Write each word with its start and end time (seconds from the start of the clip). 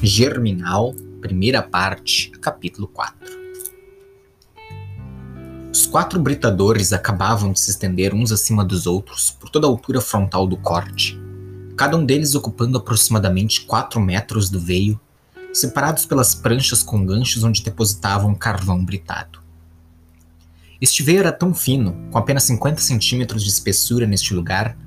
Germinal, 0.00 0.94
primeira 1.20 1.60
parte, 1.60 2.30
capítulo 2.40 2.86
4. 2.86 3.16
Os 5.72 5.86
quatro 5.86 6.20
britadores 6.20 6.92
acabavam 6.92 7.50
de 7.50 7.58
se 7.58 7.70
estender 7.70 8.14
uns 8.14 8.30
acima 8.30 8.64
dos 8.64 8.86
outros 8.86 9.32
por 9.32 9.50
toda 9.50 9.66
a 9.66 9.70
altura 9.70 10.00
frontal 10.00 10.46
do 10.46 10.56
corte, 10.56 11.20
cada 11.76 11.96
um 11.96 12.06
deles 12.06 12.36
ocupando 12.36 12.78
aproximadamente 12.78 13.62
4 13.62 14.00
metros 14.00 14.48
do 14.48 14.60
veio, 14.60 15.00
separados 15.52 16.06
pelas 16.06 16.32
pranchas 16.32 16.80
com 16.80 17.04
ganchos 17.04 17.42
onde 17.42 17.64
depositavam 17.64 18.36
carvão 18.36 18.84
britado. 18.84 19.40
Este 20.80 21.02
veio 21.02 21.18
era 21.18 21.32
tão 21.32 21.52
fino, 21.52 22.08
com 22.12 22.18
apenas 22.18 22.44
50 22.44 22.80
centímetros 22.80 23.42
de 23.42 23.50
espessura 23.50 24.06
neste 24.06 24.32
lugar, 24.32 24.78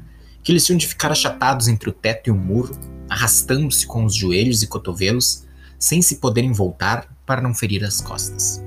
que 0.42 0.54
eles 0.54 0.64
tinham 0.64 0.78
de 0.78 0.88
ficar 0.88 1.12
achatados 1.12 1.68
entre 1.68 1.90
o 1.90 1.94
teto 1.94 2.30
e 2.30 2.32
o 2.32 2.36
muro 2.36 2.74
arrastando-se 3.12 3.86
com 3.86 4.06
os 4.06 4.16
joelhos 4.16 4.64
e 4.64 4.68
cotovelos, 4.68 5.44
sem 5.78 6.02
se 6.02 6.16
poderem 6.16 6.54
voltar 6.54 7.14
para 7.26 7.42
não 7.42 7.54
ferir 7.54 7.84
as 7.84 8.00
costas. 8.00 8.64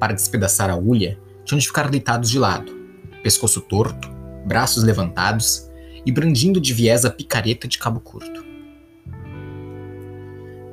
Para 0.00 0.14
despedaçar 0.14 0.70
a 0.70 0.76
ulha, 0.76 1.18
tinham 1.44 1.58
de 1.58 1.66
ficar 1.66 1.90
deitados 1.90 2.30
de 2.30 2.38
lado, 2.38 2.74
pescoço 3.22 3.60
torto, 3.60 4.08
braços 4.46 4.82
levantados 4.82 5.68
e 6.06 6.10
brandindo 6.10 6.58
de 6.58 6.72
viés 6.72 7.04
a 7.04 7.10
picareta 7.10 7.68
de 7.68 7.76
cabo 7.76 8.00
curto. 8.00 8.42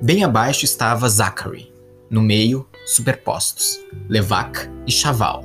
Bem 0.01 0.23
abaixo 0.23 0.63
estava 0.63 1.09
Zachary, 1.09 1.73
no 2.09 2.21
meio, 2.21 2.65
superpostos, 2.85 3.81
Levac 4.07 4.69
e 4.87 4.91
Chaval, 4.93 5.43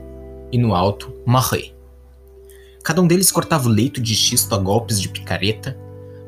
e 0.53 0.59
no 0.59 0.77
alto, 0.77 1.13
Marie. 1.27 1.75
Cada 2.85 3.03
um 3.03 3.07
deles 3.09 3.33
cortava 3.33 3.69
o 3.69 3.73
leito 3.73 4.01
de 4.01 4.15
xisto 4.15 4.55
a 4.55 4.59
golpes 4.59 5.01
de 5.01 5.09
picareta 5.09 5.77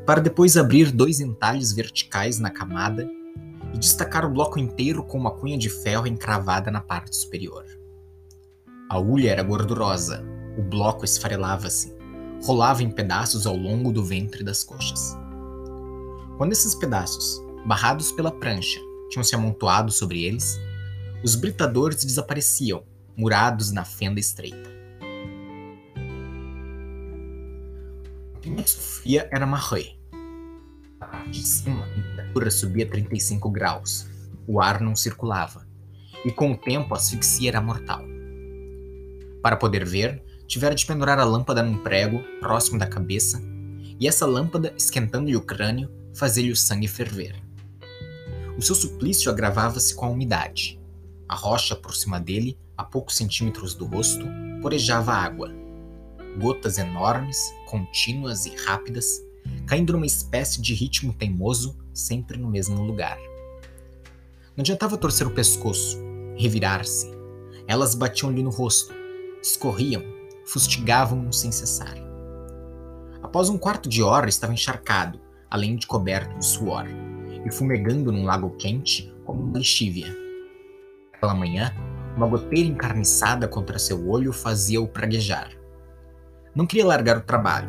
para 0.05 0.21
depois 0.21 0.57
abrir 0.57 0.91
dois 0.91 1.19
entalhes 1.19 1.71
verticais 1.71 2.39
na 2.39 2.49
camada 2.49 3.09
e 3.73 3.77
destacar 3.77 4.25
o 4.25 4.29
bloco 4.29 4.59
inteiro 4.59 5.03
com 5.03 5.17
uma 5.17 5.31
cunha 5.31 5.57
de 5.57 5.69
ferro 5.69 6.07
encravada 6.07 6.69
na 6.69 6.81
parte 6.81 7.15
superior. 7.15 7.65
A 8.89 8.99
ulha 8.99 9.31
era 9.31 9.43
gordurosa, 9.43 10.23
o 10.57 10.61
bloco 10.61 11.05
esfarelava-se, 11.05 11.95
rolava 12.43 12.83
em 12.83 12.91
pedaços 12.91 13.47
ao 13.47 13.55
longo 13.55 13.91
do 13.91 14.03
ventre 14.03 14.43
das 14.43 14.63
coxas. 14.63 15.17
Quando 16.37 16.51
esses 16.51 16.75
pedaços, 16.75 17.41
barrados 17.65 18.11
pela 18.11 18.31
prancha, 18.31 18.79
tinham 19.09 19.23
se 19.23 19.35
amontoado 19.35 19.91
sobre 19.91 20.23
eles, 20.23 20.59
os 21.23 21.35
britadores 21.35 22.03
desapareciam, 22.03 22.83
murados 23.15 23.71
na 23.71 23.85
fenda 23.85 24.19
estreita. 24.19 24.72
Mais 28.63 28.69
sofria 28.69 29.27
era 29.29 29.45
Marie. 29.45 29.99
A 31.01 31.05
parte 31.05 31.31
de 31.31 31.43
cima, 31.43 31.83
a 31.83 31.89
temperatura 31.89 32.49
subia 32.49 32.89
35 32.89 33.49
graus. 33.49 34.07
O 34.47 34.61
ar 34.61 34.79
não 34.79 34.95
circulava. 34.95 35.67
E 36.23 36.31
com 36.31 36.53
o 36.53 36.57
tempo 36.57 36.93
a 36.93 36.97
asfixia 36.97 37.49
era 37.49 37.59
mortal. 37.59 38.01
Para 39.41 39.57
poder 39.57 39.83
ver, 39.83 40.23
tivera 40.47 40.73
de 40.73 40.85
pendurar 40.85 41.19
a 41.19 41.25
lâmpada 41.25 41.61
num 41.61 41.77
prego, 41.83 42.23
próximo 42.39 42.79
da 42.79 42.87
cabeça, 42.87 43.41
e 43.99 44.07
essa 44.07 44.25
lâmpada, 44.25 44.73
esquentando-lhe 44.77 45.35
o 45.35 45.41
crânio, 45.41 45.91
fazia-lhe 46.15 46.51
o 46.51 46.55
sangue 46.55 46.87
ferver. 46.87 47.35
O 48.57 48.61
seu 48.61 48.75
suplício 48.75 49.29
agravava-se 49.29 49.93
com 49.93 50.05
a 50.05 50.09
umidade. 50.09 50.79
A 51.27 51.35
rocha 51.35 51.75
por 51.75 51.93
cima 51.93 52.17
dele, 52.17 52.57
a 52.77 52.85
poucos 52.85 53.17
centímetros 53.17 53.75
do 53.75 53.85
rosto, 53.85 54.25
porejava 54.61 55.11
água 55.11 55.62
gotas 56.39 56.77
enormes, 56.77 57.37
contínuas 57.65 58.45
e 58.45 58.55
rápidas, 58.55 59.21
caindo 59.65 59.93
numa 59.93 60.05
espécie 60.05 60.61
de 60.61 60.73
ritmo 60.73 61.13
teimoso, 61.13 61.77
sempre 61.93 62.37
no 62.37 62.49
mesmo 62.49 62.81
lugar. 62.81 63.17
Não 64.55 64.61
adiantava 64.61 64.97
torcer 64.97 65.25
o 65.25 65.31
pescoço, 65.31 65.97
revirar-se. 66.35 67.11
Elas 67.67 67.95
batiam-lhe 67.95 68.43
no 68.43 68.49
rosto, 68.49 68.93
escorriam, 69.41 70.03
fustigavam-no 70.45 71.31
sem 71.33 71.51
cessar. 71.51 71.95
Após 73.21 73.49
um 73.49 73.57
quarto 73.57 73.89
de 73.89 74.03
hora 74.03 74.29
estava 74.29 74.53
encharcado, 74.53 75.19
além 75.49 75.75
de 75.75 75.87
coberto 75.87 76.37
de 76.37 76.45
suor, 76.45 76.85
e 77.45 77.51
fumegando 77.51 78.11
num 78.11 78.25
lago 78.25 78.51
quente 78.57 79.13
como 79.25 79.41
uma 79.41 79.57
lexívia. 79.57 80.15
Pela 81.19 81.33
manhã, 81.33 81.73
uma 82.15 82.27
goteira 82.27 82.69
encarniçada 82.69 83.47
contra 83.47 83.79
seu 83.79 84.07
olho 84.07 84.31
fazia-o 84.31 84.87
praguejar. 84.87 85.51
Não 86.55 86.67
queria 86.67 86.85
largar 86.85 87.17
o 87.17 87.21
trabalho. 87.21 87.67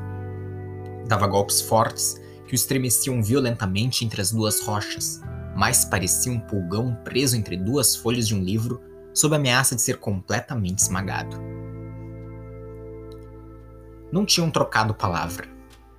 Dava 1.08 1.26
golpes 1.26 1.62
fortes 1.62 2.20
que 2.46 2.52
o 2.52 2.54
estremeciam 2.54 3.22
violentamente 3.22 4.04
entre 4.04 4.20
as 4.20 4.30
duas 4.30 4.60
rochas, 4.60 5.22
mais 5.56 5.86
parecia 5.86 6.30
um 6.30 6.38
pulgão 6.38 6.94
preso 7.02 7.34
entre 7.34 7.56
duas 7.56 7.96
folhas 7.96 8.28
de 8.28 8.34
um 8.34 8.42
livro, 8.42 8.82
sob 9.14 9.34
a 9.34 9.38
ameaça 9.38 9.74
de 9.74 9.80
ser 9.80 9.98
completamente 9.98 10.80
esmagado. 10.80 11.40
Não 14.12 14.26
tinham 14.26 14.50
trocado 14.50 14.92
palavra. 14.92 15.48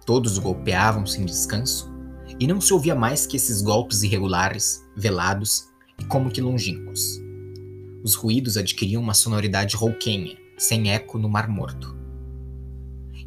Todos 0.05 0.37
golpeavam 0.37 1.07
sem 1.07 1.25
descanso, 1.25 1.91
e 2.39 2.45
não 2.45 2.61
se 2.61 2.71
ouvia 2.71 2.93
mais 2.93 3.25
que 3.25 3.37
esses 3.37 3.61
golpes 3.61 4.03
irregulares, 4.03 4.85
velados 4.95 5.69
e 5.99 6.05
como 6.05 6.29
que 6.29 6.41
longínquos. 6.41 7.19
Os 8.03 8.13
ruídos 8.13 8.57
adquiriam 8.57 9.01
uma 9.01 9.15
sonoridade 9.15 9.75
rouquenha, 9.75 10.37
sem 10.55 10.91
eco 10.91 11.17
no 11.17 11.27
mar 11.27 11.47
morto 11.47 11.94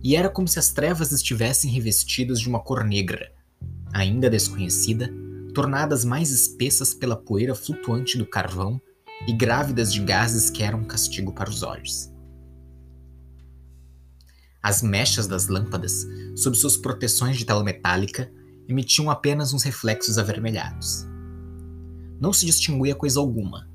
e 0.08 0.16
era 0.16 0.30
como 0.30 0.48
se 0.48 0.58
as 0.58 0.70
trevas 0.70 1.12
estivessem 1.12 1.70
revestidas 1.70 2.40
de 2.40 2.48
uma 2.48 2.60
cor 2.60 2.82
negra, 2.82 3.30
ainda 3.92 4.30
desconhecida, 4.30 5.12
tornadas 5.54 6.02
mais 6.02 6.30
espessas 6.30 6.94
pela 6.94 7.14
poeira 7.14 7.54
flutuante 7.54 8.16
do 8.16 8.24
carvão 8.24 8.80
e 9.26 9.34
grávidas 9.34 9.92
de 9.92 10.00
gases 10.00 10.48
que 10.48 10.62
eram 10.62 10.82
castigo 10.82 11.30
para 11.34 11.50
os 11.50 11.62
olhos. 11.62 12.10
As 14.62 14.80
mechas 14.80 15.26
das 15.26 15.48
lâmpadas, 15.48 16.06
sob 16.34 16.56
suas 16.56 16.78
proteções 16.78 17.36
de 17.36 17.44
tela 17.44 17.62
metálica, 17.62 18.32
emitiam 18.66 19.10
apenas 19.10 19.52
uns 19.52 19.62
reflexos 19.62 20.16
avermelhados. 20.16 21.06
Não 22.18 22.32
se 22.32 22.46
distinguia 22.46 22.94
coisa 22.94 23.20
alguma. 23.20 23.68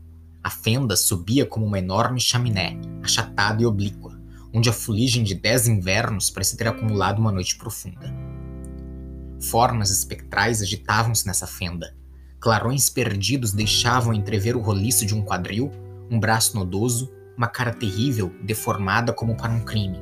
A 0.43 0.49
fenda 0.49 0.95
subia 0.95 1.45
como 1.45 1.63
uma 1.63 1.77
enorme 1.77 2.19
chaminé, 2.19 2.75
achatada 3.03 3.61
e 3.61 3.67
oblíqua 3.67 4.12
onde 4.53 4.69
a 4.69 4.73
fuligem 4.73 5.23
de 5.23 5.33
dez 5.33 5.67
invernos 5.67 6.29
parecia 6.29 6.57
ter 6.57 6.67
acumulado 6.67 7.19
uma 7.19 7.31
noite 7.31 7.57
profunda. 7.57 8.13
Formas 9.41 9.89
espectrais 9.89 10.61
agitavam-se 10.61 11.25
nessa 11.25 11.47
fenda. 11.47 11.95
Clarões 12.39 12.89
perdidos 12.89 13.51
deixavam 13.51 14.13
entrever 14.13 14.55
o 14.55 14.61
roliço 14.61 15.05
de 15.05 15.15
um 15.15 15.23
quadril, 15.23 15.71
um 16.09 16.19
braço 16.19 16.55
nodoso, 16.55 17.11
uma 17.35 17.47
cara 17.47 17.73
terrível, 17.73 18.31
deformada 18.43 19.11
como 19.11 19.35
para 19.35 19.51
um 19.51 19.65
crime. 19.65 19.97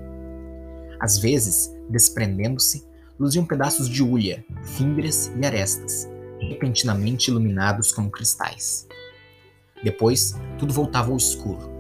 Às 0.99 1.17
vezes, 1.17 1.73
desprendendo-se, 1.89 2.85
luziam 3.19 3.45
pedaços 3.45 3.87
de 3.87 4.03
ulha, 4.03 4.43
fímbrias 4.63 5.31
e 5.39 5.45
arestas, 5.45 6.09
repentinamente 6.39 7.29
iluminados 7.29 7.91
como 7.91 8.11
cristais. 8.11 8.87
Depois, 9.83 10.35
tudo 10.59 10.73
voltava 10.73 11.11
ao 11.11 11.17
escuro, 11.17 11.70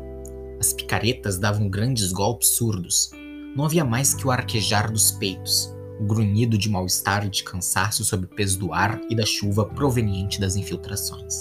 as 0.61 0.71
picaretas 0.71 1.39
davam 1.39 1.67
grandes 1.67 2.11
golpes 2.11 2.49
surdos. 2.49 3.09
Não 3.55 3.65
havia 3.65 3.83
mais 3.83 4.13
que 4.13 4.27
o 4.27 4.31
arquejar 4.31 4.91
dos 4.91 5.09
peitos, 5.09 5.75
o 5.99 6.05
grunhido 6.05 6.55
de 6.55 6.69
mal-estar 6.69 7.25
e 7.25 7.31
de 7.31 7.43
cansaço 7.43 8.05
sob 8.05 8.25
o 8.25 8.27
peso 8.27 8.59
do 8.59 8.71
ar 8.71 9.01
e 9.09 9.15
da 9.15 9.25
chuva 9.25 9.65
proveniente 9.65 10.39
das 10.39 10.55
infiltrações. 10.55 11.33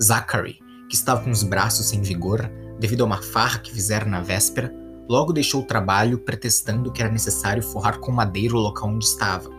Zachary, 0.00 0.60
que 0.88 0.94
estava 0.94 1.24
com 1.24 1.32
os 1.32 1.42
braços 1.42 1.86
sem 1.86 2.00
vigor 2.00 2.48
devido 2.78 3.02
a 3.02 3.06
uma 3.06 3.20
farra 3.20 3.58
que 3.58 3.72
fizera 3.72 4.04
na 4.04 4.20
véspera, 4.20 4.72
logo 5.08 5.32
deixou 5.32 5.62
o 5.62 5.66
trabalho 5.66 6.16
pretextando 6.16 6.92
que 6.92 7.02
era 7.02 7.10
necessário 7.10 7.62
forrar 7.62 7.98
com 7.98 8.12
madeira 8.12 8.54
o 8.54 8.60
local 8.60 8.88
onde 8.88 9.04
estava, 9.04 9.50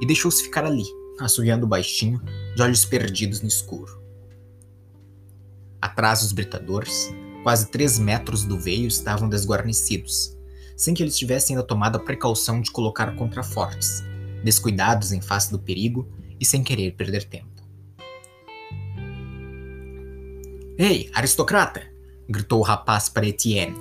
e 0.00 0.06
deixou-se 0.06 0.44
ficar 0.44 0.64
ali, 0.64 0.84
assoviando 1.18 1.66
baixinho, 1.66 2.22
de 2.54 2.62
olhos 2.62 2.84
perdidos 2.84 3.40
no 3.40 3.48
escuro. 3.48 4.07
Atrás 5.80 6.22
dos 6.22 6.32
britadores, 6.32 7.14
quase 7.44 7.70
três 7.70 7.98
metros 7.98 8.44
do 8.44 8.58
veio 8.58 8.88
estavam 8.88 9.28
desguarnecidos, 9.28 10.36
sem 10.76 10.92
que 10.92 11.02
eles 11.02 11.16
tivessem 11.16 11.54
ainda 11.54 11.66
tomado 11.66 11.96
a 11.96 12.00
precaução 12.00 12.60
de 12.60 12.70
colocar 12.70 13.14
contrafortes, 13.14 14.02
descuidados 14.42 15.12
em 15.12 15.20
face 15.20 15.52
do 15.52 15.58
perigo 15.58 16.08
e 16.40 16.44
sem 16.44 16.64
querer 16.64 16.96
perder 16.96 17.24
tempo. 17.24 17.46
Ei, 20.76 21.10
aristocrata! 21.14 21.82
gritou 22.28 22.58
o 22.58 22.64
rapaz 22.64 23.08
para 23.08 23.26
Etienne. 23.26 23.76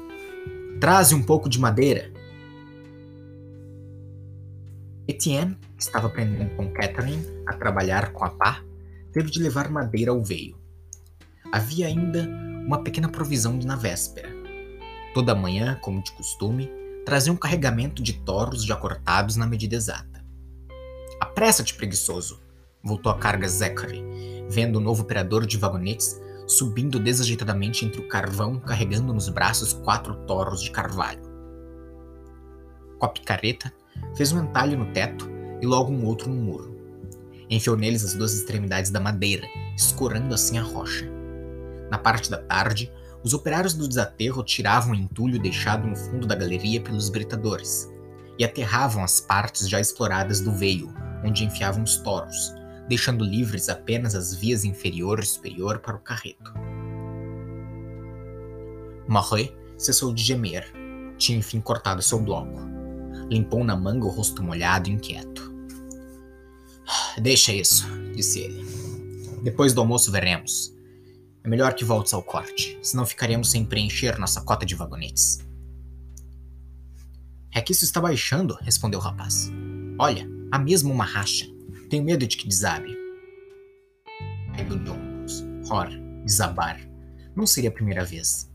Traze 0.80 1.14
um 1.14 1.22
pouco 1.22 1.50
de 1.50 1.60
madeira. 1.60 2.12
Etienne, 5.08 5.58
estava 5.78 6.08
aprendendo 6.08 6.56
com 6.56 6.72
Catherine 6.72 7.26
a 7.48 7.54
trabalhar 7.54 8.14
com 8.14 8.24
a 8.24 8.30
pá, 8.30 8.64
teve 9.12 9.32
de 9.32 9.42
levar 9.42 9.70
madeira 9.70 10.12
ao 10.12 10.24
veio 10.24 10.56
havia 11.52 11.88
ainda 11.88 12.28
uma 12.66 12.84
pequena 12.84 13.10
provisão 13.10 13.58
na 13.64 13.76
véspera. 13.76 14.30
Toda 15.14 15.36
manhã, 15.36 15.78
como 15.82 16.04
de 16.04 16.12
costume, 16.12 16.70
trazia 17.06 17.32
um 17.32 17.38
carregamento 17.38 18.04
de 18.04 18.14
toros 18.14 18.64
já 18.64 18.76
cortados 18.76 19.36
na 19.36 19.48
medida 19.48 19.76
exata. 19.76 20.24
Apressa-te, 21.20 21.74
preguiçoso! 21.74 22.42
Voltou 22.84 23.12
a 23.12 23.18
carga 23.18 23.48
Zachary, 23.48 24.04
vendo 24.50 24.78
o 24.78 24.82
novo 24.82 25.04
operador 25.04 25.46
de 25.46 25.58
vagonetes 25.58 26.20
subindo 26.48 26.98
desajeitadamente 27.00 27.86
entre 27.86 28.00
o 28.00 28.08
carvão, 28.08 28.58
carregando 28.60 29.14
nos 29.14 29.28
braços 29.28 29.74
quatro 29.74 30.16
toros 30.26 30.62
de 30.62 30.72
carvalho. 30.72 31.22
Com 32.98 33.06
a 33.06 33.10
picareta, 33.10 33.72
fez 34.16 34.32
um 34.32 34.42
entalho 34.42 34.78
no 34.78 34.92
teto 34.94 35.30
e 35.62 35.66
logo 35.66 35.92
um 35.92 36.06
outro 36.06 36.30
no 36.30 36.42
muro. 36.42 36.76
Enfiou 37.50 37.76
neles 37.76 38.04
as 38.04 38.14
duas 38.14 38.34
extremidades 38.34 38.90
da 38.90 39.00
madeira, 39.00 39.46
escorando 39.76 40.34
assim 40.34 40.58
a 40.58 40.64
rocha. 40.64 41.17
Na 41.90 41.98
parte 41.98 42.30
da 42.30 42.38
tarde, 42.38 42.92
os 43.24 43.34
operários 43.34 43.74
do 43.74 43.88
desaterro 43.88 44.44
tiravam 44.44 44.92
o 44.92 44.96
entulho 44.96 45.42
deixado 45.42 45.88
no 45.88 45.96
fundo 45.96 46.28
da 46.28 46.36
galeria 46.36 46.82
pelos 46.82 47.10
britadores 47.10 47.92
e 48.38 48.46
aterravam 48.46 49.04
as 49.04 49.20
partes 49.20 49.68
já 49.68 49.80
exploradas 49.80 50.40
do 50.40 50.52
veio, 50.52 50.94
onde 51.26 51.44
enfiavam 51.44 51.84
os 51.84 51.98
toros, 51.98 52.54
deixando 52.88 53.26
livres 53.26 53.70
apenas 53.70 54.16
as 54.16 54.34
vias 54.36 54.64
inferior 54.64 55.20
e 55.20 55.26
superior 55.26 55.80
para 55.80 55.96
o 55.96 56.00
carreto. 56.00 56.54
Marie 59.08 59.54
cessou 59.78 60.14
de 60.14 60.24
gemer. 60.24 60.72
Tinha 61.18 61.40
enfim 61.40 61.60
cortado 61.60 62.02
seu 62.02 62.20
bloco. 62.20 62.60
Limpou 63.30 63.64
na 63.64 63.76
manga 63.76 64.06
o 64.06 64.10
rosto 64.10 64.44
molhado 64.44 64.90
e 64.90 64.94
inquieto. 64.94 65.52
Deixa 67.20 67.52
isso, 67.52 67.88
disse 68.14 68.42
ele. 68.42 68.66
Depois 69.44 69.74
do 69.74 69.82
almoço 69.82 70.12
veremos. 70.12 70.77
É 71.48 71.50
melhor 71.50 71.74
que 71.76 71.86
voltes 71.86 72.14
ao 72.14 72.22
corte, 72.22 72.78
senão 72.84 73.06
ficaremos 73.06 73.50
sem 73.50 73.64
preencher 73.64 74.20
nossa 74.20 74.42
cota 74.42 74.66
de 74.66 74.76
vagonetes. 74.76 75.40
É 77.54 77.62
que 77.62 77.72
isso 77.72 77.86
está 77.86 78.02
baixando, 78.02 78.58
respondeu 78.60 79.00
o 79.00 79.02
rapaz. 79.02 79.50
Olha, 79.98 80.28
há 80.52 80.60
mesmo 80.60 80.94
uma 80.94 81.06
racha. 81.06 81.46
Tenho 81.90 82.04
medo 82.04 82.28
de 82.28 82.36
que 82.36 82.50
desabe. 82.50 82.94
Caiu 84.58 84.78
de 84.78 84.92
ombros. 84.92 85.46
Ror, 85.70 85.88
desabar. 86.26 86.82
Não 87.34 87.48
seria 87.48 87.70
a 87.70 87.74
primeira 87.74 88.04
vez. 88.04 88.52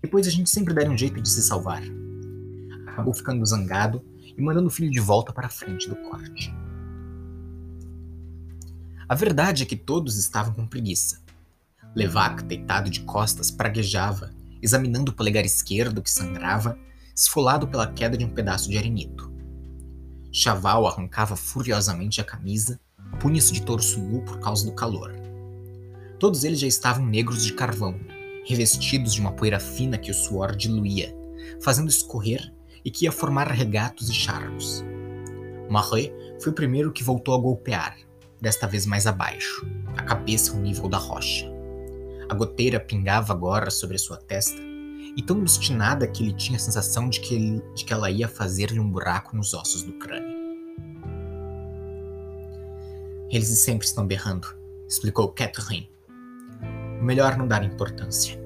Depois 0.00 0.26
a 0.26 0.30
gente 0.30 0.48
sempre 0.48 0.72
daria 0.72 0.90
um 0.90 0.96
jeito 0.96 1.20
de 1.20 1.28
se 1.28 1.42
salvar. 1.42 1.82
Acabou 2.86 3.12
ficando 3.12 3.44
zangado 3.44 4.02
e 4.34 4.40
mandando 4.40 4.68
o 4.68 4.70
filho 4.70 4.90
de 4.90 4.98
volta 4.98 5.30
para 5.30 5.48
a 5.48 5.50
frente 5.50 5.90
do 5.90 5.96
corte. 5.96 6.50
A 9.06 9.14
verdade 9.14 9.62
é 9.62 9.66
que 9.66 9.76
todos 9.76 10.16
estavam 10.16 10.54
com 10.54 10.66
preguiça. 10.66 11.22
Levac, 11.94 12.42
deitado 12.42 12.90
de 12.90 13.00
costas, 13.00 13.50
praguejava, 13.50 14.30
examinando 14.60 15.12
o 15.12 15.14
polegar 15.14 15.44
esquerdo 15.44 16.02
que 16.02 16.10
sangrava, 16.10 16.78
esfolado 17.14 17.68
pela 17.68 17.86
queda 17.86 18.16
de 18.16 18.24
um 18.24 18.30
pedaço 18.30 18.68
de 18.68 18.76
arenito. 18.76 19.32
Chaval 20.32 20.86
arrancava 20.86 21.36
furiosamente 21.36 22.20
a 22.20 22.24
camisa, 22.24 22.80
punha-se 23.20 23.52
de 23.52 23.62
torso 23.62 24.00
nu 24.00 24.22
por 24.22 24.40
causa 24.40 24.64
do 24.66 24.72
calor. 24.72 25.14
Todos 26.18 26.42
eles 26.42 26.58
já 26.58 26.66
estavam 26.66 27.06
negros 27.06 27.44
de 27.44 27.52
carvão, 27.52 27.94
revestidos 28.44 29.14
de 29.14 29.20
uma 29.20 29.32
poeira 29.32 29.60
fina 29.60 29.96
que 29.96 30.10
o 30.10 30.14
suor 30.14 30.56
diluía, 30.56 31.14
fazendo 31.62 31.88
escorrer 31.88 32.52
e 32.84 32.90
que 32.90 33.04
ia 33.04 33.12
formar 33.12 33.48
regatos 33.48 34.08
e 34.08 34.12
charcos. 34.12 34.84
Marie 35.70 36.12
foi 36.40 36.50
o 36.50 36.54
primeiro 36.54 36.92
que 36.92 37.04
voltou 37.04 37.34
a 37.34 37.38
golpear, 37.38 37.96
desta 38.40 38.66
vez 38.66 38.84
mais 38.84 39.06
abaixo, 39.06 39.64
a 39.96 40.02
cabeça 40.02 40.52
ao 40.52 40.58
nível 40.58 40.88
da 40.88 40.98
rocha. 40.98 41.53
A 42.28 42.34
goteira 42.34 42.80
pingava 42.80 43.32
agora 43.32 43.70
sobre 43.70 43.98
sua 43.98 44.16
testa, 44.16 44.60
e 45.16 45.22
tão 45.22 45.38
obstinada 45.38 46.06
que 46.06 46.22
ele 46.22 46.32
tinha 46.32 46.56
a 46.56 46.60
sensação 46.60 47.08
de 47.08 47.20
que, 47.20 47.34
ele, 47.34 47.62
de 47.74 47.84
que 47.84 47.92
ela 47.92 48.10
ia 48.10 48.26
fazer-lhe 48.26 48.80
um 48.80 48.90
buraco 48.90 49.36
nos 49.36 49.54
ossos 49.54 49.82
do 49.82 49.92
crânio. 49.94 50.34
Eles 53.30 53.48
sempre 53.58 53.86
estão 53.86 54.06
berrando, 54.06 54.46
explicou 54.88 55.28
Catherine. 55.28 55.90
Melhor 57.00 57.36
não 57.36 57.46
dar 57.46 57.64
importância. 57.64 58.38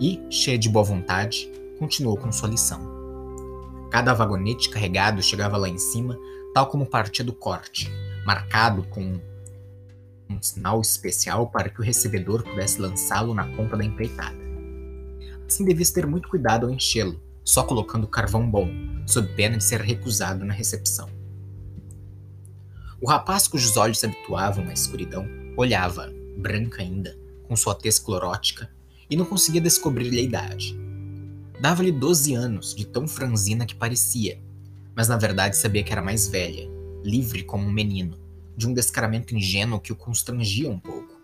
E, 0.00 0.20
cheia 0.30 0.58
de 0.58 0.68
boa 0.68 0.84
vontade, 0.84 1.50
continuou 1.78 2.16
com 2.16 2.32
sua 2.32 2.48
lição. 2.48 2.80
Cada 3.90 4.12
vagonete 4.12 4.68
carregado 4.68 5.22
chegava 5.22 5.56
lá 5.56 5.68
em 5.68 5.78
cima, 5.78 6.18
tal 6.52 6.66
como 6.66 6.86
partia 6.86 7.24
do 7.24 7.32
corte, 7.32 7.90
marcado 8.26 8.82
com 8.90 9.20
um 10.28 10.42
sinal 10.42 10.80
especial 10.80 11.48
para 11.48 11.68
que 11.68 11.80
o 11.80 11.84
recebedor 11.84 12.42
pudesse 12.42 12.80
lançá-lo 12.80 13.34
na 13.34 13.46
ponta 13.56 13.76
da 13.76 13.84
empreitada. 13.84 14.36
Assim 15.46 15.64
devia 15.64 15.86
ter 15.92 16.06
muito 16.06 16.28
cuidado 16.28 16.66
ao 16.66 16.72
enchê-lo, 16.72 17.20
só 17.44 17.62
colocando 17.62 18.08
carvão 18.08 18.50
bom, 18.50 18.68
sob 19.06 19.28
pena 19.34 19.56
de 19.56 19.64
ser 19.64 19.80
recusado 19.80 20.44
na 20.44 20.52
recepção. 20.52 21.08
O 23.00 23.08
rapaz 23.08 23.46
cujos 23.46 23.76
olhos 23.76 23.98
se 24.00 24.06
habituavam 24.06 24.68
à 24.68 24.72
escuridão 24.72 25.26
olhava, 25.56 26.12
branca 26.36 26.82
ainda, 26.82 27.18
com 27.44 27.56
sua 27.56 27.74
tez 27.74 27.98
clorótica, 27.98 28.70
e 29.08 29.16
não 29.16 29.24
conseguia 29.24 29.60
descobrir-lhe 29.60 30.18
a 30.18 30.22
idade. 30.22 30.76
Dava-lhe 31.60 31.92
doze 31.92 32.34
anos, 32.34 32.74
de 32.74 32.86
tão 32.86 33.08
franzina 33.08 33.64
que 33.64 33.74
parecia, 33.74 34.38
mas 34.94 35.08
na 35.08 35.16
verdade 35.16 35.56
sabia 35.56 35.82
que 35.82 35.92
era 35.92 36.02
mais 36.02 36.28
velha, 36.28 36.68
livre 37.02 37.42
como 37.42 37.66
um 37.66 37.72
menino, 37.72 38.18
de 38.56 38.66
um 38.66 38.72
descaramento 38.72 39.36
ingênuo 39.36 39.80
que 39.80 39.92
o 39.92 39.96
constrangia 39.96 40.70
um 40.70 40.78
pouco. 40.78 41.20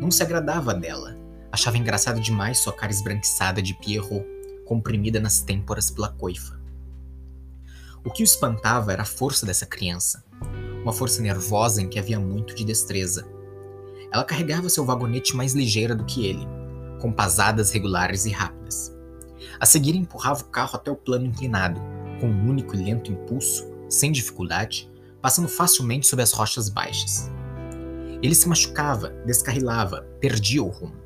Não 0.00 0.10
se 0.10 0.22
agradava 0.22 0.74
dela, 0.74 1.16
achava 1.50 1.78
engraçado 1.78 2.20
demais 2.20 2.58
sua 2.58 2.72
cara 2.72 2.92
esbranquiçada 2.92 3.62
de 3.62 3.74
Pierrot, 3.74 4.24
comprimida 4.66 5.20
nas 5.20 5.40
têmporas 5.40 5.90
pela 5.90 6.08
coifa. 6.08 6.60
O 8.04 8.10
que 8.10 8.22
o 8.22 8.24
espantava 8.24 8.92
era 8.92 9.02
a 9.02 9.06
força 9.06 9.46
dessa 9.46 9.64
criança, 9.64 10.24
uma 10.82 10.92
força 10.92 11.22
nervosa 11.22 11.80
em 11.80 11.88
que 11.88 11.98
havia 11.98 12.18
muito 12.18 12.54
de 12.54 12.64
destreza. 12.64 13.26
Ela 14.12 14.24
carregava 14.24 14.68
seu 14.68 14.84
vagonete 14.84 15.36
mais 15.36 15.54
ligeira 15.54 15.94
do 15.94 16.04
que 16.04 16.26
ele, 16.26 16.46
com 17.00 17.12
pasadas 17.12 17.70
regulares 17.70 18.26
e 18.26 18.30
rápidas. 18.30 18.92
A 19.58 19.64
seguir 19.64 19.94
empurrava 19.94 20.42
o 20.42 20.46
carro 20.46 20.76
até 20.76 20.90
o 20.90 20.96
plano 20.96 21.26
inclinado, 21.26 21.80
com 22.20 22.26
um 22.26 22.48
único 22.48 22.74
e 22.74 22.82
lento 22.82 23.12
impulso, 23.12 23.66
sem 23.88 24.10
dificuldade, 24.10 24.90
passando 25.22 25.48
facilmente 25.48 26.06
sob 26.06 26.20
as 26.20 26.32
rochas 26.32 26.68
baixas. 26.68 27.30
Ele 28.20 28.34
se 28.34 28.48
machucava, 28.48 29.10
descarrilava, 29.24 30.02
perdia 30.20 30.62
o 30.62 30.68
rumo. 30.68 31.00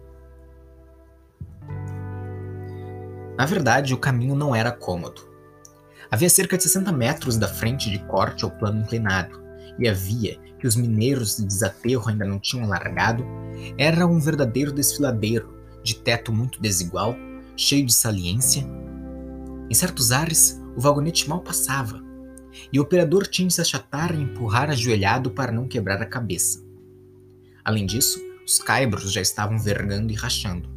Na 3.37 3.45
verdade, 3.45 3.93
o 3.93 3.99
caminho 3.99 4.35
não 4.35 4.55
era 4.55 4.73
cômodo. 4.73 5.29
Havia 6.11 6.31
cerca 6.31 6.57
de 6.57 6.63
60 6.63 6.91
metros 6.93 7.37
da 7.37 7.47
frente 7.47 7.91
de 7.91 7.99
corte 8.07 8.45
ao 8.45 8.51
plano 8.51 8.81
inclinado, 8.81 9.43
e 9.79 9.87
a 9.87 9.93
via, 9.93 10.39
que 10.59 10.67
os 10.67 10.75
mineiros 10.75 11.37
de 11.37 11.45
desaterro 11.45 12.09
ainda 12.09 12.25
não 12.25 12.39
tinham 12.39 12.67
largado, 12.67 13.25
era 13.77 14.07
um 14.07 14.19
verdadeiro 14.19 14.73
desfiladeiro, 14.73 15.55
de 15.83 15.97
teto 15.97 16.33
muito 16.33 16.61
desigual, 16.61 17.15
cheio 17.57 17.85
de 17.85 17.93
saliência. 17.93 18.67
Em 19.69 19.75
certos 19.75 20.13
ares, 20.13 20.61
o 20.77 20.81
vagonete 20.81 21.29
mal 21.29 21.41
passava, 21.41 22.01
e 22.73 22.79
o 22.79 22.83
operador 22.83 23.27
tinha 23.27 23.49
de 23.49 23.55
se 23.55 23.61
achatar 23.61 24.15
e 24.15 24.23
empurrar 24.23 24.71
ajoelhado 24.71 25.31
para 25.31 25.53
não 25.53 25.69
quebrar 25.69 26.01
a 26.01 26.07
cabeça. 26.07 26.65
Além 27.65 27.87
disso, 27.87 28.21
os 28.47 28.59
caibros 28.59 29.13
já 29.13 29.21
estavam 29.21 29.59
vergando 29.59 30.13
e 30.13 30.15
rachando. 30.15 30.69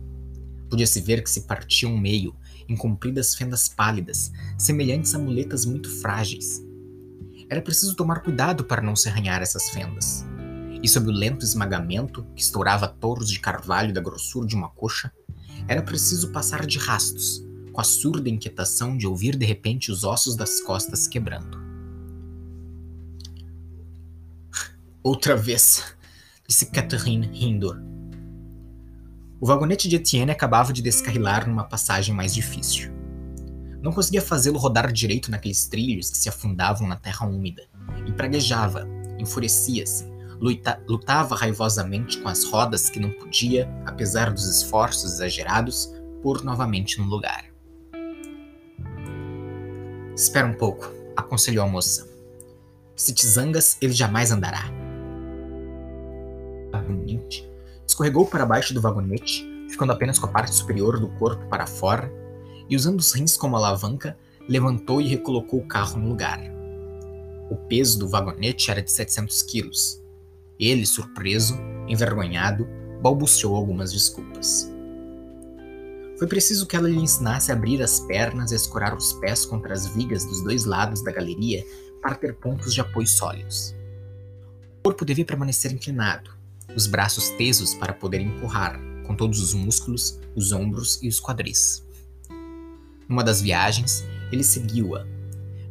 Podia-se 0.70 1.02
ver 1.02 1.24
que 1.24 1.30
se 1.30 1.42
partiam 1.42 1.98
meio 1.98 2.36
em 2.68 2.76
compridas 2.76 3.36
fendas 3.36 3.68
pálidas, 3.68 4.32
semelhantes 4.58 5.14
a 5.16 5.20
muletas 5.20 5.66
muito 5.66 5.90
frágeis. 6.02 6.64
Era 7.50 7.62
preciso 7.62 7.96
tomar 7.96 8.22
cuidado 8.22 8.64
para 8.64 8.82
não 8.82 8.96
se 8.96 9.10
arranhar 9.10 9.42
essas 9.42 9.70
fendas. 9.72 10.26
E 10.82 10.88
sob 10.88 11.10
o 11.10 11.12
lento 11.12 11.44
esmagamento, 11.44 12.26
que 12.36 12.42
estourava 12.42 12.88
touros 12.88 13.30
de 13.30 13.40
carvalho 13.40 13.94
da 13.94 14.02
grossura 14.02 14.48
de 14.48 14.56
uma 14.56 14.70
coxa, 14.70 15.12
era 15.68 15.82
preciso 15.82 16.32
passar 16.32 16.66
de 16.66 16.78
rastos, 16.78 17.44
com 17.72 17.82
a 17.82 17.84
surda 17.84 18.30
inquietação 18.30 18.98
de 18.98 19.08
ouvir 19.08 19.36
de 19.36 19.46
repente 19.46 19.92
os 19.92 20.04
ossos 20.04 20.36
das 20.36 20.62
costas 20.62 21.08
quebrando. 21.08 21.69
Outra 25.02 25.34
vez, 25.34 25.96
disse 26.46 26.66
Catherine 26.66 27.26
rindo. 27.28 27.74
O 29.40 29.46
vagonete 29.46 29.88
de 29.88 29.96
Etienne 29.96 30.32
acabava 30.32 30.74
de 30.74 30.82
descarrilar 30.82 31.48
numa 31.48 31.64
passagem 31.64 32.14
mais 32.14 32.34
difícil. 32.34 32.92
Não 33.82 33.94
conseguia 33.94 34.22
fazê-lo 34.22 34.60
rodar 34.60 34.92
direito 34.92 35.32
naqueles 35.32 35.68
trilhos 35.68 36.10
que 36.10 36.18
se 36.18 36.28
afundavam 36.28 36.86
na 36.86 36.98
terra 36.98 37.26
úmida, 37.26 37.64
e 38.06 38.12
praguejava, 38.12 38.86
enfurecia-se, 39.18 40.06
luta, 40.38 40.84
lutava 40.86 41.34
raivosamente 41.34 42.18
com 42.18 42.28
as 42.28 42.44
rodas 42.44 42.90
que 42.90 43.00
não 43.00 43.12
podia, 43.12 43.70
apesar 43.86 44.34
dos 44.34 44.50
esforços 44.50 45.14
exagerados, 45.14 45.94
pôr 46.22 46.44
novamente 46.44 47.00
no 47.00 47.06
lugar. 47.06 47.46
Espera 50.14 50.46
um 50.46 50.56
pouco, 50.56 50.92
aconselhou 51.16 51.64
a 51.64 51.70
moça. 51.70 52.06
Se 52.98 53.14
te 53.14 53.26
zangas, 53.26 53.78
ele 53.80 53.94
jamais 53.94 54.30
andará. 54.30 54.79
Vagamente, 56.72 57.50
escorregou 57.88 58.26
para 58.26 58.46
baixo 58.46 58.74
do 58.74 58.82
vagonete, 58.82 59.46
ficando 59.70 59.92
apenas 59.92 60.20
com 60.20 60.26
a 60.26 60.32
parte 60.32 60.54
superior 60.54 61.00
do 61.00 61.10
corpo 61.10 61.48
para 61.48 61.68
fora, 61.68 62.12
e 62.70 62.76
usando 62.76 63.00
os 63.00 63.12
rins 63.14 63.36
como 63.36 63.56
alavanca, 63.56 64.18
levantou 64.48 65.02
e 65.02 65.08
recolocou 65.08 65.60
o 65.60 65.68
carro 65.68 66.00
no 66.00 66.10
lugar. 66.10 66.40
O 67.50 67.56
peso 67.56 67.98
do 67.98 68.08
vagonete 68.08 68.70
era 68.70 68.82
de 68.82 68.92
700 68.92 69.42
quilos. 69.44 70.02
Ele, 70.60 70.86
surpreso, 70.86 71.58
envergonhado, 71.88 72.68
balbuciou 73.02 73.56
algumas 73.56 73.92
desculpas. 73.92 74.72
Foi 76.20 76.28
preciso 76.28 76.68
que 76.68 76.76
ela 76.76 76.90
lhe 76.90 77.00
ensinasse 77.00 77.52
a 77.52 77.56
abrir 77.56 77.82
as 77.82 78.02
pernas 78.02 78.52
e 78.52 78.56
escorar 78.56 78.96
os 78.96 79.14
pés 79.14 79.46
contra 79.46 79.74
as 79.74 79.88
vigas 79.88 80.26
dos 80.26 80.44
dois 80.44 80.66
lados 80.66 81.02
da 81.02 81.12
galeria 81.12 81.66
para 82.02 82.16
ter 82.16 82.36
pontos 82.36 82.74
de 82.74 82.82
apoio 82.82 83.08
sólidos. 83.08 83.74
O 84.80 84.84
corpo 84.84 85.06
devia 85.06 85.26
permanecer 85.26 85.72
inclinado, 85.72 86.32
os 86.76 86.88
braços 86.88 87.30
tesos 87.32 87.74
para 87.74 87.94
poder 87.94 88.22
empurrar, 88.22 88.80
com 89.06 89.16
todos 89.16 89.42
os 89.42 89.54
músculos, 89.54 90.20
os 90.36 90.52
ombros 90.52 91.00
e 91.02 91.08
os 91.08 91.20
quadris. 91.20 91.86
Numa 93.08 93.24
das 93.24 93.42
viagens, 93.42 94.04
ele 94.32 94.44
seguiu-a. 94.44 95.06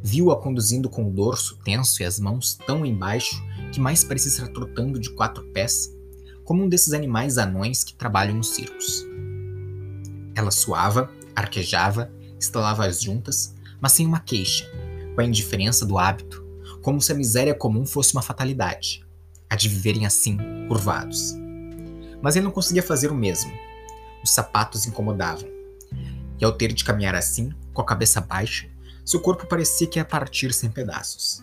Viu-a 0.03 0.37
conduzindo 0.37 0.89
com 0.89 1.09
o 1.09 1.13
dorso 1.13 1.57
tenso 1.65 2.03
e 2.03 2.05
as 2.05 2.19
mãos 2.19 2.59
tão 2.67 2.85
embaixo 2.85 3.43
que 3.73 3.81
mais 3.81 4.03
parecia 4.03 4.31
estar 4.31 4.49
trotando 4.49 4.99
de 4.99 5.11
quatro 5.11 5.45
pés, 5.53 5.95
como 6.45 6.65
um 6.65 6.69
desses 6.69 6.93
animais 6.93 7.39
anões 7.39 7.85
que 7.85 7.95
trabalham 7.95 8.37
nos 8.37 8.49
circos. 8.49 9.05
Ela 10.35 10.51
suava, 10.51 11.11
arquejava, 11.35 12.13
estalava 12.41 12.87
as 12.87 13.03
juntas, 13.03 13.55
mas 13.81 13.93
sem 13.93 14.07
uma 14.07 14.21
queixa, 14.21 14.71
com 15.15 15.21
a 15.21 15.25
indiferença 15.25 15.85
do 15.85 15.99
hábito, 15.99 16.45
como 16.83 17.01
se 17.01 17.13
a 17.13 17.15
miséria 17.15 17.55
comum 17.55 17.85
fosse 17.85 18.15
uma 18.15 18.23
fatalidade, 18.23 19.05
a 19.51 19.57
de 19.57 19.69
viverem 19.69 20.07
assim, 20.07 20.37
curvados. 20.69 21.35
Mas 22.21 22.37
ele 22.37 22.45
não 22.45 22.53
conseguia 22.53 22.83
fazer 22.83 23.11
o 23.11 23.15
mesmo. 23.15 23.53
Os 24.23 24.31
sapatos 24.31 24.87
incomodavam. 24.87 25.49
E 26.41 26.45
ao 26.45 26.53
ter 26.53 26.73
de 26.73 26.85
caminhar 26.85 27.15
assim, 27.15 27.53
com 27.73 27.83
a 27.83 27.87
cabeça 27.87 28.21
baixa, 28.21 28.69
seu 29.05 29.21
corpo 29.21 29.47
parecia 29.47 29.87
que 29.87 29.99
ia 29.99 30.05
partir-se 30.05 30.67
em 30.67 30.71
pedaços. 30.71 31.43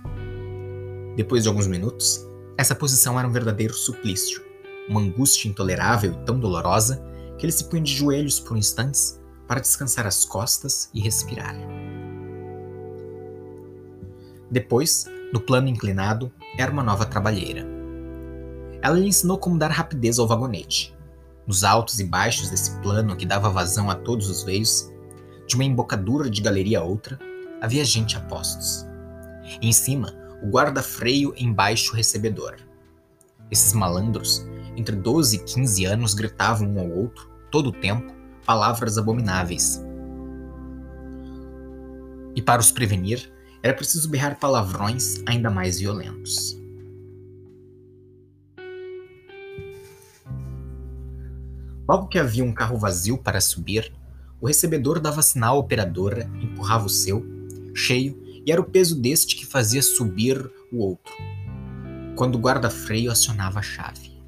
Depois 1.16 1.44
de 1.44 1.50
alguns 1.50 1.68
minutos, 1.68 2.26
essa 2.58 2.76
posição 2.76 3.18
era 3.18 3.28
um 3.28 3.32
verdadeiro 3.32 3.74
suplício, 3.74 4.42
uma 4.88 5.02
angústia 5.02 5.50
intolerável 5.50 6.14
e 6.14 6.26
tão 6.26 6.40
dolorosa 6.40 7.04
que 7.38 7.46
ele 7.46 7.52
se 7.52 7.66
punha 7.66 7.82
de 7.82 7.94
joelhos 7.94 8.40
por 8.40 8.56
instantes 8.56 9.20
para 9.48 9.60
descansar 9.60 10.06
as 10.06 10.26
costas 10.26 10.90
e 10.94 11.02
respirar. 11.02 11.56
Depois, 14.50 15.06
no 15.34 15.40
plano 15.40 15.68
inclinado, 15.68 16.32
era 16.58 16.72
uma 16.72 16.84
nova 16.84 17.06
trabalheira. 17.06 17.75
Ela 18.86 19.00
lhe 19.00 19.08
ensinou 19.08 19.40
como 19.40 19.58
dar 19.58 19.72
rapidez 19.72 20.20
ao 20.20 20.28
vagonete. 20.28 20.96
Nos 21.48 21.64
altos 21.64 22.00
e 22.00 22.04
baixos 22.04 22.52
desse 22.52 22.80
plano 22.82 23.16
que 23.16 23.26
dava 23.26 23.50
vazão 23.50 23.90
a 23.90 23.96
todos 23.96 24.30
os 24.30 24.44
veios, 24.44 24.94
de 25.48 25.56
uma 25.56 25.64
embocadura 25.64 26.30
de 26.30 26.40
galeria 26.40 26.82
a 26.82 26.84
outra, 26.84 27.20
havia 27.60 27.84
gente 27.84 28.16
a 28.16 28.20
postos. 28.20 28.86
Em 29.60 29.74
cima, 29.74 30.14
o 30.44 30.52
guarda-freio 30.52 31.34
embaixo 31.36 31.94
o 31.94 31.96
recebedor. 31.96 32.58
Esses 33.50 33.74
malandros 33.74 34.46
entre 34.78 34.96
12 34.96 35.38
e 35.38 35.40
15 35.40 35.86
anos 35.86 36.14
gritavam 36.14 36.70
um 36.70 36.80
ao 36.80 36.88
outro, 36.88 37.28
todo 37.50 37.70
o 37.70 37.74
tempo, 37.74 38.14
palavras 38.46 39.00
abomináveis. 39.00 39.84
E 42.36 42.42
para 42.42 42.62
os 42.62 42.70
prevenir, 42.70 43.34
era 43.64 43.74
preciso 43.74 44.08
berrar 44.08 44.40
palavrões 44.40 45.24
ainda 45.26 45.50
mais 45.50 45.80
violentos. 45.80 46.64
Logo 51.88 52.08
que 52.08 52.18
havia 52.18 52.44
um 52.44 52.54
carro 52.54 52.78
vazio 52.78 53.18
para 53.18 53.40
subir, 53.40 53.94
o 54.42 54.48
recebedor 54.48 55.00
dava 55.00 55.22
sinal 55.22 55.56
à 55.56 55.60
operadora, 55.60 56.30
empurrava 56.42 56.86
o 56.86 56.90
seu, 56.90 57.24
cheio, 57.76 58.20
e 58.46 58.52
era 58.52 58.62
o 58.62 58.70
peso 58.70 59.00
deste 59.00 59.36
que 59.36 59.46
fazia 59.46 59.82
subir 59.82 60.52
o 60.72 60.78
outro, 60.78 61.14
quando 62.16 62.36
o 62.36 62.40
guarda-freio 62.40 63.12
acionava 63.12 63.60
a 63.60 63.64
chave. 63.64 64.20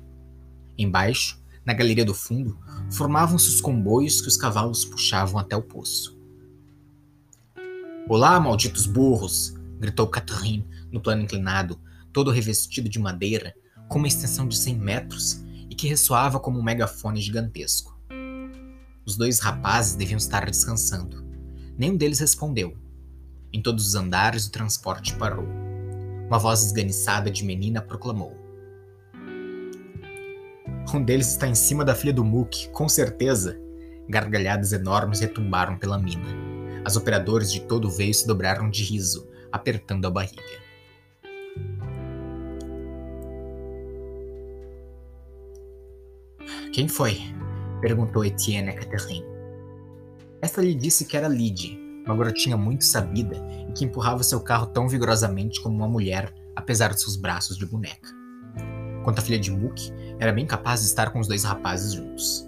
Embaixo, 0.78 1.40
na 1.66 1.74
galeria 1.74 2.06
do 2.06 2.14
fundo, 2.14 2.58
formavam-se 2.92 3.50
os 3.50 3.60
comboios 3.60 4.22
que 4.22 4.28
os 4.28 4.38
cavalos 4.38 4.86
puxavam 4.86 5.40
até 5.40 5.56
o 5.56 5.62
poço. 5.62 6.18
Olá, 8.08 8.40
malditos 8.40 8.86
burros! 8.86 9.56
gritou 9.80 10.08
Catherine 10.08 10.68
no 10.92 11.02
plano 11.02 11.24
inclinado, 11.24 11.80
todo 12.14 12.32
revestido 12.32 12.88
de 12.88 13.00
madeira, 13.00 13.54
com 13.88 14.00
uma 14.00 14.08
extensão 14.08 14.48
de 14.48 14.58
cem 14.58 14.76
metros 14.76 15.46
que 15.78 15.88
ressoava 15.88 16.40
como 16.40 16.60
um 16.60 16.64
megafone 16.64 17.22
gigantesco. 17.22 17.98
Os 19.06 19.16
dois 19.16 19.40
rapazes 19.40 19.96
deviam 19.96 20.18
estar 20.18 20.46
descansando. 20.50 21.26
Nenhum 21.78 21.96
deles 21.96 22.20
respondeu. 22.20 22.76
Em 23.54 23.62
todos 23.62 23.88
os 23.88 23.96
andares 23.96 24.48
o 24.48 24.52
transporte 24.52 25.16
parou. 25.16 25.48
Uma 26.28 26.40
voz 26.40 26.64
esganiçada 26.64 27.32
de 27.32 27.46
menina 27.46 27.82
proclamou: 27.82 28.36
um 30.94 31.04
deles 31.04 31.28
está 31.28 31.48
em 31.48 31.56
cima 31.56 31.86
da 31.86 31.94
filha 31.94 32.14
do 32.14 32.24
Mook, 32.24 32.70
com 32.70 32.90
certeza. 32.90 33.60
Gargalhadas 34.10 34.72
enormes 34.72 35.20
retumbaram 35.20 35.78
pela 35.78 35.98
mina. 35.98 36.26
As 36.86 36.96
operadoras 36.96 37.52
de 37.52 37.62
todo 37.62 37.88
o 37.88 37.92
veio 37.92 38.14
se 38.14 38.26
dobraram 38.26 38.70
de 38.70 38.84
riso, 38.84 39.28
apertando 39.52 40.06
a 40.06 40.10
barriga. 40.10 40.67
Quem 46.78 46.88
foi? 46.88 47.20
perguntou 47.82 48.24
Etienne 48.24 48.70
a 48.70 48.76
Catherine. 48.76 49.26
Esta 50.40 50.62
lhe 50.62 50.76
disse 50.76 51.06
que 51.06 51.18
era 51.18 51.28
Lydie, 51.28 51.76
uma 52.06 52.16
garotinha 52.16 52.56
muito 52.56 52.86
sabida 52.86 53.36
e 53.68 53.72
que 53.72 53.84
empurrava 53.84 54.22
seu 54.22 54.40
carro 54.42 54.68
tão 54.68 54.88
vigorosamente 54.88 55.60
como 55.60 55.76
uma 55.76 55.88
mulher, 55.88 56.32
apesar 56.56 56.94
de 56.94 57.02
seus 57.02 57.16
braços 57.16 57.58
de 57.58 57.66
boneca. 57.66 58.12
Quanto 59.04 59.18
à 59.18 59.22
filha 59.24 59.40
de 59.40 59.50
Mook, 59.50 59.92
era 60.20 60.32
bem 60.32 60.46
capaz 60.46 60.82
de 60.82 60.86
estar 60.86 61.10
com 61.10 61.20
os 61.20 61.28
dois 61.28 61.44
rapazes 61.44 61.94
juntos. 61.94 62.48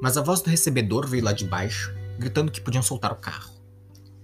Mas 0.00 0.16
a 0.16 0.22
voz 0.22 0.40
do 0.42 0.48
recebedor 0.48 1.08
veio 1.08 1.24
lá 1.24 1.32
de 1.32 1.44
baixo, 1.44 1.92
gritando 2.20 2.52
que 2.52 2.60
podiam 2.60 2.84
soltar 2.84 3.10
o 3.10 3.16
carro. 3.16 3.50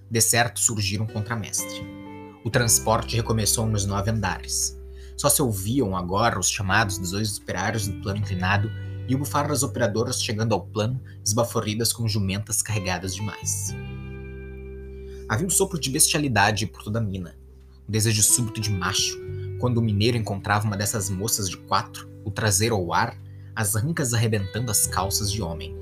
De 0.09 0.21
certo 0.21 0.61
surgiram 0.61 1.05
um 1.05 1.09
contramestre. 1.09 1.98
O 2.45 2.51
transporte 2.51 3.17
recomeçou 3.17 3.67
nos 3.67 3.85
nove 3.85 4.11
andares. 4.11 4.79
Só 5.17 5.29
se 5.29 5.43
ouviam 5.43 5.97
agora 5.97 6.39
os 6.39 6.49
chamados 6.49 6.97
dos 6.99 7.11
dois 7.11 7.37
operários 7.39 7.89
do 7.89 8.01
plano 8.01 8.21
inclinado 8.21 8.71
e 9.09 9.15
o 9.15 9.19
bufar 9.19 9.49
das 9.49 9.63
operadoras 9.63 10.23
chegando 10.23 10.55
ao 10.55 10.67
plano, 10.67 11.01
esbaforidas 11.25 11.93
com 11.93 12.07
jumentas 12.07 12.63
carregadas 12.63 13.15
demais. 13.15 13.75
Havia 15.29 15.47
um 15.47 15.51
sopro 15.51 15.81
de 15.81 15.91
bestialidade 15.91 16.67
por 16.67 16.83
toda 16.83 16.99
a 16.99 17.03
mina, 17.03 17.35
um 17.89 17.91
desejo 17.93 18.23
súbito 18.23 18.61
de 18.61 18.71
macho, 18.71 19.19
quando 19.59 19.79
o 19.79 19.83
mineiro 19.83 20.17
encontrava 20.17 20.67
uma 20.67 20.77
dessas 20.77 21.11
moças 21.11 21.51
de 21.51 21.57
quatro, 21.57 22.09
o 22.25 22.31
traseiro 22.31 22.75
ao 22.75 22.93
ar, 22.93 23.19
as 23.57 23.75
rancas 23.75 24.15
arrebentando 24.15 24.71
as 24.71 24.87
calças 24.87 25.33
de 25.33 25.43
homem. 25.43 25.78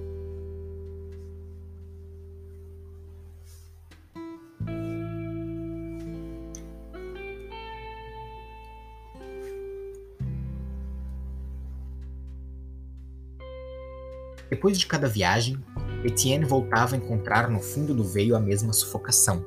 Depois 14.49 14.79
de 14.79 14.87
cada 14.87 15.09
viagem, 15.09 15.59
Etienne 16.05 16.45
voltava 16.45 16.95
a 16.95 16.99
encontrar 16.99 17.51
no 17.51 17.61
fundo 17.61 17.95
do 17.95 18.05
veio 18.05 18.37
a 18.37 18.41
mesma 18.41 18.73
sufocação. 18.73 19.45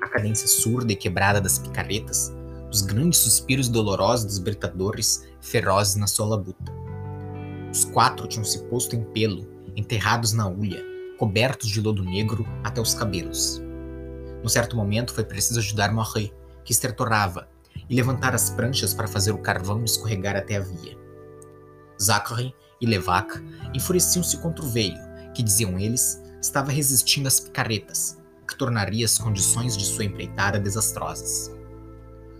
A 0.00 0.08
cadência 0.08 0.48
surda 0.48 0.92
e 0.92 0.96
quebrada 0.96 1.40
das 1.40 1.58
picaretas, 1.58 2.32
os 2.72 2.80
grandes 2.82 3.18
suspiros 3.18 3.68
dolorosos 3.68 4.24
dos 4.24 4.38
britadores 4.38 5.28
ferozes 5.40 5.96
na 5.96 6.06
sua 6.06 6.26
labuta. 6.26 6.72
Os 7.70 7.84
quatro 7.84 8.26
tinham 8.26 8.44
se 8.44 8.62
posto 8.64 8.96
em 8.96 9.02
pelo, 9.02 9.46
enterrados 9.76 10.32
na 10.32 10.48
ulha, 10.48 10.82
cobertos 11.18 11.68
de 11.68 11.80
lodo 11.80 12.02
negro 12.02 12.46
até 12.64 12.80
os 12.80 12.94
cabelos. 12.94 13.60
Num 14.42 14.48
certo 14.48 14.74
momento 14.74 15.12
foi 15.12 15.24
preciso 15.24 15.60
ajudar 15.60 15.92
Morré, 15.92 16.30
que 16.64 16.72
estertorava, 16.72 17.48
e 17.88 17.94
levantar 17.94 18.34
as 18.34 18.50
pranchas 18.50 18.94
para 18.94 19.08
fazer 19.08 19.32
o 19.32 19.38
carvão 19.38 19.84
escorregar 19.84 20.36
até 20.36 20.56
a 20.56 20.60
via. 20.60 20.96
Zachary 22.00 22.54
e 22.80 22.86
Levac 22.86 23.32
enfureciam-se 23.74 24.38
contra 24.38 24.64
o 24.64 24.68
veio, 24.68 24.98
que 25.34 25.42
diziam 25.42 25.78
eles, 25.78 26.22
estava 26.40 26.72
resistindo 26.72 27.26
às 27.26 27.38
picaretas, 27.38 28.18
que 28.48 28.56
tornaria 28.56 29.04
as 29.04 29.18
condições 29.18 29.76
de 29.76 29.84
sua 29.84 30.04
empreitada 30.04 30.58
desastrosas. 30.58 31.50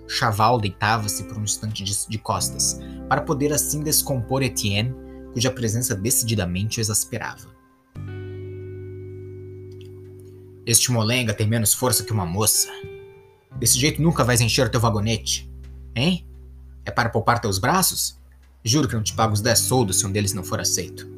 Chaval 0.08 0.60
deitava-se 0.60 1.24
por 1.24 1.38
um 1.38 1.44
instante 1.44 1.84
de, 1.84 2.08
de 2.08 2.18
costas, 2.18 2.80
para 3.08 3.20
poder 3.20 3.52
assim 3.52 3.82
descompor 3.82 4.42
Etienne, 4.42 4.94
cuja 5.32 5.50
presença 5.50 5.94
decididamente 5.94 6.78
o 6.78 6.80
exasperava. 6.80 7.48
Este 10.66 10.92
molenga 10.92 11.32
tem 11.32 11.48
menos 11.48 11.72
força 11.72 12.04
que 12.04 12.12
uma 12.12 12.26
moça. 12.26 12.68
Desse 13.58 13.78
jeito 13.78 14.02
nunca 14.02 14.24
vais 14.24 14.40
encher 14.40 14.68
teu 14.68 14.80
vagonete. 14.80 15.50
Hein? 15.94 16.26
É 16.84 16.90
para 16.90 17.08
poupar 17.08 17.40
teus 17.40 17.58
braços? 17.58 18.19
Juro 18.62 18.86
que 18.86 18.94
não 18.94 19.02
te 19.02 19.14
pago 19.14 19.32
os 19.32 19.40
dez 19.40 19.60
soldos 19.60 19.98
se 19.98 20.06
um 20.06 20.12
deles 20.12 20.34
não 20.34 20.44
for 20.44 20.60
aceito. 20.60 21.08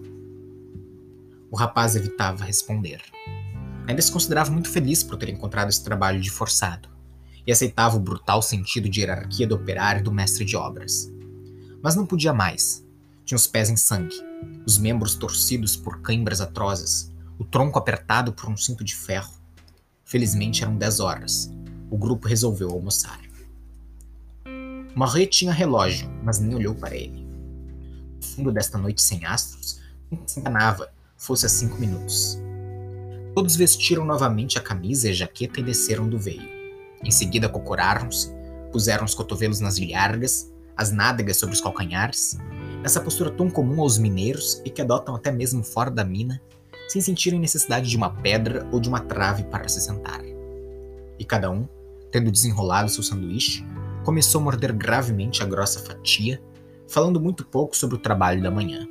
O 1.51 1.57
rapaz 1.57 1.97
evitava 1.97 2.45
responder. 2.45 3.03
ainda 3.87 4.01
se 4.01 4.13
considerava 4.13 4.51
muito 4.51 4.71
feliz 4.71 5.03
por 5.03 5.17
ter 5.17 5.29
encontrado 5.29 5.69
esse 5.69 5.83
trabalho 5.83 6.21
de 6.21 6.31
forçado 6.31 6.89
e 7.45 7.51
aceitava 7.51 7.97
o 7.97 8.01
brutal 8.01 8.41
sentido 8.41 8.89
de 8.89 9.01
hierarquia 9.01 9.47
do 9.47 9.57
operário 9.57 10.01
e 10.01 10.03
do 10.05 10.13
mestre 10.13 10.45
de 10.45 10.57
obras. 10.57 11.13
Mas 11.83 11.97
não 11.97 12.07
podia 12.07 12.33
mais. 12.33 12.87
Tinha 13.25 13.37
os 13.37 13.47
pés 13.47 13.69
em 13.69 13.77
sangue, 13.77 14.15
os 14.65 14.79
membros 14.79 15.17
torcidos 15.17 15.77
por 15.77 16.01
cãibras 16.01 16.41
atrozes, 16.41 17.13
o 17.39 17.45
tronco 17.45 17.79
apertado 17.79 18.33
por 18.33 18.49
um 18.49 18.57
cinto 18.57 18.85
de 18.85 18.95
ferro. 18.95 19.33
Felizmente 20.05 20.63
eram 20.63 20.77
dez 20.77 21.01
horas. 21.01 21.51
O 21.91 21.99
grupo 21.99 22.29
resolveu 22.29 22.71
almoçar. 22.71 23.21
Marie 24.95 25.27
tinha 25.27 25.53
relógio, 25.53 26.09
mas 26.23 26.39
nem 26.39 26.55
olhou 26.55 26.75
para 26.75 26.95
ele. 26.95 27.22
Fundo 28.23 28.53
desta 28.53 28.79
noite 28.79 29.03
sem 29.03 29.25
astros, 29.25 29.81
não 30.11 30.27
se 30.27 30.41
enganava, 30.41 30.93
fosse 31.17 31.47
a 31.47 31.49
cinco 31.49 31.79
minutos. 31.79 32.39
Todos 33.35 33.57
vestiram 33.57 34.05
novamente 34.05 34.59
a 34.59 34.63
camisa 34.63 35.09
e 35.09 35.11
a 35.11 35.15
jaqueta 35.15 35.61
e 35.61 35.63
desceram 35.63 36.09
do 36.09 36.19
veio. 36.19 36.49
Em 37.03 37.11
seguida 37.11 37.49
cocoraram-se, 37.49 38.31
puseram 38.71 39.05
os 39.05 39.15
cotovelos 39.15 39.61
nas 39.61 39.79
liargas, 39.79 40.53
as 40.77 40.91
nádegas 40.91 41.37
sobre 41.37 41.55
os 41.55 41.61
calcanhares, 41.61 42.39
essa 42.85 43.01
postura 43.01 43.31
tão 43.31 43.51
comum 43.51 43.81
aos 43.81 43.99
mineiros 43.99 44.61
e 44.65 44.71
que 44.71 44.83
adotam 44.83 45.15
até 45.15 45.31
mesmo 45.31 45.63
fora 45.63 45.91
da 45.91 46.05
mina, 46.05 46.41
sem 46.89 47.01
sentirem 47.01 47.39
necessidade 47.39 47.89
de 47.89 47.97
uma 47.97 48.11
pedra 48.11 48.69
ou 48.73 48.81
de 48.81 48.89
uma 48.89 49.01
trave 49.01 49.45
para 49.45 49.69
se 49.69 49.81
sentar. 49.81 50.21
E 51.19 51.25
cada 51.25 51.51
um, 51.51 51.67
tendo 52.11 52.31
desenrolado 52.31 52.91
seu 52.91 53.03
sanduíche, 53.03 53.65
começou 54.05 54.41
a 54.41 54.45
morder 54.45 54.73
gravemente 54.73 55.43
a 55.43 55.47
grossa 55.47 55.81
fatia, 55.81 56.43
falando 56.93 57.19
muito 57.19 57.45
pouco 57.45 57.75
sobre 57.75 57.97
o 57.97 57.99
trabalho 57.99 58.43
da 58.43 58.51
manhã. 58.51 58.87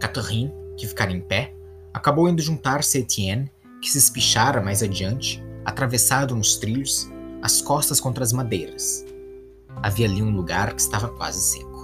Catherine, 0.00 0.52
que 0.76 0.86
ficara 0.86 1.12
em 1.12 1.20
pé, 1.20 1.54
acabou 1.94 2.28
indo 2.28 2.42
juntar-se 2.42 2.98
a 2.98 3.00
Etienne, 3.00 3.50
que 3.80 3.88
se 3.88 3.98
espichara 3.98 4.60
mais 4.60 4.82
adiante, 4.82 5.42
atravessado 5.64 6.34
nos 6.34 6.56
trilhos, 6.56 7.08
as 7.40 7.62
costas 7.62 8.00
contra 8.00 8.24
as 8.24 8.32
madeiras. 8.32 9.04
Havia 9.80 10.06
ali 10.06 10.20
um 10.20 10.34
lugar 10.34 10.74
que 10.74 10.80
estava 10.80 11.08
quase 11.08 11.40
seco. 11.40 11.77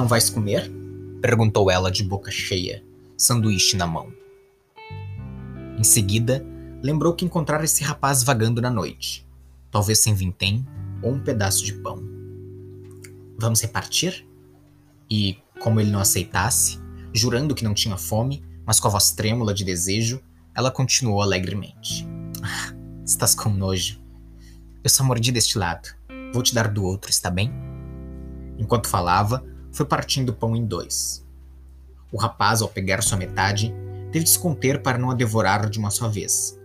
Não 0.00 0.08
vais 0.08 0.30
comer? 0.30 0.72
perguntou 1.20 1.70
ela 1.70 1.90
de 1.90 2.02
boca 2.02 2.30
cheia, 2.30 2.82
sanduíche 3.18 3.76
na 3.76 3.86
mão. 3.86 4.10
Em 5.78 5.84
seguida, 5.84 6.42
lembrou 6.82 7.12
que 7.12 7.26
encontrara 7.26 7.66
esse 7.66 7.84
rapaz 7.84 8.22
vagando 8.22 8.62
na 8.62 8.70
noite, 8.70 9.28
talvez 9.70 9.98
sem 9.98 10.14
vintém 10.14 10.66
ou 11.02 11.12
um 11.12 11.20
pedaço 11.20 11.62
de 11.66 11.74
pão. 11.74 12.02
Vamos 13.38 13.60
repartir? 13.60 14.26
E, 15.10 15.36
como 15.60 15.78
ele 15.78 15.90
não 15.90 16.00
aceitasse, 16.00 16.78
jurando 17.12 17.54
que 17.54 17.62
não 17.62 17.74
tinha 17.74 17.98
fome, 17.98 18.42
mas 18.64 18.80
com 18.80 18.88
a 18.88 18.92
voz 18.92 19.10
trêmula 19.10 19.52
de 19.52 19.64
desejo, 19.66 20.18
ela 20.54 20.70
continuou 20.70 21.20
alegremente. 21.20 22.08
Ah, 22.42 22.72
estás 23.04 23.34
com 23.34 23.50
nojo. 23.50 24.00
Eu 24.82 24.88
só 24.88 25.04
mordi 25.04 25.30
deste 25.30 25.58
lado. 25.58 25.90
Vou 26.32 26.42
te 26.42 26.54
dar 26.54 26.68
do 26.68 26.84
outro, 26.84 27.10
está 27.10 27.28
bem? 27.28 27.52
Enquanto 28.58 28.88
falava, 28.88 29.44
foi 29.72 29.86
partindo 29.86 30.30
o 30.30 30.34
pão 30.34 30.56
em 30.56 30.64
dois. 30.64 31.26
O 32.12 32.18
rapaz, 32.18 32.60
ao 32.60 32.68
pegar 32.68 33.02
sua 33.02 33.18
metade, 33.18 33.74
teve 34.10 34.24
de 34.24 34.30
se 34.30 34.38
conter 34.38 34.82
para 34.82 34.98
não 34.98 35.10
a 35.10 35.14
devorar 35.14 35.68
de 35.68 35.78
uma 35.78 35.90
só 35.90 36.08
vez. 36.08 36.58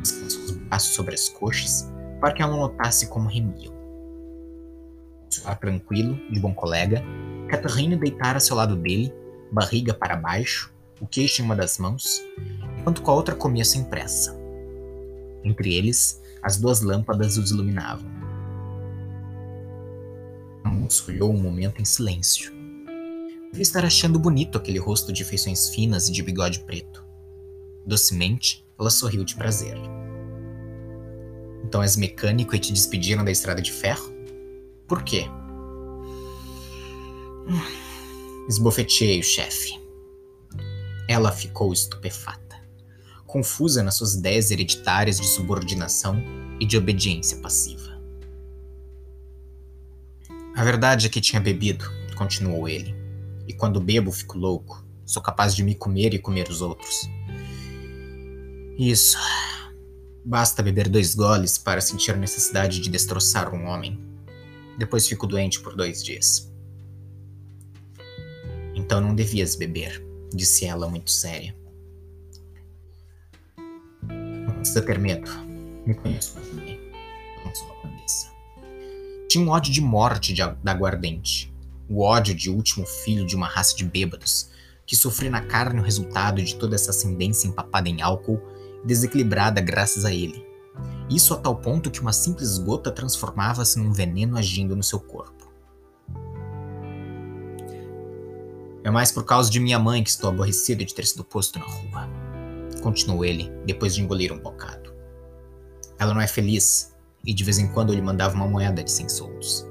Descansou 0.00 0.42
os 0.42 0.50
braços 0.52 0.94
sobre 0.94 1.14
as 1.14 1.28
coxas 1.28 1.90
para 2.20 2.32
que 2.32 2.42
ela 2.42 2.52
não 2.52 2.60
notasse 2.60 3.08
como 3.08 3.28
remiam. 3.28 3.72
Suar 5.30 5.58
tranquilo, 5.58 6.14
de 6.30 6.38
bom 6.38 6.54
colega, 6.54 7.02
Catarina 7.48 7.96
deitara-se 7.96 8.50
ao 8.52 8.58
lado 8.58 8.76
dele, 8.76 9.12
barriga 9.50 9.94
para 9.94 10.16
baixo, 10.16 10.72
o 11.00 11.06
queixo 11.06 11.42
em 11.42 11.44
uma 11.44 11.56
das 11.56 11.78
mãos, 11.78 12.22
enquanto 12.78 13.02
com 13.02 13.10
a 13.10 13.14
outra 13.14 13.34
comia 13.34 13.64
sem 13.64 13.84
pressa. 13.84 14.38
Entre 15.42 15.74
eles, 15.74 16.22
as 16.42 16.58
duas 16.58 16.80
lâmpadas 16.80 17.36
os 17.36 17.50
iluminavam 17.50 18.21
moça 20.70 21.10
olhou 21.10 21.32
um 21.32 21.40
momento 21.40 21.80
em 21.80 21.84
silêncio. 21.84 22.52
Devia 23.50 23.62
estar 23.62 23.84
achando 23.84 24.18
bonito 24.18 24.56
aquele 24.56 24.78
rosto 24.78 25.12
de 25.12 25.24
feições 25.24 25.68
finas 25.68 26.08
e 26.08 26.12
de 26.12 26.22
bigode 26.22 26.60
preto. 26.60 27.04
Docemente, 27.86 28.64
ela 28.78 28.90
sorriu 28.90 29.24
de 29.24 29.34
prazer. 29.34 29.76
Então 31.64 31.82
és 31.82 31.96
mecânico 31.96 32.54
e 32.54 32.58
te 32.58 32.72
despediram 32.72 33.24
da 33.24 33.30
estrada 33.30 33.60
de 33.60 33.72
ferro? 33.72 34.12
Por 34.86 35.02
quê? 35.02 35.26
Esbofeteei 38.48 39.20
o 39.20 39.24
chefe. 39.24 39.80
Ela 41.08 41.32
ficou 41.32 41.72
estupefata, 41.72 42.60
confusa 43.26 43.82
nas 43.82 43.96
suas 43.96 44.14
ideias 44.14 44.50
hereditárias 44.50 45.18
de 45.18 45.26
subordinação 45.26 46.22
e 46.60 46.66
de 46.66 46.76
obediência 46.76 47.38
passiva. 47.38 47.81
A 50.54 50.64
verdade 50.64 51.06
é 51.06 51.08
que 51.08 51.20
tinha 51.20 51.40
bebido, 51.40 51.84
continuou 52.14 52.68
ele. 52.68 52.94
E 53.48 53.52
quando 53.52 53.80
bebo, 53.80 54.12
fico 54.12 54.38
louco. 54.38 54.84
Sou 55.04 55.22
capaz 55.22 55.54
de 55.54 55.62
me 55.62 55.74
comer 55.74 56.14
e 56.14 56.18
comer 56.18 56.48
os 56.48 56.60
outros. 56.60 57.08
Isso. 58.78 59.16
Basta 60.24 60.62
beber 60.62 60.88
dois 60.88 61.14
goles 61.14 61.58
para 61.58 61.80
sentir 61.80 62.12
a 62.12 62.16
necessidade 62.16 62.80
de 62.80 62.90
destroçar 62.90 63.54
um 63.54 63.66
homem. 63.66 63.98
Depois 64.78 65.08
fico 65.08 65.26
doente 65.26 65.60
por 65.60 65.74
dois 65.74 66.02
dias. 66.02 66.52
Então 68.74 69.00
não 69.00 69.14
devias 69.14 69.56
beber, 69.56 70.04
disse 70.34 70.64
ela 70.64 70.88
muito 70.88 71.10
séria. 71.10 71.54
Não 74.02 74.54
precisa 74.56 74.82
ter 74.82 74.98
medo. 74.98 75.30
Me 75.86 75.94
conheço 75.94 76.38
Tinha 79.32 79.46
um 79.46 79.48
ódio 79.48 79.72
de 79.72 79.80
morte 79.80 80.34
de, 80.34 80.42
da 80.62 80.72
aguardente. 80.72 81.50
O 81.88 82.02
ódio 82.02 82.34
de 82.34 82.50
último 82.50 82.84
filho 82.84 83.26
de 83.26 83.34
uma 83.34 83.46
raça 83.48 83.74
de 83.74 83.82
bêbados, 83.82 84.50
que 84.84 84.94
sofria 84.94 85.30
na 85.30 85.40
carne 85.40 85.80
o 85.80 85.82
resultado 85.82 86.42
de 86.42 86.54
toda 86.54 86.74
essa 86.74 86.90
ascendência 86.90 87.48
empapada 87.48 87.88
em 87.88 88.02
álcool 88.02 88.38
e 88.84 88.86
desequilibrada 88.86 89.58
graças 89.58 90.04
a 90.04 90.12
ele. 90.12 90.46
Isso 91.08 91.32
a 91.32 91.38
tal 91.38 91.56
ponto 91.56 91.90
que 91.90 92.02
uma 92.02 92.12
simples 92.12 92.58
gota 92.58 92.92
transformava-se 92.92 93.78
num 93.78 93.90
veneno 93.90 94.36
agindo 94.36 94.76
no 94.76 94.82
seu 94.82 95.00
corpo. 95.00 95.50
É 98.84 98.90
mais 98.90 99.10
por 99.10 99.24
causa 99.24 99.50
de 99.50 99.58
minha 99.58 99.78
mãe 99.78 100.04
que 100.04 100.10
estou 100.10 100.28
aborrecido 100.28 100.84
de 100.84 100.94
ter 100.94 101.06
sido 101.06 101.24
posto 101.24 101.58
na 101.58 101.64
rua. 101.64 102.06
Continuou 102.82 103.24
ele, 103.24 103.50
depois 103.64 103.94
de 103.94 104.02
engolir 104.02 104.30
um 104.30 104.38
bocado. 104.38 104.92
Ela 105.98 106.12
não 106.12 106.20
é 106.20 106.26
feliz, 106.26 106.91
e 107.24 107.32
de 107.32 107.44
vez 107.44 107.58
em 107.58 107.68
quando 107.68 107.90
eu 107.90 107.96
lhe 107.96 108.02
mandava 108.02 108.34
uma 108.34 108.46
moeda 108.46 108.82
de 108.82 108.90
cem 108.90 109.08
soldos. 109.08 109.66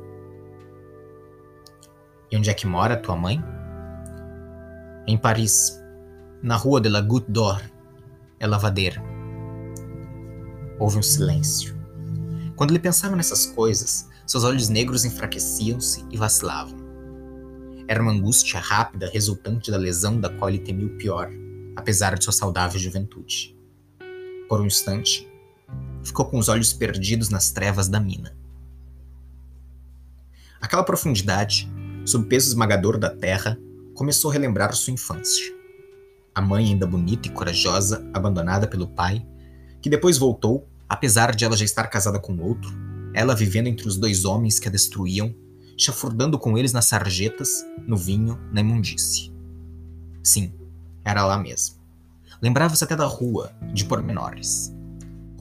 E 2.32 2.38
onde 2.38 2.50
é 2.50 2.54
que 2.54 2.66
mora 2.66 2.96
tua 2.96 3.16
mãe? 3.16 3.44
Em 5.06 5.18
Paris, 5.18 5.82
na 6.42 6.56
rua 6.56 6.80
de 6.80 6.88
la 6.88 7.02
Goutte 7.02 7.30
d'Or, 7.32 7.62
é 8.40 8.48
lavadeira. 8.48 9.02
Houve 10.80 10.98
um 10.98 11.04
silêncio. 11.04 11.76
Quando 12.56 12.72
ele 12.72 12.80
pensava 12.80 13.16
nessas 13.16 13.46
coisas, 13.48 14.10
seus 14.26 14.44
olhos 14.44 14.70
negros 14.70 15.04
enfraqueciam-se 15.04 16.06
e 16.10 16.18
vacilavam. 16.18 16.80
Era 17.88 18.02
uma 18.02 18.12
angústia 18.12 18.60
rápida 18.60 19.10
resultante 19.12 19.70
da 19.70 19.78
lesão 19.78 20.20
da 20.20 20.30
qual 20.30 20.50
ele 20.50 20.60
temia 20.60 20.88
o 20.88 20.98
pior, 20.98 21.30
apesar 21.76 22.18
de 22.18 22.24
sua 22.24 22.32
saudável 22.32 22.80
juventude. 22.80 23.58
Por 24.48 24.62
um 24.62 24.66
instante, 24.66 25.31
ficou 26.04 26.26
com 26.26 26.38
os 26.38 26.50
olhos 26.50 26.74
perdidos 26.74 27.30
nas 27.30 27.52
trevas 27.52 27.88
da 27.88 28.00
mina. 28.00 28.36
Aquela 30.60 30.84
profundidade, 30.84 31.72
sob 32.06 32.26
o 32.26 32.28
peso 32.28 32.48
esmagador 32.48 32.98
da 32.98 33.10
terra, 33.10 33.58
começou 33.96 34.30
a 34.30 34.34
relembrar 34.34 34.74
sua 34.74 34.94
infância. 34.94 35.54
A 36.34 36.42
mãe, 36.42 36.68
ainda 36.68 36.88
bonita 36.88 37.28
e 37.28 37.32
corajosa, 37.32 38.08
abandonada 38.14 38.68
pelo 38.68 38.88
pai, 38.88 39.26
que 39.82 39.90
depois 39.90 40.18
voltou, 40.18 40.68
apesar 40.88 41.36
de 41.36 41.44
ela 41.44 41.58
já 41.58 41.66
estar 41.66 41.88
casada 41.88 42.20
com 42.20 42.38
outro, 42.38 42.72
ela 43.14 43.36
vivendo 43.36 43.68
entre 43.68 43.88
os 43.88 43.98
dois 43.98 44.24
homens 44.24 44.60
que 44.60 44.68
a 44.68 44.72
destruíam, 44.72 45.36
chafurdando 45.78 46.38
com 46.38 46.58
eles 46.58 46.74
nas 46.74 46.86
sarjetas, 46.86 47.66
no 47.88 47.98
vinho, 47.98 48.40
na 48.52 48.62
imundície. 48.62 49.34
Sim, 50.24 50.54
era 51.04 51.26
lá 51.26 51.38
mesmo. 51.38 51.76
Lembrava-se 52.42 52.84
até 52.84 52.96
da 52.96 53.06
rua, 53.06 53.52
de 53.74 53.84
pormenores 53.86 54.74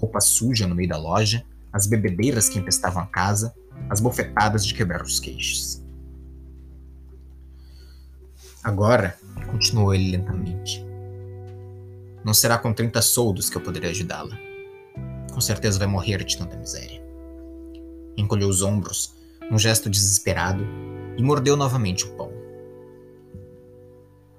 roupa 0.00 0.20
suja 0.20 0.66
no 0.66 0.74
meio 0.74 0.88
da 0.88 0.96
loja, 0.96 1.44
as 1.72 1.86
bebedeiras 1.86 2.48
que 2.48 2.58
empestavam 2.58 3.02
a 3.02 3.06
casa, 3.06 3.54
as 3.88 4.00
bofetadas 4.00 4.64
de 4.64 4.74
quebrar 4.74 5.02
os 5.02 5.20
queixos. 5.20 5.82
Agora, 8.62 9.16
continuou 9.50 9.94
ele 9.94 10.10
lentamente, 10.10 10.84
não 12.24 12.34
será 12.34 12.58
com 12.58 12.72
30 12.72 13.00
soldos 13.00 13.48
que 13.48 13.56
eu 13.56 13.62
poderei 13.62 13.90
ajudá-la. 13.90 14.36
Com 15.32 15.40
certeza 15.40 15.78
vai 15.78 15.88
morrer 15.88 16.22
de 16.24 16.36
tanta 16.36 16.56
miséria. 16.56 17.02
Encolheu 18.16 18.48
os 18.48 18.60
ombros, 18.60 19.14
num 19.50 19.58
gesto 19.58 19.88
desesperado, 19.88 20.64
e 21.16 21.22
mordeu 21.22 21.56
novamente 21.56 22.04
o 22.04 22.14
pão. 22.16 22.30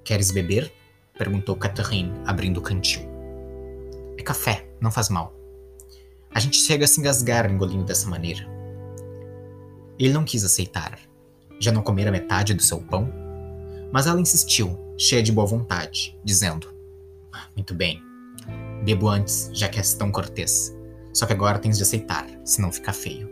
Queres 0.04 0.30
beber? 0.30 0.72
perguntou 1.18 1.56
Catherine, 1.56 2.12
abrindo 2.24 2.58
o 2.58 2.62
cantil. 2.62 3.02
É 4.16 4.22
café, 4.22 4.68
não 4.80 4.90
faz 4.90 5.08
mal. 5.08 5.41
A 6.34 6.40
gente 6.40 6.56
chega 6.56 6.84
a 6.84 6.88
se 6.88 6.98
engasgar 6.98 7.50
engolindo 7.50 7.84
dessa 7.84 8.08
maneira. 8.08 8.46
Ele 9.98 10.14
não 10.14 10.24
quis 10.24 10.44
aceitar. 10.44 10.98
Já 11.60 11.70
não 11.70 11.82
comera 11.82 12.10
metade 12.10 12.54
do 12.54 12.62
seu 12.62 12.80
pão? 12.80 13.12
Mas 13.92 14.06
ela 14.06 14.20
insistiu, 14.20 14.78
cheia 14.98 15.22
de 15.22 15.30
boa 15.30 15.46
vontade, 15.46 16.18
dizendo: 16.24 16.68
Muito 17.54 17.74
bem, 17.74 18.02
bebo 18.82 19.08
antes, 19.08 19.50
já 19.52 19.68
que 19.68 19.78
és 19.78 19.94
tão 19.94 20.10
cortês. 20.10 20.74
Só 21.12 21.26
que 21.26 21.34
agora 21.34 21.58
tens 21.58 21.76
de 21.76 21.82
aceitar, 21.82 22.26
senão 22.44 22.72
fica 22.72 22.92
feio. 22.92 23.30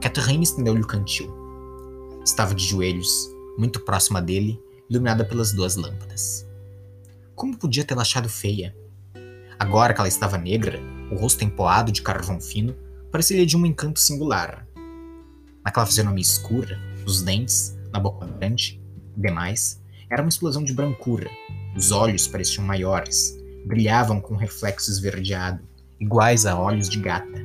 Catherine 0.00 0.42
estendeu-lhe 0.42 0.82
o 0.82 0.86
cantil. 0.86 1.30
Estava 2.24 2.54
de 2.54 2.64
joelhos, 2.64 3.28
muito 3.58 3.80
próxima 3.80 4.22
dele, 4.22 4.58
iluminada 4.88 5.24
pelas 5.24 5.52
duas 5.52 5.76
lâmpadas. 5.76 6.48
Como 7.34 7.56
podia 7.56 7.84
tê-la 7.84 8.02
achado 8.02 8.28
feia? 8.28 8.74
Agora 9.58 9.92
que 9.92 10.00
ela 10.00 10.08
estava 10.08 10.38
negra, 10.38 10.80
o 11.10 11.16
rosto 11.16 11.44
empoado 11.44 11.90
de 11.90 12.02
carvão 12.02 12.40
fino 12.40 12.74
parecia-lhe 13.10 13.46
de 13.46 13.56
um 13.56 13.64
encanto 13.64 13.98
singular. 13.98 14.66
Naquela 15.64 15.86
fisionomia 15.86 16.22
escura, 16.22 16.78
os 17.06 17.22
dentes, 17.22 17.76
na 17.92 17.98
boca 17.98 18.26
grande, 18.26 18.80
demais, 19.16 19.82
era 20.10 20.22
uma 20.22 20.28
explosão 20.28 20.62
de 20.62 20.72
brancura. 20.72 21.30
Os 21.76 21.92
olhos 21.92 22.26
pareciam 22.26 22.64
maiores, 22.64 23.36
brilhavam 23.66 24.20
com 24.20 24.34
um 24.34 24.38
reflexo 24.38 24.90
esverdeado, 24.90 25.62
iguais 26.00 26.46
a 26.46 26.58
olhos 26.58 26.88
de 26.88 26.98
gata. 27.00 27.38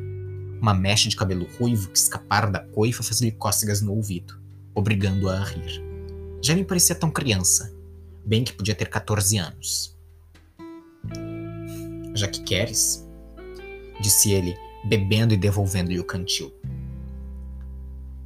Uma 0.61 0.73
mecha 0.73 1.09
de 1.09 1.15
cabelo 1.15 1.47
ruivo 1.57 1.89
que 1.89 1.97
escapara 1.97 2.49
da 2.49 2.59
coifa 2.59 3.03
fazia-lhe 3.03 3.35
cócegas 3.35 3.81
no 3.81 3.93
ouvido, 3.93 4.39
obrigando-a 4.73 5.39
a 5.39 5.43
rir. 5.43 5.83
Já 6.41 6.53
nem 6.53 6.63
parecia 6.63 6.95
tão 6.95 7.11
criança, 7.11 7.73
bem 8.25 8.43
que 8.43 8.53
podia 8.53 8.75
ter 8.75 8.87
14 8.87 9.37
anos. 9.37 9.97
Já 12.15 12.27
que 12.27 12.43
queres, 12.43 13.05
disse 14.03 14.31
ele, 14.31 14.55
bebendo 14.83 15.33
e 15.33 15.37
devolvendo-lhe 15.37 15.99
o 15.99 16.03
cantil. 16.03 16.53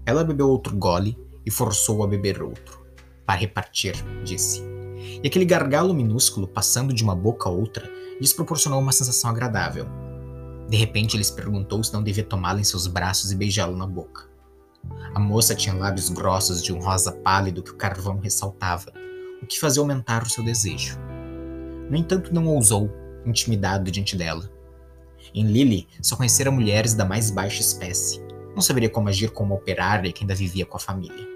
Ela 0.05 0.23
bebeu 0.23 0.49
outro 0.49 0.75
gole 0.75 1.17
e 1.45 1.51
forçou-o 1.51 2.03
a 2.03 2.07
beber 2.07 2.41
outro. 2.41 2.85
Para 3.25 3.39
repartir, 3.39 3.93
disse. 4.23 4.63
E 5.23 5.27
aquele 5.27 5.45
gargalo 5.45 5.93
minúsculo, 5.93 6.47
passando 6.47 6.93
de 6.93 7.03
uma 7.03 7.15
boca 7.15 7.47
a 7.47 7.51
outra, 7.51 7.87
lhes 8.19 8.33
proporcionou 8.33 8.79
uma 8.79 8.91
sensação 8.91 9.29
agradável. 9.29 9.85
De 10.67 10.75
repente, 10.75 11.15
ele 11.15 11.23
se 11.23 11.35
perguntou 11.35 11.83
se 11.83 11.93
não 11.93 12.03
devia 12.03 12.23
tomá-la 12.23 12.59
em 12.59 12.63
seus 12.63 12.87
braços 12.87 13.31
e 13.31 13.35
beijá-la 13.35 13.77
na 13.77 13.85
boca. 13.85 14.27
A 15.13 15.19
moça 15.19 15.55
tinha 15.55 15.75
lábios 15.75 16.09
grossos 16.09 16.63
de 16.63 16.73
um 16.73 16.79
rosa 16.79 17.11
pálido 17.11 17.61
que 17.61 17.71
o 17.71 17.75
carvão 17.77 18.19
ressaltava, 18.19 18.91
o 19.41 19.45
que 19.45 19.59
fazia 19.59 19.81
aumentar 19.81 20.23
o 20.23 20.29
seu 20.29 20.43
desejo. 20.43 20.97
No 21.89 21.95
entanto, 21.95 22.33
não 22.33 22.47
ousou, 22.47 22.89
intimidado 23.25 23.91
diante 23.91 24.15
dela. 24.15 24.49
Em 25.37 25.45
Lily, 25.45 25.87
só 26.01 26.15
conhecera 26.15 26.49
mulheres 26.49 26.95
da 26.95 27.05
mais 27.05 27.29
baixa 27.29 27.61
espécie. 27.61 28.19
Não 28.55 28.61
saberia 28.61 28.89
como 28.89 29.07
agir 29.07 29.29
como 29.29 29.53
operária 29.53 30.11
que 30.11 30.23
ainda 30.23 30.33
vivia 30.33 30.65
com 30.65 30.77
a 30.77 30.79
família. 30.79 31.27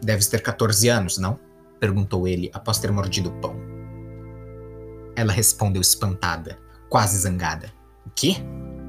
Deves 0.00 0.28
ter 0.28 0.40
14 0.40 0.88
anos, 0.88 1.18
não? 1.18 1.40
perguntou 1.80 2.28
ele 2.28 2.50
após 2.54 2.78
ter 2.78 2.92
mordido 2.92 3.30
o 3.30 3.40
pão. 3.40 3.56
Ela 5.16 5.32
respondeu 5.32 5.82
espantada, 5.82 6.56
quase 6.88 7.18
zangada. 7.18 7.72
O 8.06 8.10
quê? 8.10 8.36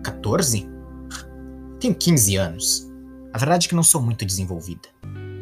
14? 0.03 0.69
Tenho 1.79 1.95
15 1.95 2.35
anos. 2.35 2.91
A 3.33 3.39
verdade 3.39 3.65
é 3.65 3.69
que 3.69 3.75
não 3.75 3.81
sou 3.81 4.03
muito 4.03 4.23
desenvolvida. 4.23 4.87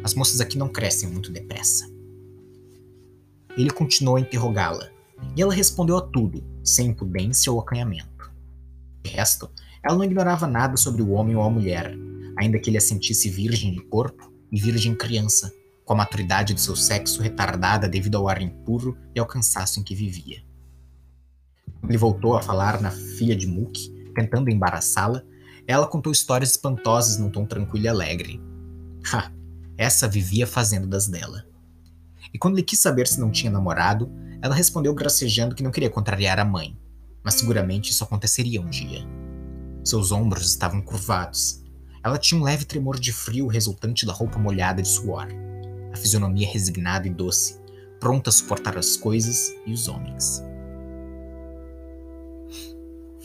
As 0.02 0.14
moças 0.14 0.40
aqui 0.40 0.56
não 0.56 0.70
crescem 0.70 1.10
muito 1.10 1.30
depressa. 1.30 1.86
Ele 3.58 3.68
continuou 3.68 4.16
a 4.16 4.20
interrogá-la, 4.20 4.88
e 5.36 5.42
ela 5.42 5.54
respondeu 5.54 5.96
a 5.96 6.02
tudo, 6.02 6.44
sem 6.64 6.88
impudência 6.88 7.52
ou 7.52 7.60
acanhamento. 7.60 8.30
De 9.02 9.10
resto, 9.10 9.50
ela 9.82 9.96
não 9.96 10.04
ignorava 10.04 10.46
nada 10.46 10.76
sobre 10.76 11.02
o 11.02 11.10
homem 11.10 11.36
ou 11.36 11.42
a 11.42 11.50
mulher, 11.50 11.94
ainda 12.38 12.58
que 12.58 12.70
ele 12.70 12.78
a 12.78 12.80
sentisse 12.80 13.28
virgem 13.28 13.72
de 13.72 13.80
corpo 13.80 14.32
e 14.52 14.60
virgem 14.60 14.94
criança, 14.94 15.52
com 15.84 15.94
a 15.94 15.96
maturidade 15.96 16.54
do 16.54 16.60
seu 16.60 16.76
sexo 16.76 17.22
retardada 17.22 17.88
devido 17.88 18.16
ao 18.16 18.28
ar 18.28 18.40
impuro 18.40 18.96
e 19.14 19.20
ao 19.20 19.26
cansaço 19.26 19.80
em 19.80 19.82
que 19.82 19.94
vivia. 19.94 20.42
Ele 21.82 21.98
voltou 21.98 22.36
a 22.36 22.42
falar 22.42 22.80
na 22.80 22.90
filha 22.90 23.34
de 23.34 23.46
Mook, 23.46 23.90
tentando 24.14 24.50
embaraçá-la, 24.50 25.22
ela 25.66 25.86
contou 25.86 26.12
histórias 26.12 26.50
espantosas 26.50 27.18
num 27.18 27.30
tom 27.30 27.46
tranquilo 27.46 27.86
e 27.86 27.88
alegre. 27.88 28.40
Ha! 29.12 29.32
Essa 29.76 30.06
vivia 30.06 30.46
fazendo 30.46 30.86
das 30.86 31.08
dela. 31.08 31.46
E 32.32 32.38
quando 32.38 32.54
ele 32.54 32.62
quis 32.62 32.78
saber 32.78 33.06
se 33.06 33.18
não 33.18 33.30
tinha 33.30 33.50
namorado, 33.50 34.10
ela 34.42 34.54
respondeu 34.54 34.94
gracejando 34.94 35.54
que 35.54 35.62
não 35.62 35.70
queria 35.70 35.90
contrariar 35.90 36.38
a 36.38 36.44
mãe, 36.44 36.76
mas 37.22 37.34
seguramente 37.34 37.90
isso 37.90 38.04
aconteceria 38.04 38.60
um 38.60 38.68
dia. 38.68 39.06
Seus 39.84 40.12
ombros 40.12 40.46
estavam 40.46 40.80
curvados. 40.80 41.62
Ela 42.02 42.18
tinha 42.18 42.40
um 42.40 42.44
leve 42.44 42.64
tremor 42.64 42.98
de 42.98 43.12
frio 43.12 43.46
resultante 43.46 44.06
da 44.06 44.12
roupa 44.12 44.38
molhada 44.38 44.80
de 44.80 44.88
suor 44.88 45.28
a 45.92 45.96
fisionomia 45.96 46.48
resignada 46.48 47.06
e 47.06 47.10
doce, 47.10 47.60
pronta 47.98 48.30
a 48.30 48.32
suportar 48.32 48.78
as 48.78 48.96
coisas 48.96 49.54
e 49.66 49.72
os 49.72 49.88
homens. 49.88 50.42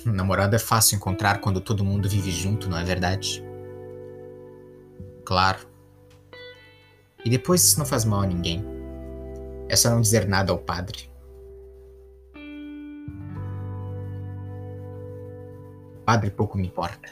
Namorado 0.06 0.56
é 0.56 0.60
fácil 0.60 0.96
encontrar 0.96 1.40
quando 1.40 1.60
todo 1.60 1.84
mundo 1.84 2.08
vive 2.08 2.32
junto, 2.32 2.70
não 2.70 2.78
é 2.78 2.84
verdade? 2.84 3.44
Claro. 5.26 5.60
E 7.24 7.30
depois 7.30 7.64
isso 7.64 7.80
não 7.80 7.86
faz 7.86 8.06
mal 8.06 8.22
a 8.22 8.28
ninguém. 8.28 8.64
É 9.76 9.78
só 9.78 9.90
não 9.90 10.00
dizer 10.00 10.26
nada 10.26 10.54
ao 10.54 10.58
padre. 10.58 11.10
O 15.98 16.06
padre 16.06 16.32
pouco 16.32 16.58
me 16.58 16.66
importa. 16.66 17.10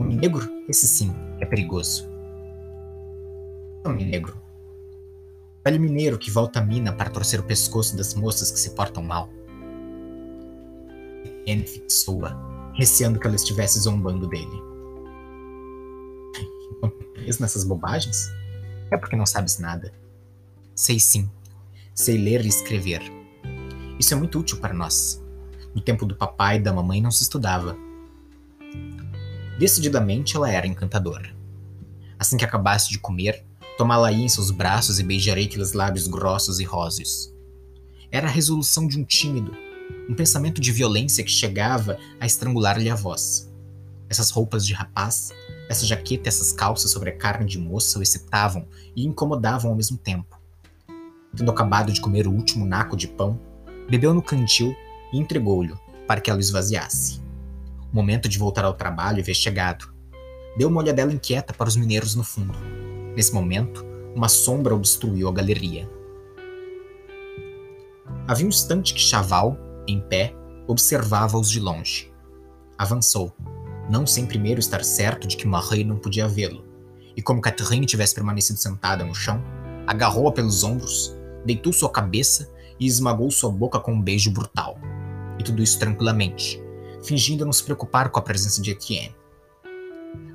O 0.00 0.04
negro, 0.04 0.48
esse 0.70 0.88
sim, 0.88 1.14
é 1.38 1.44
perigoso. 1.44 2.08
O 3.84 3.90
negro 3.90 4.40
velho 5.62 5.78
mineiro 5.78 6.18
que 6.18 6.30
volta 6.30 6.60
à 6.60 6.64
mina 6.64 6.94
para 6.94 7.10
torcer 7.10 7.40
o 7.40 7.44
pescoço 7.44 7.94
das 7.94 8.14
moças 8.14 8.50
que 8.50 8.58
se 8.58 8.70
portam 8.70 9.02
mal. 9.02 9.28
Anne 11.46 11.66
fixou-a, 11.66 12.72
receando 12.72 13.20
que 13.20 13.26
ela 13.26 13.36
estivesse 13.36 13.78
zombando 13.80 14.26
dele. 14.28 14.62
Preso 17.12 17.42
nessas 17.42 17.64
bobagens? 17.64 18.30
É 18.90 18.96
porque 18.96 19.14
não 19.14 19.26
sabes 19.26 19.58
nada. 19.58 19.92
Sei 20.74 20.98
sim. 20.98 21.30
Sei 21.94 22.16
ler 22.16 22.44
e 22.44 22.48
escrever. 22.48 23.02
Isso 23.98 24.14
é 24.14 24.16
muito 24.16 24.38
útil 24.38 24.58
para 24.58 24.74
nós. 24.74 25.22
No 25.74 25.80
tempo 25.80 26.04
do 26.04 26.16
papai 26.16 26.56
e 26.56 26.60
da 26.60 26.72
mamãe 26.72 27.00
não 27.00 27.10
se 27.10 27.22
estudava. 27.22 27.76
Decididamente 29.58 30.36
ela 30.36 30.50
era 30.50 30.66
encantadora. 30.66 31.34
Assim 32.18 32.36
que 32.36 32.44
acabasse 32.44 32.90
de 32.90 32.98
comer, 32.98 33.44
Tomá-la 33.76 34.12
em 34.12 34.28
seus 34.28 34.50
braços 34.50 35.00
e 35.00 35.02
beijarei 35.02 35.46
aqueles 35.46 35.72
lábios 35.72 36.06
grossos 36.06 36.60
e 36.60 36.64
róseos. 36.64 37.32
Era 38.10 38.28
a 38.28 38.30
resolução 38.30 38.86
de 38.86 38.98
um 38.98 39.04
tímido, 39.04 39.52
um 40.08 40.14
pensamento 40.14 40.60
de 40.60 40.70
violência 40.70 41.24
que 41.24 41.30
chegava 41.30 41.98
a 42.20 42.26
estrangular-lhe 42.26 42.90
a 42.90 42.94
voz. 42.94 43.50
Essas 44.10 44.30
roupas 44.30 44.66
de 44.66 44.74
rapaz, 44.74 45.30
essa 45.70 45.86
jaqueta 45.86 46.28
e 46.28 46.30
essas 46.30 46.52
calças 46.52 46.90
sobre 46.90 47.10
a 47.10 47.16
carne 47.16 47.46
de 47.46 47.58
moça 47.58 47.98
o 47.98 48.02
excitavam 48.02 48.68
e 48.94 49.06
incomodavam 49.06 49.70
ao 49.70 49.76
mesmo 49.76 49.96
tempo. 49.96 50.38
Tendo 51.36 51.50
acabado 51.50 51.92
de 51.92 52.00
comer 52.00 52.26
o 52.26 52.32
último 52.32 52.66
naco 52.66 52.96
de 52.96 53.08
pão, 53.08 53.40
bebeu 53.88 54.12
no 54.12 54.22
cantil 54.22 54.74
e 55.12 55.18
entregou-lhe 55.18 55.74
para 56.06 56.20
que 56.20 56.30
ela 56.30 56.38
o 56.38 56.40
esvaziasse. 56.40 57.22
O 57.92 57.96
momento 57.96 58.28
de 58.28 58.38
voltar 58.38 58.64
ao 58.64 58.74
trabalho 58.74 59.20
havia 59.20 59.34
chegado. 59.34 59.92
Deu 60.56 60.68
uma 60.68 60.80
olhadela 60.80 61.12
inquieta 61.12 61.54
para 61.54 61.68
os 61.68 61.76
mineiros 61.76 62.14
no 62.14 62.22
fundo. 62.22 62.58
Nesse 63.16 63.32
momento, 63.32 63.84
uma 64.14 64.28
sombra 64.28 64.74
obstruiu 64.74 65.28
a 65.28 65.32
galeria. 65.32 65.88
Havia 68.28 68.46
um 68.46 68.50
instante 68.50 68.94
que 68.94 69.00
Chaval, 69.00 69.56
em 69.86 70.00
pé, 70.00 70.34
observava-os 70.66 71.50
de 71.50 71.60
longe. 71.60 72.12
Avançou, 72.78 73.34
não 73.90 74.06
sem 74.06 74.26
primeiro 74.26 74.60
estar 74.60 74.84
certo 74.84 75.26
de 75.26 75.36
que 75.36 75.46
Marie 75.46 75.84
não 75.84 75.96
podia 75.96 76.28
vê-lo, 76.28 76.64
e 77.16 77.22
como 77.22 77.40
Catherine 77.40 77.86
tivesse 77.86 78.14
permanecido 78.14 78.58
sentada 78.58 79.04
no 79.04 79.14
chão, 79.14 79.42
agarrou-a 79.86 80.32
pelos 80.32 80.62
ombros, 80.62 81.14
deitou 81.44 81.72
sua 81.72 81.90
cabeça 81.90 82.50
e 82.78 82.86
esmagou 82.86 83.30
sua 83.30 83.50
boca 83.50 83.78
com 83.78 83.92
um 83.92 84.02
beijo 84.02 84.30
brutal. 84.30 84.78
E 85.38 85.42
tudo 85.42 85.62
isso 85.62 85.78
tranquilamente, 85.78 86.62
fingindo 87.04 87.44
não 87.44 87.52
se 87.52 87.64
preocupar 87.64 88.10
com 88.10 88.18
a 88.18 88.22
presença 88.22 88.60
de 88.60 88.70
Etienne. 88.70 89.14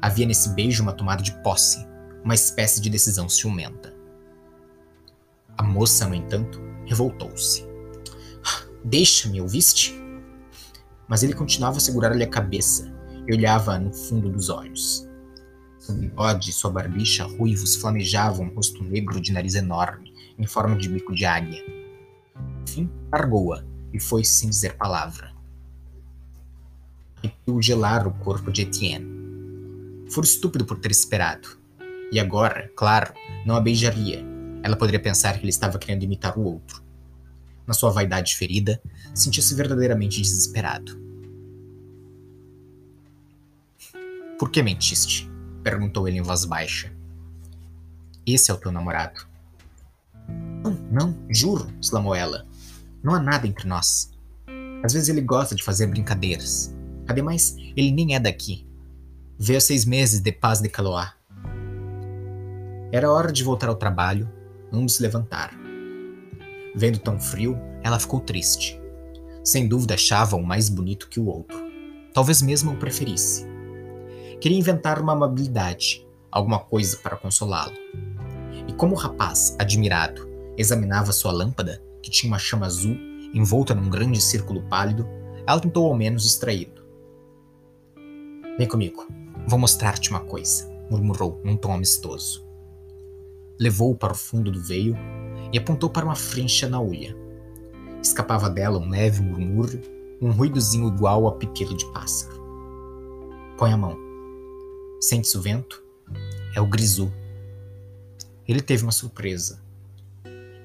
Havia 0.01 0.25
nesse 0.25 0.49
beijo 0.49 0.83
uma 0.83 0.93
tomada 0.93 1.21
de 1.21 1.31
posse, 1.43 1.85
uma 2.23 2.35
espécie 2.35 2.81
de 2.81 2.89
decisão 2.89 3.29
ciumenta. 3.29 3.95
A 5.57 5.63
moça, 5.63 6.07
no 6.07 6.15
entanto, 6.15 6.61
revoltou-se. 6.85 7.65
Deixa-me, 8.83 9.41
ouviste? 9.41 9.99
Mas 11.07 11.23
ele 11.23 11.33
continuava 11.33 11.77
a 11.77 11.81
segurar-lhe 11.81 12.23
a 12.23 12.29
cabeça 12.29 12.93
e 13.27 13.33
olhava 13.33 13.77
no 13.77 13.93
fundo 13.93 14.29
dos 14.29 14.49
olhos. 14.49 15.07
Seu 15.79 15.95
bigode 15.95 16.49
e 16.49 16.53
sua 16.53 16.71
barbicha 16.71 17.23
ruivos 17.25 17.75
flamejavam 17.75 18.45
um 18.45 18.53
rosto 18.53 18.83
negro 18.83 19.19
de 19.19 19.31
nariz 19.31 19.55
enorme, 19.55 20.06
em 20.37 20.45
forma 20.45 20.75
de 20.75 20.89
bico 20.89 21.15
de 21.15 21.25
águia. 21.25 21.63
Enfim, 22.63 22.89
largou-a 23.11 23.63
e 23.93 23.99
foi 23.99 24.23
sem 24.23 24.49
dizer 24.49 24.75
palavra. 24.75 25.33
Arrepiou 27.17 27.61
gelar 27.61 28.07
o 28.07 28.13
corpo 28.13 28.51
de 28.51 28.61
Etienne. 28.61 29.17
Fora 30.09 30.25
estúpido 30.25 30.65
por 30.65 30.79
ter 30.79 30.91
esperado. 30.91 31.57
E 32.11 32.19
agora, 32.19 32.71
claro, 32.75 33.13
não 33.45 33.55
a 33.55 33.59
beijaria. 33.59 34.23
Ela 34.63 34.75
poderia 34.75 34.99
pensar 34.99 35.33
que 35.33 35.39
ele 35.39 35.49
estava 35.49 35.79
querendo 35.79 36.03
imitar 36.03 36.37
o 36.37 36.43
outro. 36.43 36.81
Na 37.65 37.73
sua 37.73 37.89
vaidade 37.89 38.35
ferida, 38.35 38.81
sentia-se 39.13 39.53
verdadeiramente 39.55 40.21
desesperado. 40.21 41.07
Por 44.39 44.51
que 44.51 44.61
mentiste? 44.61 45.29
perguntou 45.63 46.07
ele 46.07 46.17
em 46.17 46.21
voz 46.21 46.45
baixa. 46.45 46.93
Esse 48.25 48.51
é 48.51 48.53
o 48.53 48.57
teu 48.57 48.71
namorado. 48.71 49.27
Não, 50.63 50.71
não, 50.91 51.17
juro, 51.29 51.67
exclamou 51.81 52.13
ela. 52.15 52.45
Não 53.03 53.13
há 53.13 53.19
nada 53.19 53.47
entre 53.47 53.67
nós. 53.67 54.11
Às 54.83 54.93
vezes 54.93 55.09
ele 55.09 55.21
gosta 55.21 55.55
de 55.55 55.63
fazer 55.63 55.87
brincadeiras. 55.87 56.75
Ademais, 57.07 57.55
ele 57.75 57.91
nem 57.91 58.15
é 58.15 58.19
daqui. 58.19 58.67
Veio 59.39 59.61
seis 59.61 59.85
meses 59.85 60.19
de 60.19 60.31
paz 60.31 60.59
de 60.59 60.69
Caloá. 60.69 61.13
Era 62.91 63.11
hora 63.11 63.31
de 63.31 63.43
voltar 63.43 63.69
ao 63.69 63.75
trabalho, 63.75 64.29
ambos 64.71 64.99
levantaram. 64.99 65.57
Vendo 66.75 66.99
tão 66.99 67.19
frio, 67.19 67.57
ela 67.83 67.99
ficou 67.99 68.19
triste. 68.19 68.79
Sem 69.43 69.67
dúvida 69.67 69.93
achava-o 69.93 70.45
mais 70.45 70.69
bonito 70.69 71.09
que 71.09 71.19
o 71.19 71.27
outro. 71.27 71.57
Talvez 72.13 72.41
mesmo 72.41 72.71
o 72.71 72.77
preferisse. 72.77 73.45
Queria 74.41 74.57
inventar 74.57 75.01
uma 75.01 75.13
amabilidade, 75.13 76.05
alguma 76.31 76.59
coisa 76.59 76.97
para 76.97 77.15
consolá-lo. 77.17 77.75
E 78.67 78.73
como 78.73 78.95
o 78.95 78.97
rapaz, 78.97 79.55
admirado, 79.57 80.26
examinava 80.57 81.11
sua 81.11 81.31
lâmpada, 81.31 81.81
que 82.01 82.09
tinha 82.09 82.31
uma 82.31 82.39
chama 82.39 82.65
azul 82.65 82.97
envolta 83.33 83.75
num 83.75 83.89
grande 83.89 84.21
círculo 84.21 84.61
pálido, 84.63 85.07
ela 85.45 85.59
tentou 85.59 85.85
ao 85.85 85.95
menos 85.95 86.23
distraí-lo. 86.23 86.81
Vem 88.57 88.67
comigo, 88.67 89.07
vou 89.47 89.59
mostrar-te 89.59 90.09
uma 90.09 90.21
coisa, 90.21 90.67
murmurou 90.89 91.39
num 91.43 91.55
tom 91.55 91.73
amistoso. 91.73 92.45
Levou-o 93.59 93.95
para 93.95 94.13
o 94.13 94.17
fundo 94.17 94.51
do 94.51 94.61
veio 94.61 94.95
e 95.53 95.57
apontou 95.57 95.89
para 95.89 96.05
uma 96.05 96.15
frincha 96.15 96.67
na 96.67 96.81
ulha. 96.81 97.15
Escapava 98.01 98.49
dela 98.49 98.79
um 98.79 98.89
leve 98.89 99.21
murmúrio, 99.21 99.81
um 100.21 100.31
ruídozinho 100.31 100.87
igual 100.87 101.27
a 101.27 101.33
pipilo 101.33 101.75
de 101.75 101.85
pássaro. 101.91 102.37
Põe 103.57 103.73
a 103.73 103.77
mão, 103.77 103.97
Sente-se 104.99 105.37
o 105.37 105.41
vento? 105.41 105.83
É 106.55 106.61
o 106.61 106.65
grisu. 106.65 107.13
Ele 108.47 108.61
teve 108.61 108.81
uma 108.81 108.91
surpresa. 108.91 109.61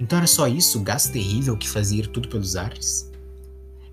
Então 0.02 0.18
era 0.18 0.26
só 0.26 0.48
isso, 0.48 0.80
o 0.80 0.82
gás 0.82 1.08
terrível 1.08 1.56
que 1.56 1.68
fazia 1.68 2.00
ir 2.00 2.08
tudo 2.08 2.28
pelos 2.28 2.56
ares? 2.56 3.08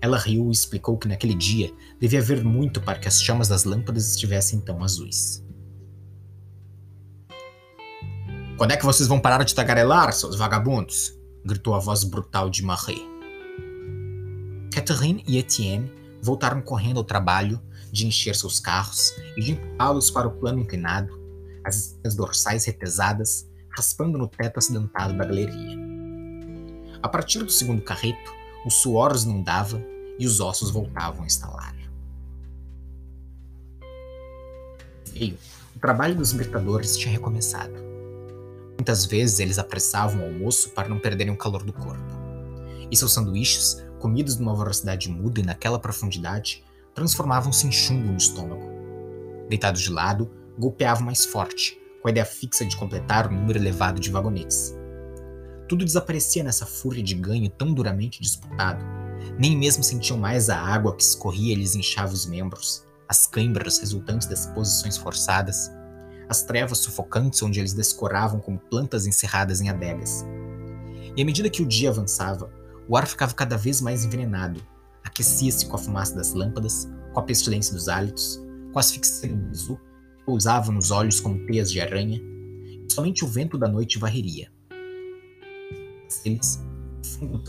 Ela 0.00 0.18
riu 0.18 0.48
e 0.48 0.50
explicou 0.50 0.98
que 0.98 1.06
naquele 1.06 1.34
dia 1.34 1.72
devia 2.00 2.18
haver 2.18 2.42
muito 2.42 2.80
para 2.80 2.98
que 2.98 3.06
as 3.06 3.22
chamas 3.22 3.46
das 3.46 3.62
lâmpadas 3.62 4.10
estivessem 4.10 4.58
tão 4.58 4.82
azuis. 4.82 5.44
Quando 8.58 8.72
é 8.72 8.76
que 8.76 8.84
vocês 8.84 9.08
vão 9.08 9.20
parar 9.20 9.44
de 9.44 9.54
tagarelar, 9.54 10.12
seus 10.12 10.34
vagabundos? 10.34 11.16
gritou 11.44 11.76
a 11.76 11.78
voz 11.78 12.02
brutal 12.02 12.50
de 12.50 12.64
Marie. 12.64 13.06
Catherine 14.74 15.22
e 15.28 15.38
Etienne 15.38 15.92
voltaram 16.20 16.60
correndo 16.60 16.98
ao 16.98 17.04
trabalho 17.04 17.62
de 17.92 18.04
encher 18.04 18.34
seus 18.34 18.58
carros 18.58 19.14
e 19.36 19.42
de 19.42 19.52
empurrá-los 19.52 20.10
para 20.10 20.26
o 20.26 20.32
plano 20.32 20.58
inclinado, 20.58 21.16
as 21.64 21.76
espinhas 21.76 22.16
dorsais 22.16 22.64
retesadas, 22.64 23.48
raspando 23.76 24.18
no 24.18 24.26
teto 24.26 24.58
acidentado 24.58 25.16
da 25.16 25.24
galeria. 25.24 25.89
A 27.02 27.08
partir 27.08 27.38
do 27.38 27.50
segundo 27.50 27.82
carreto, 27.82 28.32
o 28.64 28.70
suor 28.70 29.12
os 29.12 29.24
inundava 29.24 29.82
e 30.18 30.26
os 30.26 30.38
ossos 30.38 30.70
voltavam 30.70 31.24
a 31.24 31.26
estalar. 31.26 31.74
Veio, 35.12 35.38
o 35.74 35.78
trabalho 35.78 36.14
dos 36.14 36.32
libertadores 36.32 36.96
tinha 36.96 37.12
recomeçado. 37.12 37.74
Muitas 38.76 39.06
vezes 39.06 39.40
eles 39.40 39.58
apressavam 39.58 40.20
o 40.20 40.24
almoço 40.24 40.70
para 40.70 40.88
não 40.88 40.98
perderem 40.98 41.32
o 41.32 41.38
calor 41.38 41.62
do 41.62 41.72
corpo. 41.72 42.20
E 42.90 42.96
seus 42.96 43.12
sanduíches, 43.12 43.82
comidos 43.98 44.36
numa 44.36 44.56
velocidade 44.56 45.10
muda 45.10 45.40
e 45.40 45.44
naquela 45.44 45.78
profundidade, 45.78 46.64
transformavam-se 46.94 47.66
em 47.66 47.72
chumbo 47.72 48.08
no 48.08 48.16
estômago. 48.16 48.68
Deitados 49.48 49.80
de 49.80 49.90
lado, 49.90 50.30
golpeavam 50.58 51.04
mais 51.04 51.24
forte, 51.24 51.78
com 52.02 52.08
a 52.08 52.10
ideia 52.10 52.26
fixa 52.26 52.64
de 52.64 52.76
completar 52.76 53.26
o 53.26 53.32
número 53.32 53.58
elevado 53.58 54.00
de 54.00 54.10
vagonetes. 54.10 54.74
Tudo 55.70 55.84
desaparecia 55.84 56.42
nessa 56.42 56.66
fúria 56.66 57.00
de 57.00 57.14
ganho 57.14 57.48
tão 57.48 57.72
duramente 57.72 58.20
disputado. 58.20 58.84
Nem 59.38 59.56
mesmo 59.56 59.84
sentiam 59.84 60.18
mais 60.18 60.50
a 60.50 60.60
água 60.60 60.96
que 60.96 61.02
escorria 61.04 61.52
e 61.52 61.54
lhes 61.54 61.76
inchava 61.76 62.12
os 62.12 62.26
membros, 62.26 62.84
as 63.08 63.28
câimbras 63.28 63.78
resultantes 63.78 64.26
das 64.26 64.46
posições 64.46 64.96
forçadas, 64.96 65.70
as 66.28 66.42
trevas 66.42 66.78
sufocantes 66.78 67.40
onde 67.40 67.60
eles 67.60 67.72
descoravam 67.72 68.40
como 68.40 68.58
plantas 68.58 69.06
encerradas 69.06 69.60
em 69.60 69.68
adegas. 69.68 70.24
E 71.16 71.22
à 71.22 71.24
medida 71.24 71.48
que 71.48 71.62
o 71.62 71.68
dia 71.68 71.90
avançava, 71.90 72.52
o 72.88 72.96
ar 72.96 73.06
ficava 73.06 73.32
cada 73.32 73.56
vez 73.56 73.80
mais 73.80 74.04
envenenado, 74.04 74.60
aquecia-se 75.04 75.66
com 75.66 75.76
a 75.76 75.78
fumaça 75.78 76.16
das 76.16 76.34
lâmpadas, 76.34 76.90
com 77.14 77.20
a 77.20 77.22
pestilência 77.22 77.72
dos 77.72 77.88
hálitos, 77.88 78.42
com 78.72 78.78
as 78.80 78.86
asfixia 78.86 79.28
do 79.28 79.36
bisu, 79.36 79.78
pousavam 80.26 80.74
nos 80.74 80.90
olhos 80.90 81.20
como 81.20 81.46
teias 81.46 81.70
de 81.70 81.80
aranha, 81.80 82.20
e 82.20 82.92
somente 82.92 83.24
o 83.24 83.28
vento 83.28 83.56
da 83.56 83.68
noite 83.68 84.00
varreria. 84.00 84.50
Eles, 86.24 86.60
fundo 87.04 87.42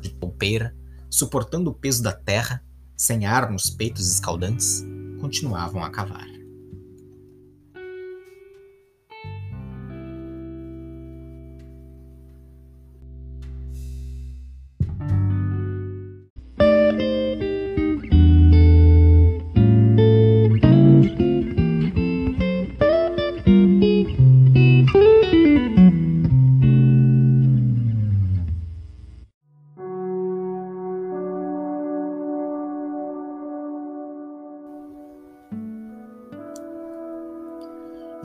de 0.00 0.10
toupeira, 0.10 0.74
suportando 1.10 1.70
o 1.70 1.74
peso 1.74 2.02
da 2.02 2.12
terra, 2.12 2.64
sem 2.96 3.26
ar 3.26 3.50
nos 3.50 3.70
peitos 3.70 4.10
escaldantes, 4.12 4.84
continuavam 5.20 5.82
a 5.82 5.90
cavar. 5.90 6.31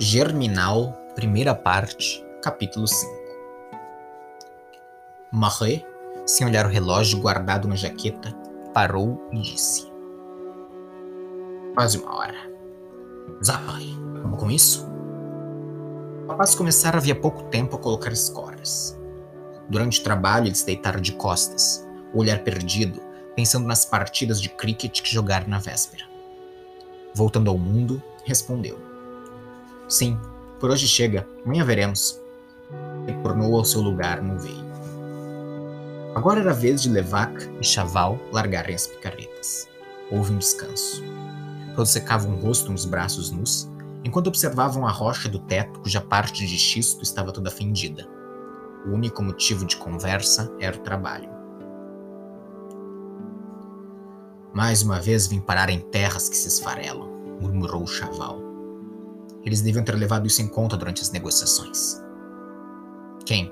Germinal, 0.09 0.93
primeira 1.15 1.53
parte, 1.53 2.25
capítulo 2.41 2.87
5 2.87 3.11
Marie, 5.33 5.85
sem 6.25 6.47
olhar 6.47 6.65
o 6.65 6.69
relógio 6.69 7.19
guardado 7.19 7.67
na 7.67 7.75
jaqueta, 7.75 8.31
parou 8.73 9.27
e 9.33 9.41
disse: 9.41 9.91
Quase 11.73 11.97
uma 11.97 12.15
hora. 12.15 12.37
Zapari, 13.43 13.99
vamos 14.21 14.39
com 14.39 14.49
isso? 14.49 14.87
O 16.23 16.27
rapaz 16.29 16.55
começara 16.55 16.99
havia 16.99 17.13
pouco 17.13 17.43
tempo 17.49 17.75
a 17.75 17.79
colocar 17.79 18.13
escoras. 18.13 18.97
Durante 19.67 19.99
o 19.99 20.03
trabalho, 20.05 20.47
eles 20.47 20.63
deitaram 20.63 21.01
de 21.01 21.11
costas, 21.11 21.85
o 22.13 22.19
olhar 22.21 22.45
perdido, 22.45 23.01
pensando 23.35 23.67
nas 23.67 23.83
partidas 23.83 24.41
de 24.41 24.47
cricket 24.47 25.01
que 25.01 25.13
jogaram 25.13 25.49
na 25.49 25.59
véspera. 25.59 26.05
Voltando 27.13 27.49
ao 27.49 27.57
mundo, 27.57 28.01
respondeu: 28.23 28.86
Sim, 29.87 30.19
por 30.59 30.69
hoje 30.69 30.85
chega, 30.85 31.25
amanhã 31.45 31.63
veremos. 31.63 32.19
Retornou 33.05 33.55
ao 33.55 33.63
seu 33.63 33.79
lugar 33.79 34.21
no 34.21 34.37
veio. 34.37 34.67
Agora 36.13 36.41
era 36.41 36.51
a 36.51 36.53
vez 36.53 36.81
de 36.81 36.89
Levac 36.89 37.31
e 37.61 37.63
Chaval 37.63 38.19
largarem 38.31 38.75
as 38.75 38.87
picaretas. 38.87 39.67
Houve 40.11 40.33
um 40.33 40.37
descanso. 40.39 41.01
Todos 41.75 41.91
secavam 41.91 42.33
o 42.33 42.39
rosto 42.39 42.71
nos 42.71 42.85
braços 42.85 43.31
nus, 43.31 43.69
enquanto 44.03 44.27
observavam 44.27 44.85
a 44.85 44.91
rocha 44.91 45.29
do 45.29 45.39
teto 45.39 45.79
cuja 45.79 46.01
parte 46.01 46.45
de 46.45 46.57
xisto 46.57 47.03
estava 47.03 47.31
toda 47.31 47.51
fendida. 47.51 48.07
O 48.85 48.89
único 48.89 49.23
motivo 49.23 49.63
de 49.65 49.77
conversa 49.77 50.51
era 50.59 50.75
o 50.75 50.81
trabalho. 50.81 51.29
Mais 54.53 54.81
uma 54.81 54.99
vez 54.99 55.27
vim 55.27 55.39
parar 55.39 55.69
em 55.69 55.79
terras 55.79 56.27
que 56.27 56.35
se 56.35 56.47
esfarelam, 56.47 57.07
murmurou 57.39 57.83
o 57.83 57.87
Chaval. 57.87 58.46
Eles 59.47 59.61
deviam 59.61 59.81
ter 59.81 59.95
levado 59.95 60.27
isso 60.27 60.41
em 60.41 60.47
conta 60.47 60.75
durante 60.75 61.01
as 61.01 61.09
negociações. 61.09 62.03
Quem? 63.25 63.49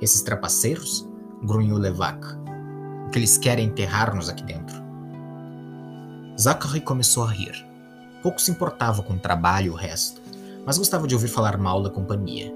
Esses 0.00 0.20
trapaceiros? 0.20 1.08
grunhiu 1.40 1.78
Levac. 1.78 2.18
O 3.06 3.10
que 3.10 3.20
eles 3.20 3.38
querem 3.38 3.66
enterrar-nos 3.66 4.28
aqui 4.28 4.42
dentro. 4.42 4.74
Zachary 6.36 6.80
começou 6.80 7.22
a 7.22 7.30
rir. 7.30 7.64
Pouco 8.24 8.40
se 8.40 8.50
importava 8.50 9.04
com 9.04 9.12
o 9.12 9.18
trabalho 9.20 9.66
e 9.66 9.70
o 9.70 9.74
resto, 9.74 10.20
mas 10.66 10.78
gostava 10.78 11.06
de 11.06 11.14
ouvir 11.14 11.28
falar 11.28 11.56
mal 11.56 11.80
da 11.80 11.90
companhia. 11.90 12.52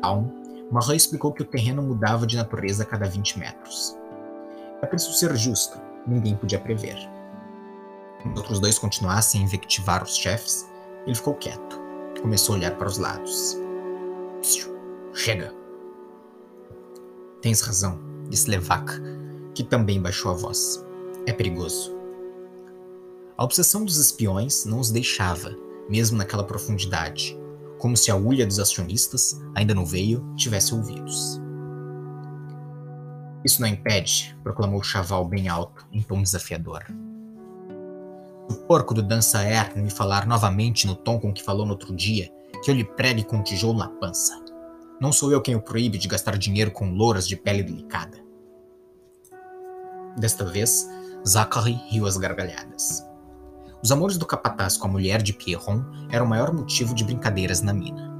Calmo, 0.00 0.32
Marie 0.72 0.96
explicou 0.96 1.30
que 1.30 1.42
o 1.42 1.46
terreno 1.46 1.82
mudava 1.82 2.26
de 2.26 2.38
natureza 2.38 2.84
a 2.84 2.86
cada 2.86 3.06
20 3.06 3.38
metros. 3.38 3.94
É 4.80 4.86
preciso 4.86 5.12
ser 5.12 5.36
justo, 5.36 5.78
ninguém 6.06 6.36
podia 6.36 6.58
prever. 6.58 6.96
Os 8.24 8.38
outros 8.38 8.60
dois 8.60 8.78
continuassem 8.78 9.42
a 9.42 9.44
invectivar 9.44 10.02
os 10.02 10.16
chefes, 10.16 10.66
ele 11.06 11.14
ficou 11.14 11.34
quieto. 11.34 11.80
Começou 12.20 12.54
a 12.54 12.58
olhar 12.58 12.76
para 12.76 12.88
os 12.88 12.98
lados. 12.98 13.56
Chega! 15.12 15.54
Tens 17.40 17.60
razão, 17.60 18.00
disse 18.28 18.50
Levac, 18.50 18.90
que 19.54 19.62
também 19.62 20.00
baixou 20.00 20.32
a 20.32 20.34
voz. 20.34 20.84
É 21.26 21.32
perigoso. 21.32 21.96
A 23.38 23.44
obsessão 23.44 23.84
dos 23.84 23.98
espiões 23.98 24.64
não 24.64 24.80
os 24.80 24.90
deixava, 24.90 25.54
mesmo 25.88 26.16
naquela 26.16 26.44
profundidade, 26.44 27.38
como 27.78 27.96
se 27.96 28.10
a 28.10 28.16
ulha 28.16 28.46
dos 28.46 28.58
acionistas, 28.58 29.40
ainda 29.54 29.74
no 29.74 29.84
veio, 29.84 30.24
tivesse 30.36 30.74
ouvidos. 30.74 31.40
Isso 33.44 33.60
não 33.60 33.68
impede, 33.68 34.36
proclamou 34.42 34.82
Chaval 34.82 35.24
bem 35.28 35.48
alto, 35.48 35.86
em 35.92 36.02
tom 36.02 36.22
desafiador. 36.22 36.82
O 38.48 38.54
porco 38.54 38.94
do 38.94 39.02
Dançaer 39.02 39.76
me 39.76 39.90
falar 39.90 40.26
novamente 40.26 40.86
no 40.86 40.94
tom 40.94 41.18
com 41.18 41.32
que 41.32 41.42
falou 41.42 41.66
no 41.66 41.72
outro 41.72 41.94
dia, 41.94 42.30
que 42.62 42.70
eu 42.70 42.74
lhe 42.74 42.84
pregue 42.84 43.24
com 43.24 43.36
um 43.36 43.42
tijolo 43.42 43.78
na 43.78 43.88
pança. 43.88 44.40
Não 45.00 45.12
sou 45.12 45.32
eu 45.32 45.42
quem 45.42 45.54
o 45.54 45.60
proíbe 45.60 45.98
de 45.98 46.08
gastar 46.08 46.38
dinheiro 46.38 46.70
com 46.70 46.90
louras 46.90 47.26
de 47.26 47.36
pele 47.36 47.62
delicada. 47.62 48.18
Desta 50.16 50.44
vez, 50.44 50.88
Zachary 51.26 51.72
riu 51.90 52.06
às 52.06 52.16
gargalhadas. 52.16 53.04
Os 53.82 53.92
amores 53.92 54.16
do 54.16 54.24
capataz 54.24 54.76
com 54.76 54.86
a 54.86 54.90
mulher 54.90 55.20
de 55.20 55.32
Pierron 55.32 55.84
eram 56.10 56.24
o 56.24 56.28
maior 56.28 56.52
motivo 56.52 56.94
de 56.94 57.04
brincadeiras 57.04 57.60
na 57.60 57.74
mina. 57.74 58.10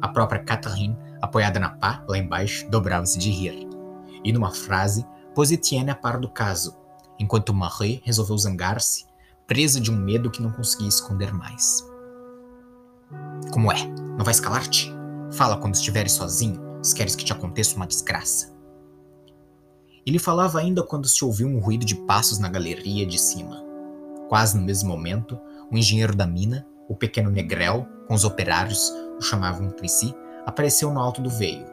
A 0.00 0.08
própria 0.08 0.42
Catherine, 0.42 0.96
apoiada 1.20 1.60
na 1.60 1.70
pá, 1.70 2.04
lá 2.08 2.16
embaixo, 2.16 2.68
dobrava-se 2.70 3.18
de 3.18 3.30
rir. 3.30 3.68
E 4.24 4.32
numa 4.32 4.50
frase, 4.50 5.06
pôs 5.34 5.50
Etienne 5.50 5.90
a 5.90 5.94
par 5.94 6.18
do 6.18 6.28
caso, 6.28 6.76
enquanto 7.18 7.52
Marie 7.52 8.00
resolveu 8.04 8.38
zangar-se, 8.38 9.04
presa 9.46 9.80
de 9.80 9.90
um 9.90 9.96
medo 9.96 10.30
que 10.30 10.42
não 10.42 10.50
conseguia 10.50 10.88
esconder 10.88 11.32
mais. 11.32 11.86
Como 13.52 13.70
é? 13.70 13.86
Não 14.16 14.24
vais 14.24 14.40
calar-te? 14.40 14.92
Fala 15.32 15.58
quando 15.58 15.74
estiveres 15.74 16.12
sozinho, 16.12 16.60
se 16.82 16.94
queres 16.94 17.14
que 17.14 17.24
te 17.24 17.32
aconteça 17.32 17.76
uma 17.76 17.86
desgraça. 17.86 18.54
Ele 20.06 20.18
falava 20.18 20.58
ainda 20.58 20.82
quando 20.82 21.08
se 21.08 21.24
ouviu 21.24 21.46
um 21.48 21.58
ruído 21.58 21.84
de 21.84 21.94
passos 21.94 22.38
na 22.38 22.48
galeria 22.48 23.06
de 23.06 23.18
cima. 23.18 23.62
Quase 24.28 24.56
no 24.56 24.64
mesmo 24.64 24.88
momento, 24.88 25.38
o 25.70 25.76
engenheiro 25.76 26.14
da 26.14 26.26
mina, 26.26 26.66
o 26.88 26.94
pequeno 26.94 27.30
Negrel, 27.30 27.86
com 28.06 28.14
os 28.14 28.24
operários, 28.24 28.92
o 29.18 29.22
chamavam 29.22 29.66
entre 29.66 29.88
si, 29.88 30.14
apareceu 30.46 30.90
no 30.92 31.00
alto 31.00 31.22
do 31.22 31.30
veio, 31.30 31.66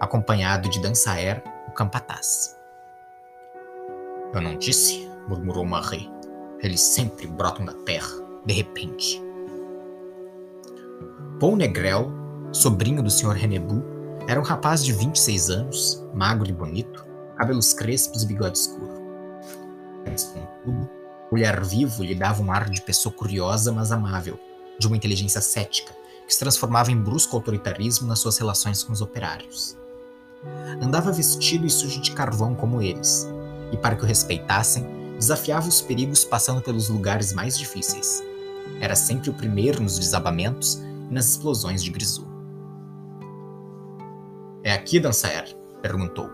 acompanhado 0.00 0.68
de 0.68 0.80
Dansaer, 0.80 1.42
o 1.68 1.72
campataz. 1.72 2.56
Eu 4.32 4.40
não 4.40 4.56
disse, 4.56 5.08
murmurou 5.28 5.64
Marie. 5.64 6.19
Eles 6.62 6.80
sempre 6.80 7.26
brotam 7.26 7.64
da 7.64 7.72
terra, 7.72 8.12
de 8.44 8.52
repente. 8.52 9.22
Paul 11.38 11.56
Negrel, 11.56 12.10
sobrinho 12.52 13.02
do 13.02 13.10
Sr. 13.10 13.30
Renebu, 13.30 13.82
era 14.28 14.38
um 14.38 14.44
rapaz 14.44 14.84
de 14.84 14.92
26 14.92 15.50
anos, 15.50 16.06
magro 16.14 16.48
e 16.48 16.52
bonito, 16.52 17.06
cabelos 17.36 17.72
crespos 17.72 18.22
e 18.22 18.26
bigode 18.26 18.58
escuro. 18.58 19.00
Contudo, 20.04 20.90
o 21.30 21.34
olhar 21.34 21.64
vivo 21.64 22.04
lhe 22.04 22.14
dava 22.14 22.42
um 22.42 22.52
ar 22.52 22.68
de 22.68 22.82
pessoa 22.82 23.14
curiosa, 23.14 23.72
mas 23.72 23.90
amável, 23.90 24.38
de 24.78 24.86
uma 24.86 24.96
inteligência 24.96 25.40
cética, 25.40 25.94
que 26.26 26.34
se 26.34 26.40
transformava 26.40 26.92
em 26.92 26.96
brusco 26.96 27.34
autoritarismo 27.36 28.06
nas 28.06 28.18
suas 28.18 28.36
relações 28.36 28.82
com 28.82 28.92
os 28.92 29.00
operários. 29.00 29.76
Andava 30.82 31.10
vestido 31.10 31.66
e 31.66 31.70
sujo 31.70 32.00
de 32.00 32.12
carvão 32.12 32.54
como 32.54 32.82
eles, 32.82 33.26
e 33.72 33.76
para 33.76 33.96
que 33.96 34.04
o 34.04 34.06
respeitassem, 34.06 34.99
desafiava 35.20 35.68
os 35.68 35.82
perigos 35.82 36.24
passando 36.24 36.62
pelos 36.62 36.88
lugares 36.88 37.34
mais 37.34 37.56
difíceis. 37.56 38.24
Era 38.80 38.96
sempre 38.96 39.28
o 39.28 39.34
primeiro 39.34 39.82
nos 39.82 39.98
desabamentos 39.98 40.76
e 41.10 41.12
nas 41.12 41.28
explosões 41.28 41.84
de 41.84 41.90
Grisou. 41.90 42.26
É 44.64 44.72
aqui, 44.72 44.98
Dansaer? 44.98 45.54
perguntou. 45.82 46.30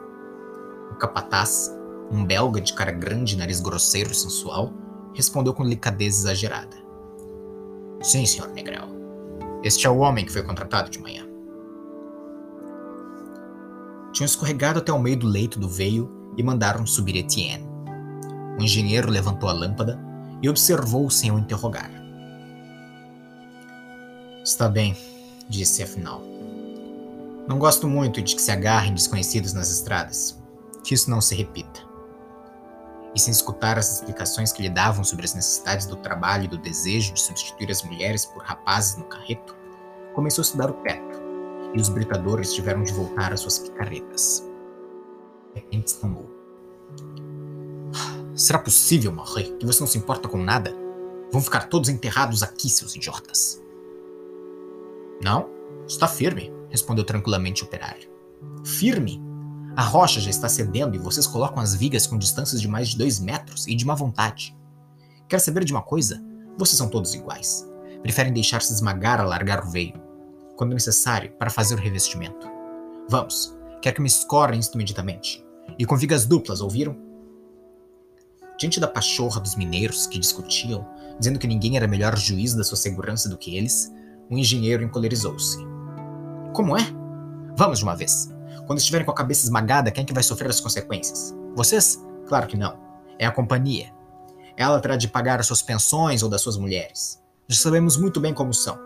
O 0.92 0.94
capataz, 0.94 1.76
um 2.12 2.24
belga 2.24 2.60
de 2.60 2.74
cara 2.74 2.92
grande 2.92 3.34
e 3.34 3.38
nariz 3.38 3.60
grosseiro 3.60 4.12
e 4.12 4.14
sensual, 4.14 4.72
respondeu 5.12 5.52
com 5.52 5.64
delicadeza 5.64 6.20
exagerada. 6.20 6.76
Sim, 8.02 8.24
senhor 8.24 8.48
Negrel. 8.50 8.86
Este 9.64 9.86
é 9.86 9.90
o 9.90 9.98
homem 9.98 10.24
que 10.24 10.32
foi 10.32 10.44
contratado 10.44 10.90
de 10.90 11.00
manhã. 11.00 11.26
Tinham 14.12 14.26
escorregado 14.26 14.78
até 14.78 14.92
o 14.92 14.98
meio 14.98 15.16
do 15.16 15.26
leito 15.26 15.58
do 15.58 15.68
veio 15.68 16.08
e 16.36 16.42
mandaram 16.42 16.86
subir 16.86 17.16
Etienne. 17.16 17.65
O 18.58 18.62
engenheiro 18.62 19.10
levantou 19.10 19.48
a 19.48 19.52
lâmpada 19.52 19.98
e 20.42 20.48
observou 20.48 21.10
sem 21.10 21.30
o 21.30 21.38
interrogar. 21.38 21.90
Está 24.44 24.68
bem, 24.68 24.96
disse 25.48 25.82
afinal. 25.82 26.22
Não 27.48 27.58
gosto 27.58 27.86
muito 27.86 28.22
de 28.22 28.34
que 28.34 28.42
se 28.42 28.50
agarrem 28.50 28.94
desconhecidos 28.94 29.52
nas 29.52 29.70
estradas. 29.70 30.40
Que 30.84 30.94
isso 30.94 31.10
não 31.10 31.20
se 31.20 31.34
repita 31.34 31.86
e 33.16 33.18
sem 33.18 33.32
escutar 33.32 33.78
as 33.78 33.94
explicações 33.94 34.52
que 34.52 34.60
lhe 34.60 34.68
davam 34.68 35.02
sobre 35.02 35.24
as 35.24 35.34
necessidades 35.34 35.86
do 35.86 35.96
trabalho 35.96 36.44
e 36.44 36.48
do 36.48 36.58
desejo 36.58 37.14
de 37.14 37.20
substituir 37.20 37.70
as 37.70 37.82
mulheres 37.82 38.26
por 38.26 38.42
rapazes 38.42 38.98
no 38.98 39.04
carreto, 39.06 39.56
começou 40.14 40.42
a 40.42 40.44
estudar 40.44 40.70
o 40.70 40.74
teto, 40.82 41.18
e 41.74 41.80
os 41.80 41.88
britadores 41.88 42.52
tiveram 42.52 42.82
de 42.82 42.92
voltar 42.92 43.32
às 43.32 43.40
suas 43.40 43.58
picaretas. 43.58 44.46
De 45.54 45.60
repente 45.60 45.86
exclamou. 45.86 46.30
Será 48.36 48.58
possível, 48.58 49.10
Marie, 49.10 49.56
que 49.58 49.64
você 49.64 49.80
não 49.80 49.86
se 49.86 49.96
importa 49.96 50.28
com 50.28 50.36
nada? 50.36 50.70
Vão 51.32 51.40
ficar 51.40 51.70
todos 51.70 51.88
enterrados 51.88 52.42
aqui, 52.42 52.68
seus 52.68 52.94
idiotas. 52.94 53.62
Não, 55.24 55.48
está 55.88 56.06
firme, 56.06 56.52
respondeu 56.68 57.02
tranquilamente 57.02 57.62
o 57.62 57.66
operário. 57.66 58.10
Firme? 58.62 59.22
A 59.74 59.82
rocha 59.82 60.20
já 60.20 60.28
está 60.28 60.50
cedendo 60.50 60.94
e 60.94 60.98
vocês 60.98 61.26
colocam 61.26 61.62
as 61.62 61.74
vigas 61.74 62.06
com 62.06 62.18
distâncias 62.18 62.60
de 62.60 62.68
mais 62.68 62.88
de 62.88 62.98
dois 62.98 63.18
metros 63.18 63.66
e 63.66 63.74
de 63.74 63.86
má 63.86 63.94
vontade. 63.94 64.54
Quer 65.26 65.40
saber 65.40 65.64
de 65.64 65.72
uma 65.72 65.82
coisa? 65.82 66.22
Vocês 66.58 66.76
são 66.76 66.90
todos 66.90 67.14
iguais. 67.14 67.66
Preferem 68.02 68.34
deixar-se 68.34 68.70
esmagar 68.70 69.18
a 69.18 69.24
largar 69.24 69.64
o 69.64 69.70
veio, 69.70 69.94
quando 70.56 70.74
necessário, 70.74 71.32
para 71.38 71.48
fazer 71.48 71.74
o 71.74 71.80
revestimento. 71.80 72.46
Vamos, 73.08 73.56
quer 73.80 73.92
que 73.92 74.00
me 74.02 74.08
escorrem 74.08 74.60
isto 74.60 74.74
imediatamente. 74.74 75.42
E 75.78 75.86
com 75.86 75.96
vigas 75.96 76.26
duplas, 76.26 76.60
ouviram? 76.60 77.05
Diante 78.58 78.80
da 78.80 78.88
pachorra 78.88 79.40
dos 79.40 79.54
mineiros 79.54 80.06
que 80.06 80.18
discutiam, 80.18 80.86
dizendo 81.18 81.38
que 81.38 81.46
ninguém 81.46 81.76
era 81.76 81.86
melhor 81.86 82.16
juiz 82.16 82.54
da 82.54 82.64
sua 82.64 82.76
segurança 82.76 83.28
do 83.28 83.36
que 83.36 83.56
eles, 83.56 83.92
o 84.30 84.36
engenheiro 84.36 84.82
encolerizou-se. 84.82 85.58
Como 86.52 86.76
é? 86.76 86.82
Vamos 87.56 87.78
de 87.78 87.84
uma 87.84 87.94
vez. 87.94 88.34
Quando 88.66 88.78
estiverem 88.78 89.04
com 89.04 89.12
a 89.12 89.16
cabeça 89.16 89.44
esmagada, 89.44 89.90
quem 89.90 90.02
é 90.02 90.06
que 90.06 90.12
vai 90.12 90.22
sofrer 90.22 90.50
as 90.50 90.60
consequências? 90.60 91.34
Vocês? 91.54 92.02
Claro 92.26 92.46
que 92.46 92.56
não. 92.56 92.78
É 93.18 93.26
a 93.26 93.30
companhia. 93.30 93.92
Ela 94.56 94.80
terá 94.80 94.96
de 94.96 95.06
pagar 95.06 95.38
as 95.38 95.46
suas 95.46 95.62
pensões 95.62 96.22
ou 96.22 96.28
das 96.28 96.40
suas 96.40 96.56
mulheres. 96.56 97.22
Já 97.46 97.56
sabemos 97.56 97.96
muito 97.96 98.20
bem 98.20 98.32
como 98.32 98.52
são. 98.52 98.78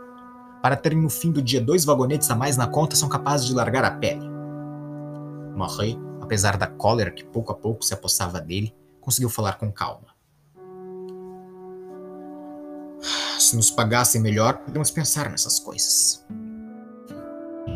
Para 0.61 0.77
terem 0.77 1.01
no 1.01 1.09
fim 1.09 1.33
do 1.33 1.41
dia 1.41 1.61
dois 1.61 1.85
vagonetes 1.85 2.31
a 2.31 2.35
mais 2.35 2.57
na 2.57 2.67
conta, 2.67 2.97
são 2.97 3.09
capazes 3.09 3.47
de 3.47 3.55
largar 3.55 3.85
a 3.85 3.93
pele. 3.93 4.29
Marie, 5.57 5.99
apesar 6.21 6.57
da 6.57 6.67
cólera 6.67 7.11
que 7.11 7.25
pouco 7.25 7.53
a 7.53 7.55
pouco 7.55 7.85
se 7.85 7.95
apossava 7.95 8.41
dele, 8.41 8.75
conseguiu 9.11 9.29
falar 9.29 9.59
com 9.59 9.73
calma. 9.73 10.15
Se 13.41 13.57
nos 13.57 13.69
pagassem 13.69 14.21
melhor, 14.21 14.59
podemos 14.59 14.93
pensar 14.93 15.29
nessas 15.29 15.59
coisas. 15.59 16.25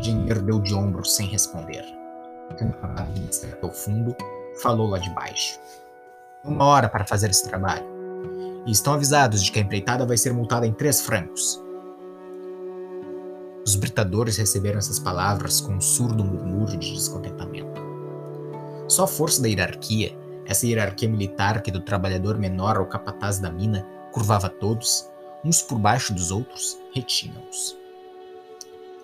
Jim 0.01 0.29
ergueu 0.29 0.61
de 0.61 0.73
ombro 0.73 1.03
sem 1.03 1.27
responder. 1.27 1.83
Até 2.49 3.65
o 3.65 3.69
fundo, 3.69 4.15
falou 4.61 4.87
lá 4.87 4.97
de 4.97 5.09
baixo. 5.09 5.59
Uma 6.45 6.63
hora 6.63 6.87
para 6.87 7.05
fazer 7.05 7.29
esse 7.31 7.43
trabalho. 7.43 7.85
E 8.65 8.71
estão 8.71 8.93
avisados 8.93 9.43
de 9.43 9.51
que 9.51 9.59
a 9.59 9.61
empreitada 9.61 10.05
vai 10.05 10.15
ser 10.15 10.31
multada 10.31 10.65
em 10.65 10.71
três 10.71 11.01
francos. 11.01 11.61
Os 13.65 13.75
britadores 13.75 14.37
receberam 14.37 14.77
essas 14.77 14.99
palavras 14.99 15.59
com 15.59 15.73
um 15.73 15.81
surdo 15.81 16.23
murmúrio 16.23 16.77
de 16.77 16.93
descontentamento. 16.93 17.81
Só 18.87 19.03
a 19.03 19.07
força 19.07 19.41
da 19.41 19.49
hierarquia, 19.49 20.15
essa 20.45 20.65
hierarquia 20.65 21.09
militar 21.09 21.61
que 21.61 21.71
do 21.71 21.81
trabalhador 21.81 22.37
menor 22.37 22.77
ao 22.77 22.85
capataz 22.85 23.39
da 23.39 23.51
mina 23.51 23.85
curvava 24.11 24.49
todos, 24.49 25.09
uns 25.43 25.61
por 25.61 25.77
baixo 25.77 26.13
dos 26.13 26.31
outros, 26.31 26.77
retinham-os. 26.93 27.77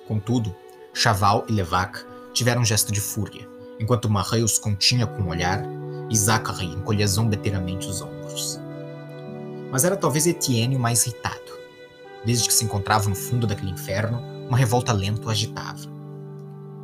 Contudo, 0.07 0.55
Chaval 0.93 1.45
e 1.47 1.53
Levac 1.53 2.05
tiveram 2.33 2.61
um 2.61 2.65
gesto 2.65 2.91
de 2.91 2.99
fúria, 2.99 3.47
enquanto 3.79 4.09
Marais 4.09 4.43
os 4.43 4.59
continha 4.59 5.07
com 5.07 5.21
o 5.21 5.25
um 5.25 5.29
olhar 5.29 5.63
e 6.09 6.15
Zachary 6.15 6.65
encolhia 6.65 7.07
zombeteiramente 7.07 7.87
os 7.87 8.01
ombros. 8.01 8.59
Mas 9.71 9.85
era 9.85 9.95
talvez 9.95 10.27
Etienne 10.27 10.75
o 10.75 10.79
mais 10.79 11.05
irritado. 11.05 11.39
Desde 12.25 12.47
que 12.47 12.53
se 12.53 12.65
encontrava 12.65 13.09
no 13.09 13.15
fundo 13.15 13.47
daquele 13.47 13.71
inferno, 13.71 14.21
uma 14.47 14.57
revolta 14.57 14.91
lenta 14.91 15.25
o 15.25 15.29
agitava. 15.29 15.89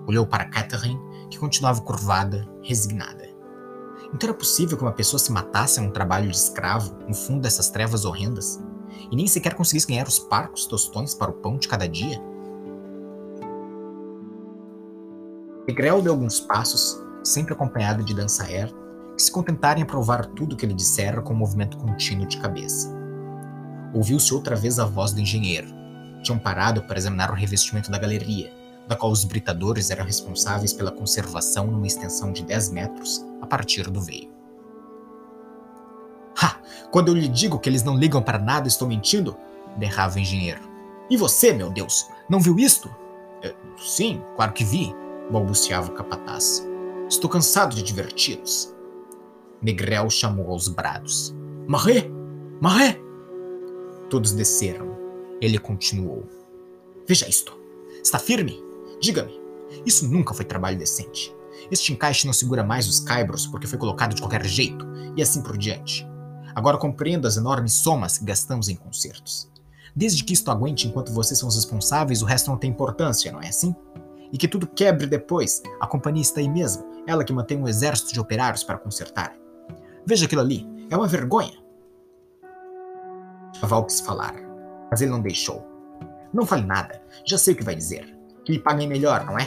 Olhou 0.07 0.25
para 0.25 0.45
Catherine, 0.45 0.99
que 1.29 1.37
continuava 1.37 1.81
curvada, 1.81 2.47
resignada. 2.63 3.26
Então 4.13 4.29
era 4.29 4.37
possível 4.37 4.77
que 4.77 4.83
uma 4.83 4.93
pessoa 4.93 5.19
se 5.19 5.31
matasse 5.31 5.81
num 5.81 5.91
trabalho 5.91 6.29
de 6.29 6.37
escravo, 6.37 6.95
no 7.07 7.13
fundo 7.13 7.41
dessas 7.41 7.69
trevas 7.69 8.05
horrendas, 8.05 8.61
e 9.11 9.15
nem 9.15 9.27
sequer 9.27 9.53
conseguisse 9.53 9.87
ganhar 9.87 10.07
os 10.07 10.19
parcos 10.19 10.65
tostões 10.65 11.13
para 11.13 11.31
o 11.31 11.33
pão 11.33 11.57
de 11.57 11.67
cada 11.67 11.87
dia? 11.87 12.21
Negrel 15.67 16.01
deu 16.01 16.13
alguns 16.13 16.39
passos, 16.39 16.97
sempre 17.23 17.53
acompanhado 17.53 18.03
de 18.03 18.13
Dansaer, 18.13 18.71
que 19.15 19.21
se 19.21 19.31
contentaram 19.31 19.79
em 19.79 19.83
aprovar 19.83 20.25
tudo 20.27 20.53
o 20.53 20.55
que 20.55 20.65
ele 20.65 20.73
dissera 20.73 21.21
com 21.21 21.33
um 21.33 21.37
movimento 21.37 21.77
contínuo 21.77 22.25
de 22.25 22.37
cabeça. 22.37 22.95
Ouviu-se 23.93 24.33
outra 24.33 24.55
vez 24.55 24.79
a 24.79 24.85
voz 24.85 25.11
do 25.11 25.19
engenheiro. 25.19 25.67
Tinham 26.23 26.39
parado 26.39 26.83
para 26.83 26.97
examinar 26.97 27.31
o 27.31 27.35
revestimento 27.35 27.91
da 27.91 27.97
galeria, 27.97 28.53
da 28.87 28.95
qual 28.95 29.11
os 29.11 29.23
britadores 29.23 29.89
eram 29.89 30.05
responsáveis 30.05 30.73
pela 30.73 30.91
conservação 30.91 31.67
numa 31.67 31.87
extensão 31.87 32.31
de 32.31 32.43
10 32.43 32.69
metros 32.71 33.25
a 33.41 33.45
partir 33.45 33.89
do 33.89 34.01
veio. 34.01 34.31
Ha! 36.41 36.59
Quando 36.91 37.09
eu 37.09 37.13
lhe 37.13 37.27
digo 37.27 37.59
que 37.59 37.69
eles 37.69 37.83
não 37.83 37.97
ligam 37.97 38.21
para 38.21 38.39
nada, 38.39 38.67
estou 38.67 38.87
mentindo? 38.87 39.35
berrava 39.77 40.15
o 40.15 40.19
engenheiro. 40.19 40.61
E 41.09 41.15
você, 41.15 41.53
meu 41.53 41.69
Deus, 41.69 42.07
não 42.29 42.39
viu 42.39 42.57
isto? 42.57 42.89
É, 43.43 43.53
sim, 43.77 44.21
claro 44.35 44.53
que 44.53 44.63
vi, 44.63 44.93
balbuciava 45.31 45.91
o 45.91 45.93
capataz. 45.93 46.65
Estou 47.09 47.29
cansado 47.29 47.75
de 47.75 47.83
diverti-los. 47.83 48.75
Negrel 49.61 50.09
chamou 50.09 50.51
aos 50.51 50.67
brados. 50.67 51.33
Marré! 51.67 52.09
Marré! 52.59 52.99
Todos 54.09 54.31
desceram. 54.31 54.97
Ele 55.39 55.59
continuou. 55.59 56.25
Veja 57.07 57.27
isto. 57.29 57.57
Está 58.03 58.19
firme? 58.19 58.66
Diga-me. 59.01 59.39
Isso 59.85 60.07
nunca 60.07 60.33
foi 60.33 60.45
trabalho 60.45 60.77
decente. 60.77 61.35
Este 61.71 61.91
encaixe 61.91 62.25
não 62.25 62.33
segura 62.33 62.63
mais 62.63 62.87
os 62.87 62.99
caibros 62.99 63.47
porque 63.47 63.67
foi 63.67 63.77
colocado 63.77 64.13
de 64.13 64.21
qualquer 64.21 64.45
jeito, 64.45 64.85
e 65.15 65.21
assim 65.21 65.41
por 65.41 65.57
diante. 65.57 66.07
Agora 66.55 66.77
compreendo 66.77 67.27
as 67.27 67.37
enormes 67.37 67.73
somas 67.73 68.17
que 68.17 68.25
gastamos 68.25 68.69
em 68.69 68.75
concertos. 68.75 69.49
Desde 69.95 70.23
que 70.23 70.33
isto 70.33 70.49
aguente 70.51 70.87
enquanto 70.87 71.11
vocês 71.11 71.39
são 71.39 71.49
os 71.49 71.55
responsáveis, 71.55 72.21
o 72.21 72.25
resto 72.25 72.49
não 72.49 72.57
tem 72.57 72.69
importância, 72.69 73.31
não 73.31 73.41
é 73.41 73.49
assim? 73.49 73.75
e 74.31 74.37
que 74.37 74.47
tudo 74.47 74.67
quebre 74.67 75.07
depois, 75.07 75.61
a 75.79 75.87
companhia 75.87 76.21
está 76.21 76.39
aí 76.39 76.49
mesmo, 76.49 76.85
ela 77.05 77.23
que 77.23 77.33
mantém 77.33 77.57
um 77.57 77.67
exército 77.67 78.13
de 78.13 78.19
operários 78.19 78.63
para 78.63 78.77
consertar. 78.77 79.35
Veja 80.05 80.25
aquilo 80.25 80.41
ali, 80.41 80.67
é 80.89 80.97
uma 80.97 81.07
vergonha. 81.07 81.57
Chaval 83.59 83.85
quis 83.85 83.99
falar, 84.01 84.35
mas 84.89 85.01
ele 85.01 85.11
não 85.11 85.21
deixou. 85.21 85.65
Não 86.33 86.45
fale 86.45 86.65
nada, 86.65 87.01
já 87.25 87.37
sei 87.37 87.53
o 87.53 87.57
que 87.57 87.63
vai 87.63 87.75
dizer. 87.75 88.16
Que 88.47 88.53
lhe 88.53 88.59
paguem 88.59 88.87
melhor, 88.87 89.25
não 89.25 89.37
é? 89.37 89.45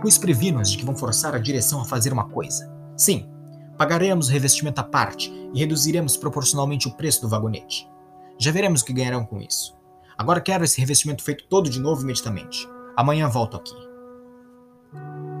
Pois 0.00 0.16
previno-nos 0.16 0.70
de 0.70 0.78
que 0.78 0.84
vão 0.84 0.94
forçar 0.94 1.34
a 1.34 1.38
direção 1.38 1.80
a 1.80 1.84
fazer 1.84 2.12
uma 2.12 2.28
coisa. 2.28 2.72
Sim, 2.96 3.28
pagaremos 3.76 4.28
o 4.28 4.30
revestimento 4.30 4.80
à 4.80 4.84
parte 4.84 5.32
e 5.52 5.58
reduziremos 5.58 6.16
proporcionalmente 6.16 6.86
o 6.86 6.92
preço 6.92 7.22
do 7.22 7.28
vagonete. 7.28 7.90
Já 8.38 8.52
veremos 8.52 8.82
o 8.82 8.84
que 8.84 8.92
ganharão 8.92 9.26
com 9.26 9.40
isso. 9.40 9.76
Agora 10.16 10.40
quero 10.40 10.62
esse 10.62 10.78
revestimento 10.78 11.24
feito 11.24 11.48
todo 11.48 11.68
de 11.68 11.80
novo 11.80 12.02
imediatamente. 12.02 12.68
Amanhã 12.96 13.28
volto 13.28 13.56
aqui 13.56 13.74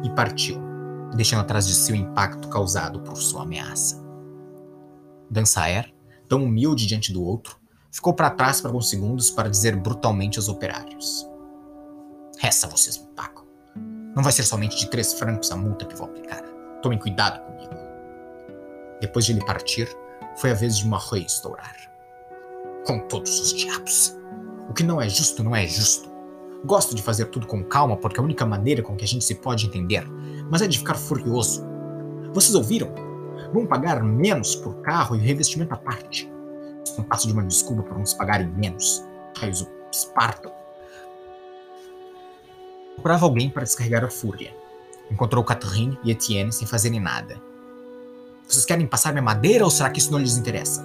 e 0.02 0.10
partiu, 0.10 0.60
deixando 1.14 1.42
atrás 1.42 1.64
de 1.64 1.74
si 1.74 1.92
o 1.92 1.96
impacto 1.96 2.48
causado 2.48 2.98
por 3.02 3.16
sua 3.18 3.42
ameaça. 3.42 4.04
Dansaer, 5.30 5.94
tão 6.28 6.42
humilde 6.42 6.86
diante 6.86 7.12
do 7.12 7.22
outro, 7.22 7.56
ficou 7.88 8.12
para 8.12 8.30
trás 8.30 8.60
por 8.60 8.66
alguns 8.66 8.90
segundos 8.90 9.30
para 9.30 9.48
dizer 9.48 9.76
brutalmente 9.76 10.40
aos 10.40 10.48
operários: 10.48 11.24
Essa 12.42 12.66
vocês 12.68 12.98
me 12.98 13.06
pagam. 13.14 13.44
Não 14.14 14.22
vai 14.22 14.32
ser 14.32 14.42
somente 14.42 14.76
de 14.76 14.90
três 14.90 15.14
francos 15.14 15.50
a 15.50 15.56
multa 15.56 15.86
que 15.86 15.96
vou 15.96 16.06
aplicar. 16.06 16.42
Tomem 16.82 16.98
cuidado 16.98 17.40
comigo. 17.44 17.74
Depois 19.00 19.24
de 19.24 19.32
ele 19.32 19.44
partir, 19.44 19.88
foi 20.36 20.50
a 20.50 20.54
vez 20.54 20.78
de 20.78 20.86
Marie 20.86 21.24
estourar. 21.24 21.76
Com 22.86 23.00
todos 23.08 23.40
os 23.40 23.52
diabos. 23.54 24.16
O 24.68 24.74
que 24.74 24.82
não 24.82 25.00
é 25.00 25.08
justo 25.08 25.42
não 25.42 25.56
é 25.56 25.66
justo. 25.66 26.10
Gosto 26.64 26.94
de 26.94 27.02
fazer 27.02 27.26
tudo 27.26 27.46
com 27.46 27.64
calma 27.64 27.96
porque 27.96 28.18
é 28.18 28.20
a 28.20 28.24
única 28.24 28.44
maneira 28.44 28.82
com 28.82 28.96
que 28.96 29.04
a 29.04 29.08
gente 29.08 29.24
se 29.24 29.36
pode 29.36 29.66
entender, 29.66 30.06
mas 30.50 30.62
é 30.62 30.66
de 30.66 30.78
ficar 30.78 30.94
furioso. 30.94 31.64
Vocês 32.32 32.54
ouviram? 32.54 32.92
Vão 33.52 33.66
pagar 33.66 34.02
menos 34.02 34.56
por 34.56 34.82
carro 34.82 35.14
e 35.14 35.18
revestimento 35.18 35.74
à 35.74 35.76
parte. 35.76 36.30
Não 36.98 37.04
passa 37.04 37.26
de 37.26 37.32
uma 37.32 37.44
desculpa 37.44 37.82
para 37.82 37.98
nos 37.98 38.14
pagarem 38.14 38.48
menos. 38.48 39.04
Raios 39.38 39.62
o 39.62 39.68
esparto. 39.92 40.55
Procurava 42.96 43.24
alguém 43.24 43.48
para 43.48 43.62
descarregar 43.62 44.04
a 44.04 44.10
fúria. 44.10 44.52
Encontrou 45.10 45.44
Catherine 45.44 45.98
e 46.02 46.10
Etienne 46.10 46.52
sem 46.52 46.66
fazerem 46.66 46.98
nada. 46.98 47.40
Vocês 48.48 48.64
querem 48.64 48.86
passar 48.86 49.12
minha 49.12 49.22
madeira 49.22 49.64
ou 49.64 49.70
será 49.70 49.90
que 49.90 50.00
isso 50.00 50.10
não 50.10 50.18
lhes 50.18 50.36
interessa? 50.36 50.82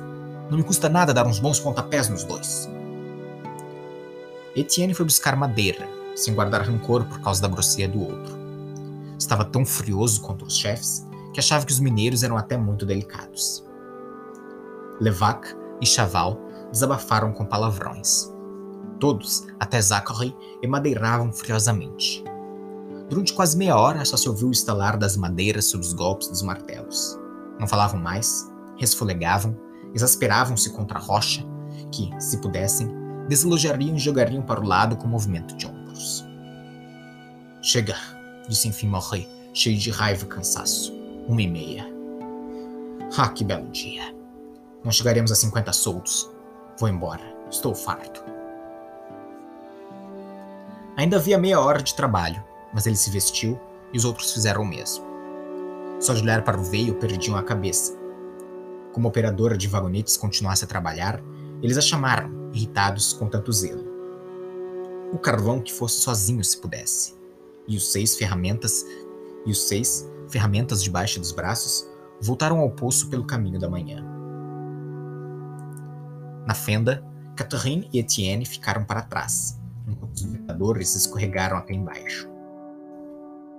Não 0.49 0.57
me 0.57 0.63
custa 0.63 0.89
nada 0.89 1.13
dar 1.13 1.25
uns 1.25 1.39
bons 1.39 1.59
pontapés 1.59 2.09
nos 2.09 2.23
dois. 2.23 2.69
Etienne 4.55 4.93
foi 4.93 5.05
buscar 5.05 5.35
madeira, 5.35 5.87
sem 6.15 6.35
guardar 6.35 6.61
rancor 6.61 7.05
por 7.05 7.21
causa 7.21 7.41
da 7.41 7.47
grosseria 7.47 7.87
do 7.87 8.01
outro. 8.01 8.37
Estava 9.17 9.45
tão 9.45 9.65
furioso 9.65 10.21
contra 10.21 10.45
os 10.45 10.57
chefes 10.57 11.07
que 11.33 11.39
achava 11.39 11.65
que 11.65 11.71
os 11.71 11.79
mineiros 11.79 12.23
eram 12.23 12.37
até 12.37 12.57
muito 12.57 12.85
delicados. 12.85 13.63
Levac 14.99 15.55
e 15.79 15.85
Chaval 15.85 16.37
desabafaram 16.71 17.31
com 17.31 17.45
palavrões. 17.45 18.31
Todos, 19.01 19.47
até 19.59 19.81
Zachary, 19.81 20.35
emadeiravam 20.61 21.33
furiosamente. 21.33 22.23
Durante 23.09 23.33
quase 23.33 23.57
meia 23.57 23.75
hora 23.75 24.05
só 24.05 24.15
se 24.15 24.29
ouviu 24.29 24.49
o 24.49 24.51
estalar 24.51 24.95
das 24.95 25.17
madeiras 25.17 25.65
sob 25.65 25.83
os 25.83 25.91
golpes 25.91 26.27
dos 26.27 26.43
martelos. 26.43 27.19
Não 27.59 27.67
falavam 27.67 27.99
mais, 27.99 28.47
resfolegavam, 28.77 29.57
exasperavam-se 29.95 30.69
contra 30.69 30.99
a 30.99 31.01
rocha, 31.01 31.43
que, 31.91 32.11
se 32.21 32.37
pudessem, 32.37 32.89
deslojariam 33.27 33.95
e 33.95 33.99
jogariam 33.99 34.43
para 34.43 34.61
o 34.61 34.67
lado 34.67 34.95
com 34.95 35.07
movimento 35.07 35.57
de 35.57 35.65
ombros. 35.65 36.23
Chega, 37.59 37.95
disse 38.47 38.67
enfim 38.67 38.87
Morri, 38.87 39.27
cheio 39.51 39.79
de 39.79 39.89
raiva 39.89 40.25
e 40.25 40.27
cansaço. 40.27 40.93
Uma 41.27 41.41
e 41.41 41.47
meia. 41.47 41.85
Ah, 43.17 43.29
que 43.29 43.43
belo 43.43 43.67
dia. 43.71 44.15
Não 44.83 44.91
chegaremos 44.91 45.31
a 45.31 45.35
50 45.35 45.73
soldos. 45.73 46.29
Vou 46.79 46.87
embora. 46.87 47.23
Estou 47.49 47.73
farto. 47.73 48.30
Ainda 50.97 51.17
havia 51.17 51.37
meia 51.37 51.59
hora 51.59 51.81
de 51.81 51.95
trabalho, 51.95 52.43
mas 52.73 52.85
ele 52.85 52.95
se 52.95 53.09
vestiu 53.09 53.59
e 53.93 53.97
os 53.97 54.05
outros 54.05 54.33
fizeram 54.33 54.61
o 54.61 54.67
mesmo. 54.67 55.03
Só 55.99 56.13
de 56.13 56.21
olhar 56.21 56.43
para 56.43 56.59
o 56.59 56.63
veio 56.63 56.95
perdiam 56.95 57.37
a 57.37 57.43
cabeça. 57.43 57.97
Como 58.91 59.07
a 59.07 59.09
operadora 59.09 59.57
de 59.57 59.67
vagonetes 59.67 60.17
continuasse 60.17 60.65
a 60.65 60.67
trabalhar, 60.67 61.21
eles 61.61 61.77
a 61.77 61.81
chamaram 61.81 62.49
irritados 62.53 63.13
com 63.13 63.27
tanto 63.27 63.51
zelo. 63.53 63.85
O 65.13 65.17
carvão 65.17 65.61
que 65.61 65.71
fosse 65.71 66.01
sozinho 66.01 66.43
se 66.43 66.57
pudesse, 66.57 67.13
e 67.67 67.77
os 67.77 67.91
seis 67.91 68.15
ferramentas 68.15 68.85
e 69.45 69.51
os 69.51 69.67
seis 69.67 70.09
ferramentas 70.29 70.83
debaixo 70.83 71.19
dos 71.19 71.31
braços 71.31 71.87
voltaram 72.21 72.59
ao 72.59 72.71
poço 72.71 73.09
pelo 73.09 73.25
caminho 73.25 73.59
da 73.59 73.69
manhã. 73.69 74.03
Na 76.45 76.53
fenda, 76.53 77.03
Catherine 77.35 77.89
e 77.93 77.99
Etienne 77.99 78.45
ficaram 78.45 78.83
para 78.83 79.01
trás, 79.01 79.60
enquanto 79.91 80.15
os 80.15 80.23
lutadores 80.23 80.95
escorregaram 80.95 81.57
até 81.57 81.73
embaixo. 81.73 82.29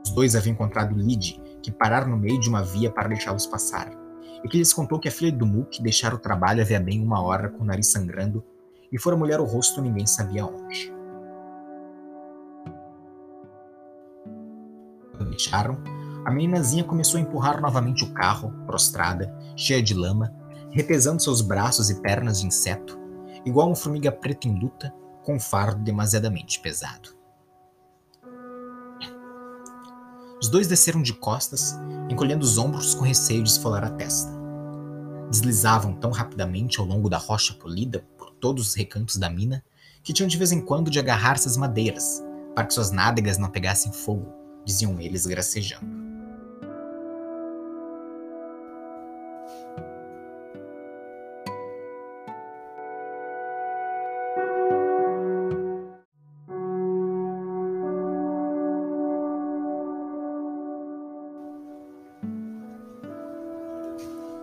Os 0.04 0.10
dois 0.10 0.34
haviam 0.34 0.54
encontrado 0.54 0.94
Lydie, 0.94 1.40
que 1.62 1.70
pararam 1.70 2.08
no 2.08 2.16
meio 2.16 2.40
de 2.40 2.48
uma 2.48 2.64
via 2.64 2.90
para 2.90 3.08
deixá-los 3.08 3.46
passar, 3.46 3.90
e 4.44 4.48
que 4.48 4.58
lhes 4.58 4.72
contou 4.72 4.98
que 4.98 5.08
a 5.08 5.12
filha 5.12 5.30
do 5.30 5.46
Mook 5.46 5.80
deixara 5.82 6.14
o 6.14 6.18
trabalho 6.18 6.60
havia 6.60 6.80
bem 6.80 7.00
uma 7.00 7.22
hora 7.22 7.48
com 7.48 7.62
o 7.62 7.66
nariz 7.66 7.88
sangrando 7.88 8.44
e 8.90 8.98
fora 8.98 9.16
molhar 9.16 9.40
o 9.40 9.44
rosto 9.44 9.80
ninguém 9.80 10.06
sabia 10.06 10.44
onde. 10.44 10.92
Quando 15.16 15.30
deixaram, 15.30 15.78
a 16.24 16.30
meninazinha 16.30 16.84
começou 16.84 17.18
a 17.18 17.20
empurrar 17.22 17.60
novamente 17.60 18.04
o 18.04 18.12
carro, 18.12 18.52
prostrada, 18.66 19.34
cheia 19.56 19.82
de 19.82 19.94
lama, 19.94 20.32
retesando 20.70 21.22
seus 21.22 21.40
braços 21.40 21.90
e 21.90 22.00
pernas 22.00 22.40
de 22.40 22.46
inseto, 22.46 22.98
igual 23.44 23.68
uma 23.68 23.76
formiga 23.76 24.12
preta 24.12 24.48
em 24.48 24.58
luta, 24.58 24.92
com 25.22 25.38
fardo 25.38 25.82
demasiadamente 25.82 26.60
pesado. 26.60 27.16
Os 30.40 30.48
dois 30.48 30.66
desceram 30.66 31.02
de 31.02 31.14
costas, 31.14 31.76
encolhendo 32.10 32.44
os 32.44 32.58
ombros 32.58 32.94
com 32.94 33.04
receio 33.04 33.42
de 33.42 33.50
esfolar 33.50 33.84
a 33.84 33.90
testa. 33.90 34.32
Deslizavam 35.30 35.94
tão 35.94 36.10
rapidamente 36.10 36.80
ao 36.80 36.86
longo 36.86 37.08
da 37.08 37.16
rocha 37.16 37.54
polida 37.54 38.04
todos 38.42 38.68
os 38.68 38.74
recantos 38.74 39.16
da 39.16 39.30
mina 39.30 39.64
que 40.02 40.12
tinham 40.12 40.26
de 40.26 40.36
vez 40.36 40.50
em 40.50 40.60
quando 40.60 40.90
de 40.90 40.98
agarrar-se 40.98 41.46
às 41.46 41.56
madeiras, 41.56 42.20
para 42.56 42.66
que 42.66 42.74
suas 42.74 42.90
nádegas 42.90 43.38
não 43.38 43.48
pegassem 43.48 43.92
fogo, 43.92 44.34
diziam 44.64 45.00
eles 45.00 45.24
gracejando. 45.24 46.01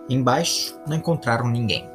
Embaixo 0.10 0.76
não 0.88 0.98
encontraram 0.98 1.48
ninguém. 1.48 1.88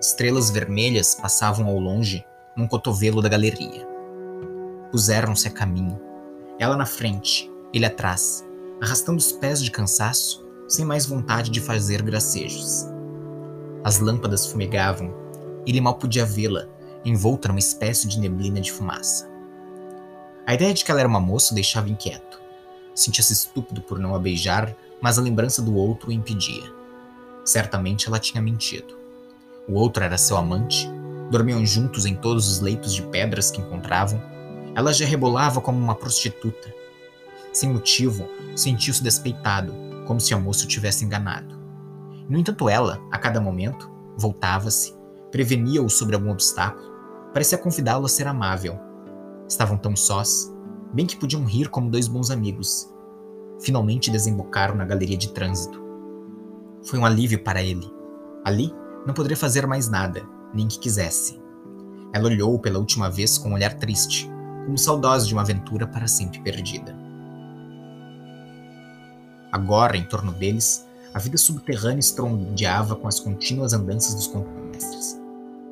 Estrelas 0.00 0.50
vermelhas 0.50 1.16
passavam 1.16 1.66
ao 1.66 1.76
longe 1.76 2.24
num 2.56 2.68
cotovelo 2.68 3.20
da 3.20 3.28
galeria. 3.28 3.84
Puseram-se 4.92 5.48
a 5.48 5.50
caminho, 5.50 6.00
ela 6.60 6.76
na 6.76 6.86
frente, 6.86 7.50
ele 7.74 7.84
atrás, 7.84 8.46
arrastando 8.80 9.18
os 9.18 9.32
pés 9.32 9.60
de 9.60 9.68
cansaço, 9.68 10.46
sem 10.68 10.84
mais 10.84 11.04
vontade 11.04 11.50
de 11.50 11.60
fazer 11.60 12.02
gracejos. 12.02 12.86
As 13.82 13.98
lâmpadas 13.98 14.46
fumegavam, 14.46 15.12
ele 15.66 15.80
mal 15.80 15.94
podia 15.94 16.24
vê-la, 16.24 16.68
envolta 17.04 17.48
numa 17.48 17.58
espécie 17.58 18.06
de 18.06 18.20
neblina 18.20 18.60
de 18.60 18.70
fumaça. 18.70 19.28
A 20.46 20.54
ideia 20.54 20.72
de 20.72 20.84
que 20.84 20.90
ela 20.92 21.00
era 21.00 21.08
uma 21.08 21.18
moça 21.18 21.52
o 21.52 21.56
deixava 21.56 21.90
inquieto. 21.90 22.40
Sentia-se 22.94 23.32
estúpido 23.32 23.82
por 23.82 23.98
não 23.98 24.14
a 24.14 24.20
beijar, 24.20 24.72
mas 25.00 25.18
a 25.18 25.22
lembrança 25.22 25.60
do 25.60 25.74
outro 25.74 26.10
o 26.10 26.12
impedia. 26.12 26.81
Certamente 27.44 28.08
ela 28.08 28.18
tinha 28.18 28.42
mentido. 28.42 28.96
O 29.68 29.74
outro 29.74 30.02
era 30.02 30.18
seu 30.18 30.36
amante, 30.36 30.88
dormiam 31.30 31.64
juntos 31.64 32.04
em 32.04 32.14
todos 32.14 32.48
os 32.48 32.60
leitos 32.60 32.94
de 32.94 33.02
pedras 33.02 33.50
que 33.50 33.60
encontravam. 33.60 34.20
Ela 34.74 34.92
já 34.92 35.06
rebolava 35.06 35.60
como 35.60 35.78
uma 35.78 35.94
prostituta. 35.94 36.72
Sem 37.52 37.70
motivo, 37.70 38.28
sentiu-se 38.56 39.02
despeitado, 39.02 39.74
como 40.06 40.20
se 40.20 40.34
a 40.34 40.38
moça 40.38 40.64
o 40.64 40.68
tivesse 40.68 41.04
enganado. 41.04 41.60
No 42.28 42.38
entanto, 42.38 42.68
ela, 42.68 43.00
a 43.10 43.18
cada 43.18 43.40
momento, 43.40 43.90
voltava-se, 44.16 44.94
prevenia-o 45.30 45.88
sobre 45.88 46.14
algum 46.14 46.30
obstáculo, 46.30 46.92
parecia 47.32 47.58
convidá-lo 47.58 48.06
a 48.06 48.08
ser 48.08 48.26
amável. 48.26 48.78
Estavam 49.48 49.76
tão 49.76 49.96
sós, 49.96 50.52
bem 50.92 51.06
que 51.06 51.16
podiam 51.16 51.44
rir 51.44 51.68
como 51.68 51.90
dois 51.90 52.08
bons 52.08 52.30
amigos. 52.30 52.90
Finalmente 53.60 54.10
desembocaram 54.10 54.74
na 54.74 54.84
galeria 54.84 55.16
de 55.16 55.32
trânsito. 55.32 55.81
Foi 56.84 56.98
um 56.98 57.04
alívio 57.04 57.42
para 57.42 57.62
ele. 57.62 57.90
Ali, 58.44 58.74
não 59.06 59.14
poderia 59.14 59.36
fazer 59.36 59.66
mais 59.66 59.88
nada, 59.88 60.22
nem 60.52 60.68
que 60.68 60.78
quisesse. 60.78 61.40
Ela 62.12 62.26
olhou 62.26 62.58
pela 62.58 62.78
última 62.78 63.08
vez 63.08 63.38
com 63.38 63.50
um 63.50 63.54
olhar 63.54 63.74
triste, 63.74 64.30
como 64.64 64.76
saudosa 64.76 65.26
de 65.26 65.32
uma 65.32 65.42
aventura 65.42 65.86
para 65.86 66.06
sempre 66.06 66.40
perdida. 66.40 66.96
Agora, 69.50 69.96
em 69.96 70.04
torno 70.04 70.32
deles, 70.32 70.86
a 71.14 71.18
vida 71.18 71.36
subterrânea 71.36 72.00
estrondeava 72.00 72.96
com 72.96 73.06
as 73.06 73.20
contínuas 73.20 73.72
andanças 73.72 74.14
dos 74.14 74.26
contramestres, 74.26 75.20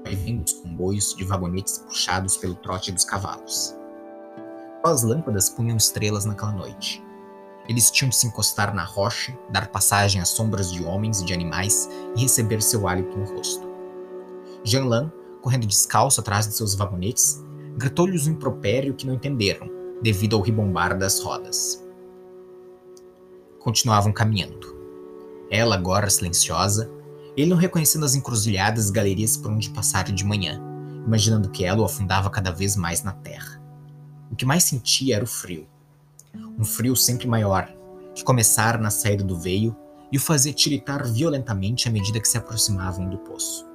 vai 0.04 0.14
vindo 0.14 0.44
os 0.44 0.52
comboios 0.52 1.14
de 1.14 1.24
vagonetes 1.24 1.78
puxados 1.78 2.36
pelo 2.36 2.54
trote 2.56 2.92
dos 2.92 3.04
cavalos. 3.04 3.74
Só 4.84 4.92
as 4.92 5.02
lâmpadas 5.02 5.48
punham 5.48 5.76
estrelas 5.76 6.24
naquela 6.24 6.52
noite, 6.52 7.02
eles 7.70 7.88
tinham 7.88 8.08
de 8.08 8.16
se 8.16 8.26
encostar 8.26 8.74
na 8.74 8.82
rocha, 8.82 9.38
dar 9.48 9.68
passagem 9.68 10.20
às 10.20 10.30
sombras 10.30 10.72
de 10.72 10.84
homens 10.84 11.20
e 11.20 11.24
de 11.24 11.32
animais 11.32 11.88
e 12.16 12.22
receber 12.22 12.60
seu 12.60 12.88
hálito 12.88 13.16
no 13.16 13.24
rosto. 13.24 13.64
Jean 14.64 14.86
Lan, 14.86 15.12
correndo 15.40 15.68
descalço 15.68 16.20
atrás 16.20 16.48
de 16.48 16.54
seus 16.54 16.74
vagonetes, 16.74 17.40
gritou-lhes 17.76 18.26
um 18.26 18.32
impropério 18.32 18.92
que 18.92 19.06
não 19.06 19.14
entenderam, 19.14 19.70
devido 20.02 20.34
ao 20.34 20.42
ribombar 20.42 20.98
das 20.98 21.20
rodas. 21.20 21.80
Continuavam 23.60 24.12
caminhando. 24.12 24.76
Ela, 25.48 25.76
agora 25.76 26.10
silenciosa, 26.10 26.90
ele 27.36 27.50
não 27.50 27.56
reconhecendo 27.56 28.04
as 28.04 28.16
encruzilhadas 28.16 28.88
e 28.88 28.92
galerias 28.92 29.36
por 29.36 29.52
onde 29.52 29.70
passaram 29.70 30.12
de 30.12 30.24
manhã, 30.24 30.60
imaginando 31.06 31.48
que 31.48 31.64
ela 31.64 31.82
o 31.82 31.84
afundava 31.84 32.30
cada 32.30 32.50
vez 32.50 32.74
mais 32.74 33.04
na 33.04 33.12
terra. 33.12 33.62
O 34.28 34.34
que 34.34 34.44
mais 34.44 34.64
sentia 34.64 35.14
era 35.14 35.24
o 35.24 35.28
frio 35.28 35.68
um 36.58 36.64
frio 36.64 36.94
sempre 36.94 37.26
maior, 37.26 37.72
que 38.14 38.24
começara 38.24 38.78
na 38.78 38.90
saída 38.90 39.24
do 39.24 39.38
veio 39.38 39.76
e 40.12 40.16
o 40.16 40.20
fazia 40.20 40.52
tiritar 40.52 41.06
violentamente 41.06 41.88
à 41.88 41.90
medida 41.90 42.20
que 42.20 42.28
se 42.28 42.36
aproximavam 42.36 43.08
do 43.08 43.18
poço. 43.18 43.66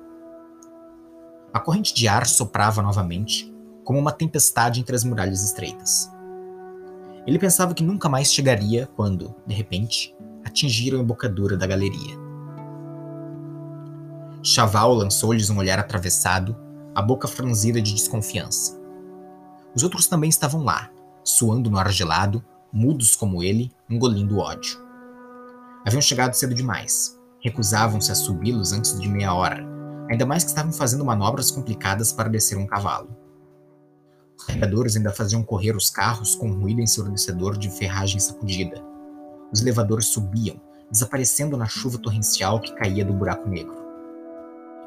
A 1.53 1.60
corrente 1.60 1.93
de 1.93 2.08
ar 2.08 2.26
soprava 2.26 2.82
novamente, 2.82 3.53
como 3.84 3.97
uma 3.97 4.12
tempestade 4.12 4.80
entre 4.80 4.95
as 4.95 5.03
muralhas 5.03 5.43
estreitas. 5.43 6.12
Ele 7.26 7.39
pensava 7.39 7.74
que 7.74 7.84
nunca 7.84 8.10
mais 8.10 8.34
chegaria 8.34 8.89
quando, 8.95 9.34
de 9.47 9.53
repente, 9.53 10.16
atingiram 10.43 10.99
a 10.99 11.01
embocadura 11.01 11.56
da 11.56 11.66
galeria. 11.66 12.18
Chaval 14.43 14.93
lançou-lhes 14.93 15.49
um 15.49 15.58
olhar 15.58 15.80
atravessado, 15.80 16.56
a 16.93 17.01
boca 17.01 17.28
franzida 17.28 17.82
de 17.82 17.93
desconfiança. 17.93 18.80
Os 19.74 19.82
outros 19.82 20.08
também 20.08 20.30
estavam 20.30 20.64
lá, 20.64 20.91
suando 21.26 21.69
no 21.69 21.78
ar 21.78 21.91
gelado, 21.91 22.41
mudos 22.71 23.15
como 23.15 23.43
ele, 23.43 23.71
engolindo 23.89 24.38
ódio. 24.38 24.80
Haviam 25.86 26.01
chegado 26.01 26.34
cedo 26.34 26.53
demais. 26.53 27.19
Recusavam-se 27.41 28.11
a 28.11 28.15
subi-los 28.15 28.71
antes 28.71 28.99
de 28.99 29.09
meia 29.09 29.34
hora, 29.34 29.63
ainda 30.09 30.26
mais 30.26 30.43
que 30.43 30.49
estavam 30.49 30.71
fazendo 30.71 31.03
manobras 31.03 31.51
complicadas 31.51 32.13
para 32.13 32.30
descer 32.30 32.57
um 32.57 32.65
cavalo. 32.65 33.09
Os 34.38 34.45
carregadores 34.45 34.95
ainda 34.95 35.11
faziam 35.11 35.43
correr 35.43 35.76
os 35.76 35.89
carros 35.89 36.36
com 36.36 36.51
ruído 36.51 36.82
ensurdecedor 36.82 37.57
de 37.57 37.69
ferragem 37.69 38.19
sacudida. 38.19 38.84
Os 39.51 39.61
elevadores 39.61 40.07
subiam, 40.07 40.59
desaparecendo 40.91 41.55
na 41.57 41.65
chuva 41.65 41.97
torrencial 41.97 42.59
que 42.59 42.76
caía 42.76 43.05
do 43.05 43.13
buraco 43.13 43.47
negro. 43.49 43.76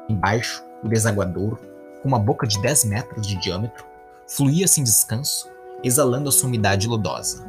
Embaixo, 0.07 0.63
o 0.83 0.87
desaguadouro, 0.87 1.57
com 2.01 2.07
uma 2.07 2.19
boca 2.19 2.47
de 2.47 2.61
10 2.61 2.85
metros 2.85 3.27
de 3.27 3.35
diâmetro, 3.37 3.85
fluía 4.27 4.67
sem 4.67 4.83
descanso, 4.83 5.49
exalando 5.83 6.29
a 6.29 6.31
sua 6.31 6.47
umidade 6.47 6.87
lodosa. 6.87 7.47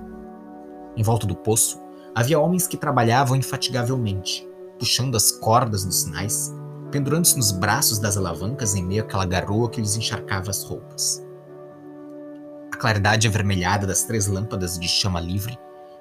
Em 0.96 1.02
volta 1.02 1.26
do 1.26 1.34
poço, 1.34 1.80
havia 2.14 2.38
homens 2.38 2.66
que 2.66 2.76
trabalhavam 2.76 3.36
infatigavelmente, 3.36 4.48
puxando 4.78 5.16
as 5.16 5.30
cordas 5.30 5.84
dos 5.84 6.02
sinais, 6.02 6.54
pendurando-se 6.90 7.36
nos 7.36 7.52
braços 7.52 7.98
das 7.98 8.16
alavancas 8.16 8.74
em 8.74 8.82
meio 8.82 9.02
àquela 9.02 9.24
garoa 9.24 9.70
que 9.70 9.80
lhes 9.80 9.96
encharcava 9.96 10.50
as 10.50 10.62
roupas. 10.64 11.24
A 12.72 12.76
claridade 12.76 13.28
avermelhada 13.28 13.86
das 13.86 14.04
três 14.04 14.26
lâmpadas 14.26 14.78
de 14.78 14.88
chama 14.88 15.20
livre, 15.20 15.58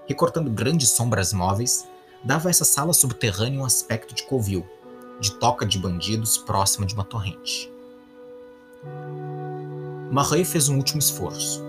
recortando 0.07 0.49
grandes 0.49 0.89
sombras 0.89 1.32
móveis, 1.34 1.88
dava 2.23 2.49
a 2.49 2.51
essa 2.51 2.65
sala 2.65 2.93
subterrânea 2.93 3.59
um 3.59 3.65
aspecto 3.65 4.13
de 4.13 4.23
covil, 4.23 4.65
de 5.19 5.32
toca 5.34 5.65
de 5.65 5.77
bandidos 5.77 6.38
próxima 6.38 6.86
de 6.86 6.93
uma 6.93 7.03
torrente. 7.03 7.71
Marais 10.11 10.49
fez 10.51 10.69
um 10.69 10.77
último 10.77 10.99
esforço. 10.99 11.68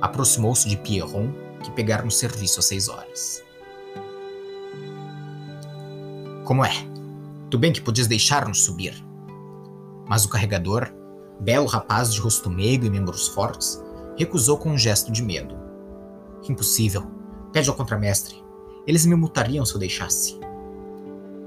Aproximou-se 0.00 0.68
de 0.68 0.76
Pierron 0.76 1.32
que 1.62 1.70
pegaram 1.70 2.06
o 2.06 2.10
serviço 2.10 2.60
às 2.60 2.66
seis 2.66 2.88
horas. 2.88 3.42
Como 6.44 6.64
é? 6.64 6.70
Tu 7.50 7.58
bem 7.58 7.72
que 7.72 7.80
podias 7.80 8.06
deixar-nos 8.06 8.62
subir. 8.62 8.94
Mas 10.08 10.24
o 10.24 10.28
carregador, 10.28 10.92
belo 11.40 11.66
rapaz 11.66 12.12
de 12.12 12.20
rosto 12.20 12.48
meigo 12.48 12.84
e 12.84 12.90
membros 12.90 13.28
fortes, 13.28 13.82
recusou 14.16 14.56
com 14.56 14.70
um 14.70 14.78
gesto 14.78 15.10
de 15.10 15.22
medo. 15.22 15.56
Impossível. 16.48 17.04
Pede 17.52 17.68
ao 17.68 17.74
contramestre. 17.74 18.42
Eles 18.86 19.04
me 19.04 19.16
multariam 19.16 19.64
se 19.64 19.74
eu 19.74 19.80
deixasse. 19.80 20.38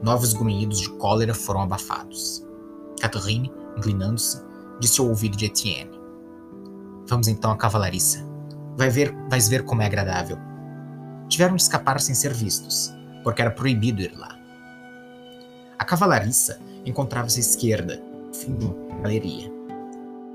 Novos 0.04 0.34
grunhidos 0.34 0.80
de 0.80 0.90
cólera 0.90 1.34
foram 1.34 1.62
abafados. 1.62 2.46
Catherine, 3.00 3.52
inclinando-se, 3.78 4.42
disse 4.80 5.00
ao 5.00 5.08
ouvido 5.08 5.38
de 5.38 5.46
Etienne: 5.46 5.92
Vamos 7.08 7.28
então 7.28 7.52
à 7.52 7.58
cavalariça. 7.58 8.29
Vai 8.80 8.90
ver, 8.90 9.14
vais 9.28 9.50
ver 9.50 9.66
como 9.66 9.82
é 9.82 9.88
agradável. 9.88 10.38
Tiveram 11.28 11.58
de 11.58 11.64
escapar 11.64 12.00
sem 12.00 12.16
ser 12.16 12.34
vistos, 12.34 12.96
porque 13.26 13.42
era 13.42 13.52
proibido 13.52 14.02
ir 14.02 14.18
lá. 14.18 14.40
A 15.78 15.84
cavalariça 15.84 16.62
encontrava-se 16.86 17.40
à 17.40 17.42
esquerda, 17.42 18.02
fim 18.34 18.56
de 18.56 18.64
uma 18.64 19.02
galeria. 19.02 19.52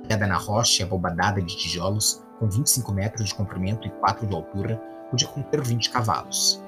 Talhada 0.02 0.26
na 0.26 0.36
rocha 0.36 0.82
e 0.82 0.84
abobadada 0.84 1.40
de 1.40 1.56
tijolos, 1.56 2.22
com 2.38 2.46
25 2.46 2.92
metros 2.92 3.30
de 3.30 3.34
comprimento 3.34 3.88
e 3.88 3.90
4 3.92 4.26
de 4.26 4.34
altura, 4.34 4.76
podia 5.10 5.28
conter 5.28 5.62
20 5.62 5.88
cavalos. 5.88 6.62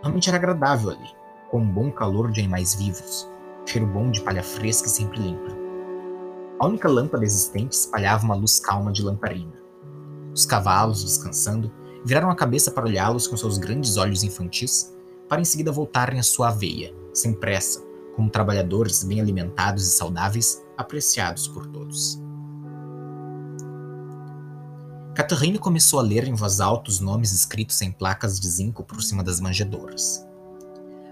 Realmente 0.00 0.28
era 0.28 0.38
agradável 0.38 0.90
ali, 0.90 1.10
com 1.50 1.58
um 1.58 1.68
bom 1.68 1.90
calor 1.90 2.30
de 2.30 2.38
animais 2.38 2.76
vivos, 2.76 3.28
cheiro 3.66 3.88
bom 3.88 4.12
de 4.12 4.20
palha 4.20 4.44
fresca 4.44 4.86
e 4.86 4.90
sempre 4.90 5.18
limpa. 5.18 5.50
A 6.60 6.68
única 6.68 6.88
lâmpada 6.88 7.24
existente 7.24 7.72
espalhava 7.72 8.24
uma 8.24 8.36
luz 8.36 8.60
calma 8.60 8.92
de 8.92 9.02
lamparina. 9.02 9.57
Os 10.38 10.46
cavalos, 10.46 11.02
descansando, 11.02 11.68
viraram 12.04 12.30
a 12.30 12.36
cabeça 12.36 12.70
para 12.70 12.84
olhá-los 12.84 13.26
com 13.26 13.36
seus 13.36 13.58
grandes 13.58 13.96
olhos 13.96 14.22
infantis, 14.22 14.96
para 15.28 15.40
em 15.40 15.44
seguida 15.44 15.72
voltarem 15.72 16.20
à 16.20 16.22
sua 16.22 16.50
aveia, 16.50 16.94
sem 17.12 17.32
pressa, 17.32 17.84
como 18.14 18.30
trabalhadores 18.30 19.02
bem 19.02 19.20
alimentados 19.20 19.84
e 19.84 19.90
saudáveis, 19.90 20.64
apreciados 20.76 21.48
por 21.48 21.66
todos. 21.66 22.22
Catarina 25.12 25.58
começou 25.58 25.98
a 25.98 26.02
ler 26.02 26.28
em 26.28 26.34
voz 26.34 26.60
alta 26.60 26.88
os 26.88 27.00
nomes 27.00 27.32
escritos 27.32 27.82
em 27.82 27.90
placas 27.90 28.38
de 28.38 28.48
zinco 28.48 28.84
por 28.84 29.02
cima 29.02 29.24
das 29.24 29.40
manjedoras. 29.40 30.24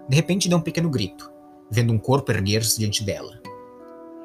De 0.09 0.15
repente 0.15 0.49
deu 0.49 0.59
um 0.59 0.63
pequeno 0.63 0.89
grito, 0.89 1.29
vendo 1.69 1.93
um 1.93 1.99
corpo 1.99 2.31
erguer-se 2.31 2.79
diante 2.79 3.03
dela. 3.03 3.41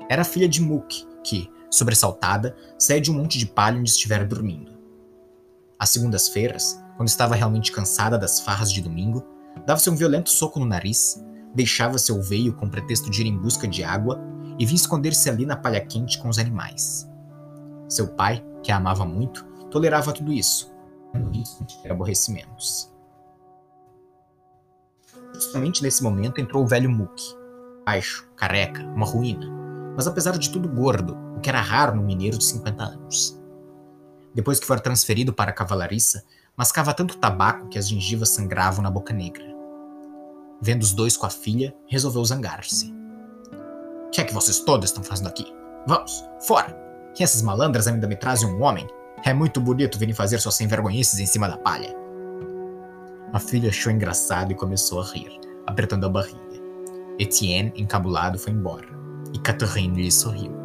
Era 0.07 0.21
a 0.21 0.25
filha 0.25 0.47
de 0.47 0.61
Mook, 0.61 1.07
que, 1.23 1.49
sobressaltada, 1.71 2.55
saía 2.77 3.01
de 3.01 3.09
um 3.09 3.15
monte 3.15 3.39
de 3.39 3.47
palha 3.47 3.79
onde 3.79 3.89
estivera 3.89 4.23
dormindo. 4.23 4.70
Às 5.81 5.89
segundas-feiras, 5.89 6.79
quando 6.95 7.09
estava 7.09 7.33
realmente 7.33 7.71
cansada 7.71 8.15
das 8.15 8.39
farras 8.39 8.71
de 8.71 8.83
domingo, 8.83 9.25
dava-se 9.65 9.89
um 9.89 9.95
violento 9.95 10.29
soco 10.29 10.59
no 10.59 10.65
nariz, 10.67 11.19
deixava 11.55 11.97
seu 11.97 12.21
veio 12.21 12.53
com 12.53 12.69
pretexto 12.69 13.09
de 13.09 13.21
ir 13.21 13.25
em 13.25 13.35
busca 13.35 13.67
de 13.67 13.83
água 13.83 14.21
e 14.59 14.65
vinha 14.65 14.75
esconder-se 14.75 15.27
ali 15.27 15.43
na 15.43 15.55
palha 15.55 15.83
quente 15.83 16.19
com 16.19 16.29
os 16.29 16.37
animais. 16.37 17.09
Seu 17.89 18.09
pai, 18.09 18.45
que 18.61 18.71
a 18.71 18.77
amava 18.77 19.05
muito, 19.05 19.43
tolerava 19.71 20.13
tudo 20.13 20.31
isso, 20.31 20.71
no 21.15 21.31
ter 21.81 21.91
aborrecimentos. 21.91 22.93
Justamente 25.33 25.81
nesse 25.81 26.03
momento 26.03 26.39
entrou 26.39 26.63
o 26.63 26.67
velho 26.67 26.91
Mook, 26.91 27.19
baixo, 27.83 28.29
careca, 28.35 28.83
uma 28.83 29.07
ruína, 29.07 29.47
mas 29.95 30.05
apesar 30.05 30.37
de 30.37 30.51
tudo 30.51 30.69
gordo, 30.69 31.17
o 31.35 31.39
que 31.39 31.49
era 31.49 31.59
raro 31.59 31.95
num 31.95 32.05
mineiro 32.05 32.37
de 32.37 32.43
50 32.43 32.83
anos. 32.83 33.40
Depois 34.33 34.59
que 34.59 34.65
fora 34.65 34.79
transferido 34.79 35.33
para 35.33 35.51
a 35.51 35.53
cavalariça, 35.53 36.23
mascava 36.55 36.93
tanto 36.93 37.17
tabaco 37.17 37.67
que 37.69 37.77
as 37.77 37.87
gengivas 37.87 38.29
sangravam 38.29 38.83
na 38.83 38.91
boca 38.91 39.13
negra. 39.13 39.45
Vendo 40.61 40.83
os 40.83 40.93
dois 40.93 41.17
com 41.17 41.25
a 41.25 41.29
filha, 41.29 41.75
resolveu 41.87 42.23
zangar-se. 42.23 42.93
O 44.07 44.09
que 44.11 44.21
é 44.21 44.23
que 44.23 44.33
vocês 44.33 44.59
todos 44.59 44.89
estão 44.89 45.03
fazendo 45.03 45.27
aqui? 45.27 45.45
Vamos, 45.87 46.23
fora! 46.45 46.77
Que 47.15 47.23
essas 47.23 47.41
malandras 47.41 47.87
ainda 47.87 48.07
me 48.07 48.15
trazem 48.15 48.47
um 48.47 48.61
homem 48.61 48.87
é 49.23 49.33
muito 49.33 49.61
bonito 49.61 49.99
virem 49.99 50.15
fazer 50.15 50.39
suas 50.39 50.55
sem-vergonhices 50.55 51.19
em 51.19 51.25
cima 51.25 51.47
da 51.47 51.57
palha. 51.57 51.95
A 53.33 53.39
filha 53.39 53.69
achou 53.69 53.91
engraçado 53.91 54.51
e 54.51 54.55
começou 54.55 55.01
a 55.01 55.05
rir, 55.05 55.39
apertando 55.67 56.05
a 56.05 56.09
barriga. 56.09 56.39
Etienne, 57.19 57.71
encabulado, 57.75 58.39
foi 58.39 58.51
embora, 58.51 58.87
e 59.33 59.39
Catherine 59.39 60.03
lhe 60.03 60.11
sorriu. 60.11 60.60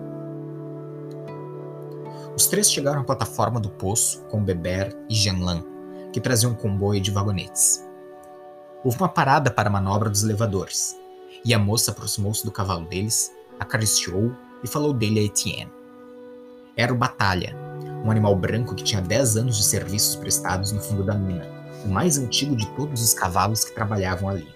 Os 2.37 2.47
três 2.47 2.71
chegaram 2.71 3.01
à 3.01 3.05
plataforma 3.05 3.59
do 3.59 3.71
poço 3.71 4.21
com 4.29 4.45
Beber 4.45 4.95
e 5.09 5.15
Jeanlin, 5.15 5.65
que 6.13 6.21
traziam 6.21 6.53
um 6.53 6.55
comboio 6.55 7.01
de 7.01 7.11
vagonetes. 7.11 7.83
Houve 8.85 8.99
uma 8.99 9.09
parada 9.09 9.51
para 9.51 9.71
a 9.71 9.73
manobra 9.73 10.11
dos 10.11 10.23
elevadores, 10.23 10.95
e 11.43 11.55
a 11.55 11.59
moça 11.59 11.93
aproximou-se 11.93 12.45
do 12.45 12.53
cavalo 12.53 12.85
deles, 12.85 13.33
acariciou 13.59 14.37
e 14.63 14.69
falou 14.69 14.93
dele 14.93 15.21
a 15.21 15.23
Etienne. 15.23 15.73
Era 16.77 16.93
o 16.93 16.97
Batalha, 16.97 17.57
um 18.05 18.11
animal 18.11 18.37
branco 18.37 18.75
que 18.75 18.85
tinha 18.85 19.01
10 19.01 19.39
anos 19.39 19.57
de 19.57 19.65
serviços 19.65 20.15
prestados 20.15 20.73
no 20.73 20.83
fundo 20.83 21.03
da 21.03 21.15
mina, 21.15 21.49
o 21.87 21.89
mais 21.89 22.19
antigo 22.19 22.55
de 22.55 22.67
todos 22.73 23.03
os 23.03 23.15
cavalos 23.15 23.65
que 23.65 23.75
trabalhavam 23.75 24.29
ali. 24.29 24.47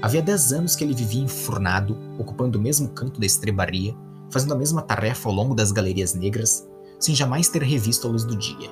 Havia 0.00 0.22
10 0.22 0.52
anos 0.52 0.76
que 0.76 0.84
ele 0.84 0.94
vivia 0.94 1.24
enfurnado, 1.24 1.98
ocupando 2.16 2.60
o 2.60 2.62
mesmo 2.62 2.90
canto 2.90 3.18
da 3.18 3.26
estrebaria, 3.26 3.92
fazendo 4.30 4.54
a 4.54 4.58
mesma 4.58 4.82
tarefa 4.82 5.28
ao 5.28 5.34
longo 5.34 5.54
das 5.54 5.72
galerias 5.72 6.14
negras, 6.14 6.68
sem 6.98 7.14
jamais 7.14 7.48
ter 7.48 7.62
revisto 7.62 8.06
a 8.06 8.10
luz 8.10 8.24
do 8.24 8.36
dia. 8.36 8.70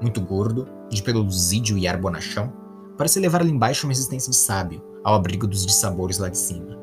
Muito 0.00 0.20
gordo, 0.20 0.68
de 0.88 1.02
pelo 1.02 1.22
luzídio 1.22 1.78
e 1.78 1.86
ar 1.86 1.96
bonachão, 1.96 2.52
parecia 2.96 3.22
levar 3.22 3.40
ali 3.40 3.50
embaixo 3.50 3.86
uma 3.86 3.92
existência 3.92 4.30
de 4.30 4.36
sábio, 4.36 4.82
ao 5.04 5.14
abrigo 5.14 5.46
dos 5.46 5.66
dissabores 5.66 6.18
lá 6.18 6.28
de 6.28 6.38
cima. 6.38 6.78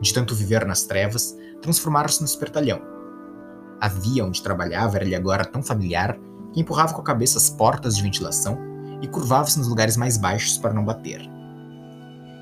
De 0.00 0.12
tanto 0.12 0.34
viver 0.34 0.66
nas 0.66 0.84
trevas, 0.84 1.36
transformaram-se 1.60 2.20
no 2.20 2.26
espertalhão, 2.26 2.92
a 3.82 3.88
via 3.88 4.24
onde 4.24 4.40
trabalhava 4.40 4.96
era-lhe 4.96 5.16
agora 5.16 5.44
tão 5.44 5.60
familiar 5.60 6.16
que 6.52 6.60
empurrava 6.60 6.94
com 6.94 7.00
a 7.00 7.04
cabeça 7.04 7.36
as 7.36 7.50
portas 7.50 7.96
de 7.96 8.02
ventilação 8.04 8.56
e 9.00 9.08
curvava-se 9.08 9.58
nos 9.58 9.66
lugares 9.66 9.96
mais 9.96 10.16
baixos 10.16 10.56
para 10.56 10.72
não 10.72 10.84
bater. 10.84 11.20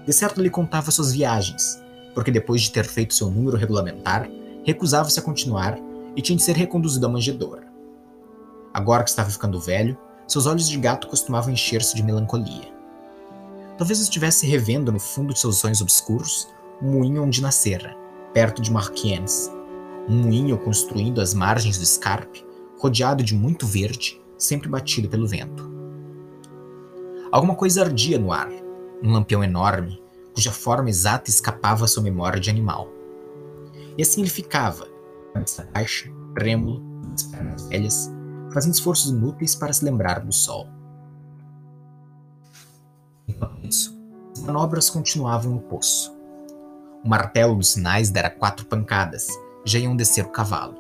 De 0.05 0.13
certo 0.13 0.43
lhe 0.43 0.51
contava 0.51 0.91
suas 0.91 1.15
viagens, 1.15 1.83
porque 2.21 2.31
depois 2.31 2.61
de 2.61 2.71
ter 2.71 2.85
feito 2.85 3.15
seu 3.15 3.31
número 3.31 3.57
regulamentar, 3.57 4.29
recusava-se 4.63 5.19
a 5.19 5.23
continuar 5.23 5.79
e 6.15 6.21
tinha 6.21 6.37
de 6.37 6.43
ser 6.43 6.55
reconduzido 6.55 7.07
à 7.07 7.09
manjedoura. 7.09 7.67
Agora 8.75 9.03
que 9.03 9.09
estava 9.09 9.31
ficando 9.31 9.59
velho, 9.59 9.97
seus 10.29 10.45
olhos 10.45 10.69
de 10.69 10.77
gato 10.77 11.09
costumavam 11.09 11.51
encher-se 11.51 11.97
de 11.97 12.03
melancolia. 12.03 12.69
Talvez 13.79 14.01
estivesse 14.01 14.47
revendo 14.47 14.93
no 14.93 15.01
fundo 15.01 15.33
de 15.33 15.41
seus 15.41 15.57
sonhos 15.57 15.81
obscuros 15.81 16.47
um 16.83 16.91
moinho 16.91 17.23
onde 17.23 17.41
nascera, 17.41 17.97
perto 18.35 18.61
de 18.61 18.71
Marquiennes, 18.71 19.51
um 20.07 20.25
moinho 20.25 20.59
construindo 20.59 21.23
às 21.23 21.33
margens 21.33 21.79
do 21.79 21.85
escarpe, 21.85 22.45
rodeado 22.79 23.25
de 23.25 23.35
muito 23.35 23.67
verde, 23.67 24.21
sempre 24.37 24.69
batido 24.69 25.09
pelo 25.09 25.27
vento. 25.27 25.71
Alguma 27.33 27.55
coisa 27.55 27.83
ardia 27.83 28.19
no 28.19 28.31
ar, 28.31 28.51
um 29.03 29.11
lampião 29.11 29.43
enorme, 29.43 29.99
cuja 30.35 30.53
forma 30.53 30.89
exata 30.89 31.31
escapava 31.31 31.85
à 31.85 31.89
sua 31.89 32.03
memória 32.03 32.41
de 32.41 32.51
animal. 32.51 32.89
E 33.97 34.03
assim 34.03 34.21
ele 34.21 34.31
ficava, 34.31 34.87
cabeça 35.35 35.69
baixa, 35.73 36.11
trêmulo, 36.35 36.83
as 37.13 37.23
pernas 37.25 37.69
velhas, 37.69 38.11
fazendo 38.53 38.75
esforços 38.75 39.11
inúteis 39.11 39.55
para 39.55 39.73
se 39.73 39.85
lembrar 39.85 40.21
do 40.21 40.33
sol. 40.33 40.69
Enquanto 43.27 43.65
isso, 43.67 43.99
as 44.33 44.43
manobras 44.43 44.91
continuavam 44.91 45.53
no 45.53 45.61
poço. 45.61 46.15
O 47.05 47.09
martelo 47.09 47.55
dos 47.55 47.71
sinais 47.71 48.11
dera 48.11 48.31
quatro 48.31 48.67
pancadas, 48.67 49.29
já 49.65 49.79
iam 49.79 49.97
descer 49.97 50.25
o 50.25 50.31
cavalo. 50.31 50.77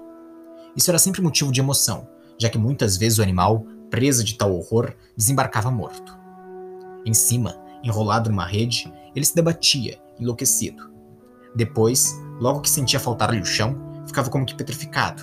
Isso 0.76 0.90
era 0.90 0.98
sempre 0.98 1.22
motivo 1.22 1.52
de 1.52 1.60
emoção, 1.60 2.08
já 2.38 2.48
que 2.48 2.58
muitas 2.58 2.96
vezes 2.96 3.18
o 3.18 3.22
animal, 3.22 3.66
preso 3.90 4.22
de 4.24 4.36
tal 4.36 4.54
horror, 4.54 4.94
desembarcava 5.16 5.70
morto. 5.70 6.16
Em 7.04 7.14
cima, 7.14 7.56
enrolado 7.82 8.30
numa 8.30 8.46
rede, 8.46 8.92
ele 9.14 9.24
se 9.24 9.34
debatia, 9.34 10.00
enlouquecido. 10.18 10.90
Depois, 11.54 12.14
logo 12.38 12.60
que 12.60 12.70
sentia 12.70 13.00
faltar-lhe 13.00 13.40
o 13.40 13.44
chão, 13.44 14.02
ficava 14.06 14.30
como 14.30 14.46
que 14.46 14.54
petrificado, 14.54 15.22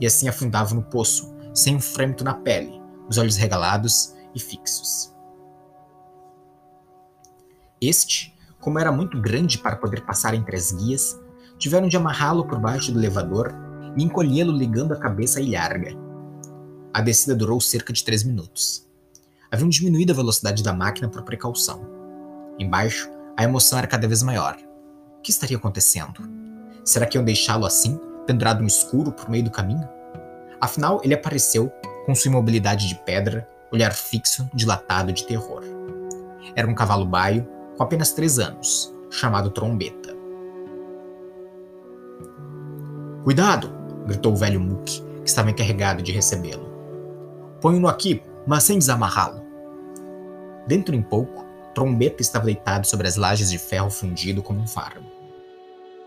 e 0.00 0.06
assim 0.06 0.28
afundava 0.28 0.74
no 0.74 0.82
poço, 0.82 1.34
sem 1.54 1.76
um 1.76 1.80
frêmito 1.80 2.24
na 2.24 2.34
pele, 2.34 2.80
os 3.08 3.18
olhos 3.18 3.36
regalados 3.36 4.14
e 4.34 4.40
fixos. 4.40 5.14
Este, 7.80 8.34
como 8.60 8.78
era 8.78 8.90
muito 8.90 9.20
grande 9.20 9.58
para 9.58 9.76
poder 9.76 10.04
passar 10.04 10.34
entre 10.34 10.56
as 10.56 10.72
guias, 10.72 11.18
tiveram 11.58 11.88
de 11.88 11.96
amarrá-lo 11.96 12.46
por 12.46 12.58
baixo 12.58 12.92
do 12.92 12.98
elevador 12.98 13.54
e 13.96 14.02
encolhê-lo 14.02 14.52
ligando 14.52 14.92
a 14.92 14.98
cabeça 14.98 15.38
à 15.38 15.42
ilharga. 15.42 15.92
A 16.92 17.00
descida 17.00 17.34
durou 17.34 17.60
cerca 17.60 17.92
de 17.92 18.02
três 18.02 18.24
minutos. 18.24 18.87
Haviam 19.50 19.68
diminuído 19.68 20.12
a 20.12 20.16
velocidade 20.16 20.62
da 20.62 20.72
máquina 20.72 21.08
por 21.08 21.22
precaução. 21.22 21.80
Embaixo, 22.58 23.08
a 23.36 23.44
emoção 23.44 23.78
era 23.78 23.86
cada 23.86 24.06
vez 24.06 24.22
maior. 24.22 24.56
O 25.18 25.22
que 25.22 25.30
estaria 25.30 25.56
acontecendo? 25.56 26.22
Será 26.84 27.06
que 27.06 27.16
iam 27.16 27.24
deixá-lo 27.24 27.64
assim, 27.64 27.98
pendurado 28.26 28.60
no 28.60 28.66
escuro 28.66 29.10
por 29.10 29.30
meio 29.30 29.44
do 29.44 29.50
caminho? 29.50 29.88
Afinal, 30.60 31.00
ele 31.02 31.14
apareceu, 31.14 31.72
com 32.04 32.14
sua 32.14 32.28
imobilidade 32.28 32.88
de 32.88 32.94
pedra, 32.94 33.48
olhar 33.72 33.92
fixo, 33.92 34.48
dilatado 34.52 35.12
de 35.12 35.26
terror. 35.26 35.62
Era 36.54 36.68
um 36.68 36.74
cavalo 36.74 37.06
baio, 37.06 37.48
com 37.76 37.82
apenas 37.82 38.12
três 38.12 38.38
anos, 38.38 38.92
chamado 39.10 39.50
Trombeta. 39.50 40.14
Cuidado! 43.24 43.72
gritou 44.06 44.32
o 44.32 44.36
velho 44.36 44.60
Mook, 44.60 45.02
que 45.22 45.28
estava 45.28 45.50
encarregado 45.50 46.02
de 46.02 46.12
recebê-lo. 46.12 46.68
Ponho-no 47.60 47.88
aqui, 47.88 48.22
mas 48.48 48.64
sem 48.64 48.78
desamarrá-lo. 48.78 49.42
Dentro 50.66 50.94
em 50.94 51.02
pouco, 51.02 51.44
Trombeta 51.74 52.22
estava 52.22 52.46
deitado 52.46 52.86
sobre 52.86 53.06
as 53.06 53.16
lajes 53.16 53.50
de 53.50 53.58
ferro 53.58 53.90
fundido 53.90 54.42
como 54.42 54.60
um 54.60 54.66
fardo. 54.66 55.04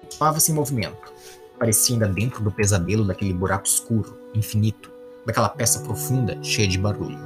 Estava-se 0.10 0.52
em 0.52 0.56
movimento. 0.56 1.14
Parecia 1.60 1.96
ainda 1.96 2.08
dentro 2.08 2.44
do 2.44 2.52
pesadelo 2.52 3.06
daquele 3.06 3.32
buraco 3.32 3.68
escuro, 3.68 4.18
infinito, 4.34 4.92
daquela 5.24 5.50
peça 5.50 5.82
profunda, 5.82 6.36
cheia 6.42 6.68
de 6.68 6.80
barulho. 6.80 7.20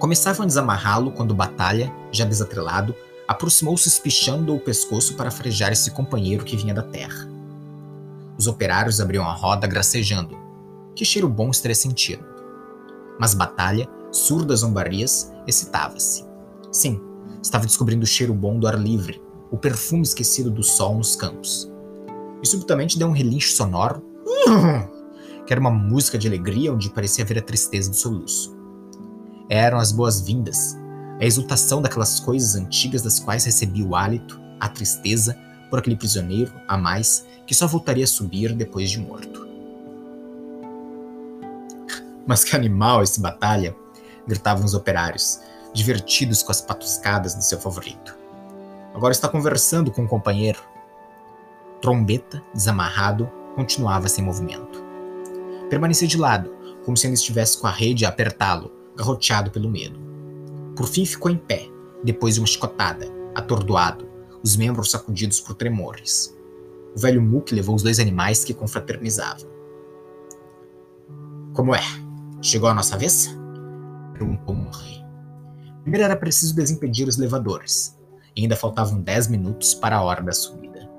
Começavam 0.00 0.42
a 0.42 0.46
desamarrá-lo 0.46 1.12
quando 1.12 1.32
Batalha, 1.32 1.94
já 2.10 2.24
desatrelado, 2.24 2.96
aproximou-se 3.28 3.88
espichando 3.88 4.56
o 4.56 4.60
pescoço 4.60 5.14
para 5.14 5.30
frejar 5.30 5.70
esse 5.70 5.92
companheiro 5.92 6.44
que 6.44 6.56
vinha 6.56 6.74
da 6.74 6.82
terra. 6.82 7.28
Os 8.36 8.48
operários 8.48 9.00
abriam 9.00 9.24
a 9.24 9.32
roda 9.32 9.68
gracejando. 9.68 10.36
Que 10.96 11.04
cheiro 11.04 11.28
bom 11.28 11.50
estaria 11.50 11.76
sentindo. 11.76 12.31
Mas 13.22 13.34
Batalha, 13.34 13.88
surdo 14.10 14.52
às 14.52 14.58
zombarias, 14.58 15.32
excitava-se. 15.46 16.24
Sim, 16.72 17.00
estava 17.40 17.64
descobrindo 17.64 18.02
o 18.02 18.06
cheiro 18.06 18.34
bom 18.34 18.58
do 18.58 18.66
ar 18.66 18.76
livre, 18.76 19.22
o 19.48 19.56
perfume 19.56 20.02
esquecido 20.02 20.50
do 20.50 20.64
sol 20.64 20.96
nos 20.96 21.14
campos. 21.14 21.70
E 22.42 22.48
subitamente 22.48 22.98
deu 22.98 23.06
um 23.06 23.12
relincho 23.12 23.52
sonoro, 23.52 24.02
que 25.46 25.52
era 25.52 25.60
uma 25.60 25.70
música 25.70 26.18
de 26.18 26.26
alegria 26.26 26.74
onde 26.74 26.90
parecia 26.90 27.24
haver 27.24 27.38
a 27.38 27.42
tristeza 27.42 27.90
do 27.90 27.94
soluço. 27.94 28.56
Eram 29.48 29.78
as 29.78 29.92
boas-vindas, 29.92 30.76
a 31.20 31.24
exultação 31.24 31.80
daquelas 31.80 32.18
coisas 32.18 32.56
antigas 32.56 33.02
das 33.02 33.20
quais 33.20 33.44
recebia 33.44 33.86
o 33.86 33.94
hálito, 33.94 34.40
a 34.58 34.68
tristeza, 34.68 35.38
por 35.70 35.78
aquele 35.78 35.94
prisioneiro 35.94 36.52
a 36.66 36.76
mais 36.76 37.24
que 37.46 37.54
só 37.54 37.68
voltaria 37.68 38.02
a 38.02 38.08
subir 38.08 38.52
depois 38.52 38.90
de 38.90 38.98
morto. 38.98 39.41
Mas 42.26 42.44
que 42.44 42.56
animal 42.56 43.02
esse 43.02 43.20
batalha! 43.20 43.74
gritavam 44.26 44.64
os 44.64 44.74
operários, 44.74 45.40
divertidos 45.72 46.42
com 46.42 46.52
as 46.52 46.60
patuscadas 46.60 47.34
de 47.34 47.44
seu 47.44 47.58
favorito. 47.58 48.16
Agora 48.94 49.12
está 49.12 49.28
conversando 49.28 49.90
com 49.90 50.02
um 50.02 50.06
companheiro. 50.06 50.60
Trombeta, 51.80 52.42
desamarrado, 52.54 53.30
continuava 53.56 54.08
sem 54.08 54.24
movimento. 54.24 54.82
Permanecia 55.68 56.06
de 56.06 56.16
lado, 56.16 56.54
como 56.84 56.96
se 56.96 57.06
ainda 57.06 57.18
estivesse 57.18 57.58
com 57.58 57.66
a 57.66 57.70
rede 57.70 58.04
a 58.04 58.10
apertá-lo, 58.10 58.70
garroteado 58.96 59.50
pelo 59.50 59.70
medo. 59.70 59.98
Por 60.76 60.86
fim 60.86 61.04
ficou 61.04 61.30
em 61.30 61.36
pé, 61.36 61.68
depois 62.04 62.34
de 62.34 62.40
uma 62.40 62.46
chicotada, 62.46 63.06
atordoado, 63.34 64.08
os 64.42 64.56
membros 64.56 64.90
sacudidos 64.90 65.40
por 65.40 65.54
tremores. 65.54 66.36
O 66.94 67.00
velho 67.00 67.22
Mook 67.22 67.54
levou 67.54 67.74
os 67.74 67.82
dois 67.82 67.98
animais 67.98 68.44
que 68.44 68.52
confraternizavam. 68.52 69.50
Como 71.54 71.74
é? 71.74 71.82
Chegou 72.44 72.68
a 72.68 72.74
nossa 72.74 72.98
vez? 72.98 73.28
Perguntou 74.14 74.52
Murray. 74.52 75.06
Primeiro 75.82 76.04
era 76.04 76.16
preciso 76.16 76.56
desimpedir 76.56 77.06
os 77.06 77.16
levadores. 77.16 77.96
E 78.34 78.42
ainda 78.42 78.56
faltavam 78.56 79.00
dez 79.00 79.28
minutos 79.28 79.74
para 79.74 79.96
a 79.96 80.02
hora 80.02 80.20
da 80.20 80.32
subida. 80.32 80.90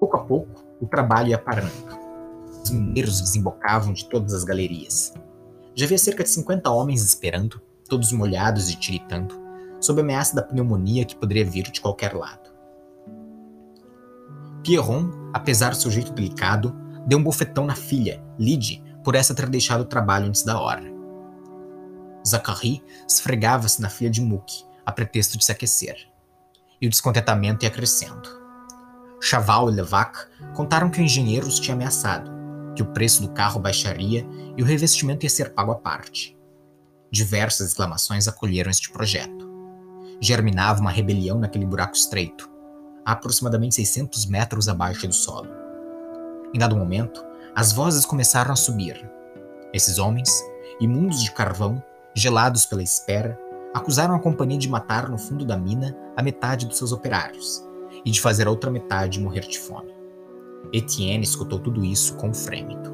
Pouco 0.00 0.16
a 0.16 0.24
pouco, 0.24 0.64
o 0.80 0.88
trabalho 0.88 1.28
ia 1.28 1.38
parando. 1.38 1.70
Os 2.64 2.70
mineiros 2.70 3.20
desembocavam 3.20 3.92
de 3.92 4.08
todas 4.08 4.34
as 4.34 4.42
galerias. 4.42 5.14
Já 5.76 5.84
havia 5.86 5.98
cerca 5.98 6.24
de 6.24 6.30
50 6.30 6.68
homens 6.68 7.04
esperando, 7.04 7.62
todos 7.88 8.10
molhados 8.10 8.70
e 8.70 8.76
tiritando, 8.76 9.40
sob 9.80 10.00
a 10.00 10.04
ameaça 10.04 10.34
da 10.34 10.42
pneumonia 10.42 11.04
que 11.04 11.14
poderia 11.14 11.44
vir 11.44 11.70
de 11.70 11.80
qualquer 11.80 12.12
lado. 12.12 12.50
Pierron, 14.64 15.10
apesar 15.32 15.70
do 15.70 15.76
seu 15.76 15.92
jeito 15.92 16.12
delicado, 16.12 16.74
deu 17.06 17.20
um 17.20 17.22
bofetão 17.22 17.64
na 17.64 17.76
filha, 17.76 18.22
Lydie, 18.38 18.81
por 19.02 19.14
essa 19.14 19.34
ter 19.34 19.48
deixado 19.48 19.82
o 19.82 19.86
trabalho 19.86 20.26
antes 20.26 20.42
da 20.42 20.60
hora. 20.60 20.82
Zachary 22.26 22.82
esfregava-se 23.08 23.80
na 23.80 23.88
filha 23.88 24.10
de 24.10 24.20
Mook, 24.20 24.64
a 24.86 24.92
pretexto 24.92 25.36
de 25.36 25.44
se 25.44 25.52
aquecer. 25.52 25.96
E 26.80 26.86
o 26.86 26.90
descontentamento 26.90 27.64
ia 27.64 27.70
crescendo. 27.70 28.28
Chaval 29.20 29.70
e 29.70 29.74
Levac 29.74 30.26
contaram 30.54 30.90
que 30.90 31.00
o 31.00 31.04
engenheiro 31.04 31.46
os 31.46 31.60
tinha 31.60 31.74
ameaçado, 31.74 32.30
que 32.74 32.82
o 32.82 32.92
preço 32.92 33.22
do 33.22 33.30
carro 33.30 33.60
baixaria 33.60 34.26
e 34.56 34.62
o 34.62 34.66
revestimento 34.66 35.24
ia 35.24 35.30
ser 35.30 35.54
pago 35.54 35.72
à 35.72 35.76
parte. 35.76 36.36
Diversas 37.10 37.68
exclamações 37.68 38.26
acolheram 38.26 38.70
este 38.70 38.90
projeto. 38.90 39.50
Germinava 40.20 40.80
uma 40.80 40.90
rebelião 40.90 41.38
naquele 41.38 41.66
buraco 41.66 41.94
estreito, 41.94 42.50
a 43.04 43.12
aproximadamente 43.12 43.74
600 43.74 44.26
metros 44.26 44.68
abaixo 44.68 45.06
do 45.06 45.14
solo. 45.14 45.48
Em 46.54 46.58
dado 46.58 46.76
momento, 46.76 47.24
as 47.54 47.72
vozes 47.72 48.06
começaram 48.06 48.52
a 48.52 48.56
subir. 48.56 49.08
Esses 49.74 49.98
homens, 49.98 50.30
imundos 50.80 51.22
de 51.22 51.30
carvão, 51.32 51.82
gelados 52.14 52.64
pela 52.64 52.82
espera, 52.82 53.38
acusaram 53.74 54.14
a 54.14 54.20
companhia 54.20 54.58
de 54.58 54.68
matar 54.68 55.08
no 55.08 55.18
fundo 55.18 55.44
da 55.44 55.56
mina 55.56 55.96
a 56.16 56.22
metade 56.22 56.66
dos 56.66 56.78
seus 56.78 56.92
operários 56.92 57.62
e 58.04 58.10
de 58.10 58.20
fazer 58.20 58.46
a 58.46 58.50
outra 58.50 58.70
metade 58.70 59.20
morrer 59.20 59.42
de 59.42 59.58
fome. 59.58 59.94
Etienne 60.72 61.24
escutou 61.24 61.58
tudo 61.58 61.84
isso 61.84 62.16
com 62.16 62.32
frêmito. 62.32 62.90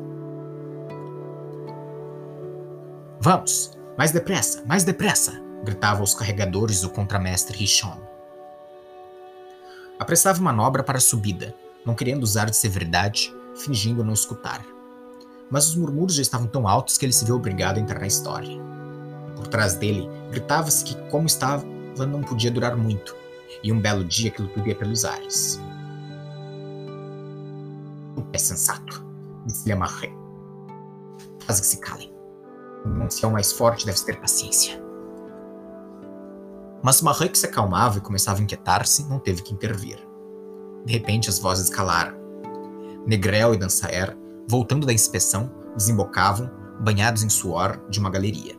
Vamos! 3.20 3.78
Mais 3.96 4.10
depressa! 4.10 4.62
Mais 4.66 4.82
depressa! 4.84 5.40
gritavam 5.64 6.02
os 6.02 6.14
carregadores 6.14 6.80
do 6.80 6.90
contramestre 6.90 7.56
Richon. 7.56 7.98
Apressava 9.98 10.40
manobra 10.40 10.82
para 10.82 10.98
a 10.98 11.00
subida, 11.00 11.54
não 11.84 11.94
querendo 11.94 12.22
usar 12.22 12.48
de 12.48 12.56
severidade, 12.56 13.34
fingindo 13.58 14.04
não 14.04 14.12
escutar. 14.12 14.64
Mas 15.50 15.68
os 15.68 15.76
murmúrios 15.76 16.14
já 16.14 16.22
estavam 16.22 16.46
tão 16.46 16.68
altos 16.68 16.98
que 16.98 17.06
ele 17.06 17.12
se 17.12 17.24
viu 17.24 17.36
obrigado 17.36 17.78
a 17.78 17.80
entrar 17.80 18.00
na 18.00 18.06
história. 18.06 18.58
Por 19.36 19.46
trás 19.46 19.74
dele, 19.74 20.08
gritava-se 20.30 20.84
que, 20.84 20.94
como 21.10 21.26
estava, 21.26 21.64
não 22.06 22.22
podia 22.22 22.50
durar 22.50 22.76
muito, 22.76 23.16
e 23.62 23.72
um 23.72 23.80
belo 23.80 24.04
dia 24.04 24.30
aquilo 24.30 24.48
tudo 24.48 24.68
ia 24.68 24.74
pelos 24.74 25.04
ares. 25.04 25.60
É 28.32 28.38
sensato, 28.38 29.04
disse-lhe 29.46 29.72
Amarré. 29.72 30.12
Faz 31.44 31.60
que 31.60 31.66
se 31.66 31.80
calem. 31.80 32.12
O 32.84 33.02
ancião 33.02 33.32
mais 33.32 33.52
forte 33.52 33.86
deve 33.86 34.00
ter 34.04 34.20
paciência. 34.20 34.80
Mas 36.82 37.02
Marré, 37.02 37.28
que 37.28 37.38
se 37.38 37.46
acalmava 37.46 37.98
e 37.98 38.00
começava 38.00 38.38
a 38.38 38.42
inquietar-se, 38.42 39.08
não 39.08 39.18
teve 39.18 39.42
que 39.42 39.52
intervir. 39.52 39.98
De 40.84 40.92
repente 40.92 41.28
as 41.28 41.38
vozes 41.38 41.68
calaram. 41.68 42.17
Negrel 43.08 43.54
e 43.54 43.56
Dansaer, 43.56 44.14
voltando 44.46 44.86
da 44.86 44.92
inspeção, 44.92 45.50
desembocavam, 45.74 46.50
banhados 46.78 47.22
em 47.22 47.30
suor, 47.30 47.80
de 47.88 47.98
uma 47.98 48.10
galeria. 48.10 48.54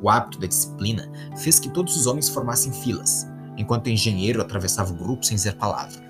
O 0.00 0.08
hábito 0.08 0.38
da 0.38 0.46
disciplina 0.46 1.10
fez 1.36 1.58
que 1.58 1.68
todos 1.68 1.96
os 1.96 2.06
homens 2.06 2.28
formassem 2.28 2.72
filas, 2.72 3.26
enquanto 3.56 3.88
o 3.88 3.90
engenheiro 3.90 4.40
atravessava 4.40 4.92
o 4.92 4.96
grupo 4.96 5.26
sem 5.26 5.34
dizer 5.34 5.56
palavra. 5.56 6.00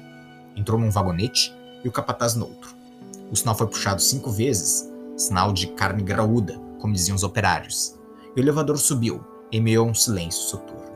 Entrou 0.55 0.79
num 0.79 0.91
vagonete 0.91 1.51
e 1.83 1.89
o 1.89 1.93
capataz 1.93 2.35
no 2.35 2.45
outro. 2.45 2.77
O 3.33 3.37
sinal 3.37 3.55
foi 3.55 3.69
puxado 3.69 4.03
cinco 4.03 4.31
vezes, 4.31 4.87
sinal 5.17 5.55
de 5.55 5.69
carne 5.69 6.03
graúda, 6.03 6.61
como 6.79 6.93
diziam 6.93 7.17
os 7.17 7.23
operários, 7.23 7.99
e 8.37 8.39
o 8.39 8.43
elevador 8.43 8.77
subiu, 8.77 9.25
em 9.51 9.63
meio 9.63 9.81
a 9.81 9.85
um 9.85 9.95
silêncio 9.95 10.43
soturno. 10.43 10.90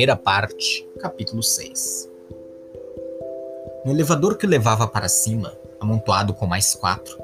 Primeira 0.00 0.16
parte, 0.16 0.88
capítulo 0.98 1.42
6. 1.42 2.08
No 3.84 3.92
elevador 3.92 4.38
que 4.38 4.46
levava 4.46 4.88
para 4.88 5.10
cima, 5.10 5.52
amontoado 5.78 6.32
com 6.32 6.46
mais 6.46 6.74
quatro, 6.74 7.18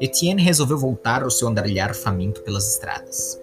Etienne 0.00 0.42
resolveu 0.42 0.78
voltar 0.78 1.22
ao 1.22 1.30
seu 1.30 1.46
andarilhar 1.46 1.94
faminto 1.94 2.40
pelas 2.40 2.72
estradas. 2.72 3.38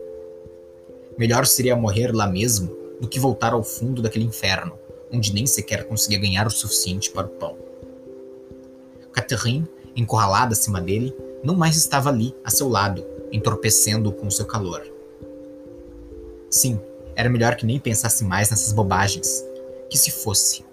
Melhor 1.19 1.45
seria 1.45 1.76
morrer 1.76 2.11
lá 2.15 2.26
mesmo 2.26 2.76
do 2.99 3.07
que 3.07 3.19
voltar 3.19 3.53
ao 3.53 3.61
fundo 3.61 4.01
daquele 4.01 4.26
inferno, 4.26 4.74
onde 5.11 5.36
nem 5.36 5.45
sequer 5.45 5.84
conseguia 5.84 6.17
ganhar 6.17 6.47
o 6.47 6.49
suficiente 6.49 7.11
para 7.11 7.28
o 7.28 7.30
pão. 7.30 7.55
Catherine, 9.11 9.69
encurralada 9.95 10.53
acima 10.53 10.82
dele, 10.82 11.15
não 11.43 11.55
mais 11.55 11.78
estava 11.78 12.09
ali, 12.09 12.36
a 12.43 12.49
seu 12.49 12.67
lado, 12.67 13.05
entorpecendo-o 13.32 14.13
com 14.13 14.32
seu 14.32 14.47
calor. 14.47 14.82
Sim, 16.49 16.82
era 17.16 17.30
melhor 17.30 17.55
que 17.55 17.66
nem 17.66 17.80
pensasse 17.80 18.24
mais 18.24 18.49
nessas 18.49 18.74
bobagens. 18.74 19.43
Que 19.89 19.97
se 19.97 20.11
fosse. 20.11 20.66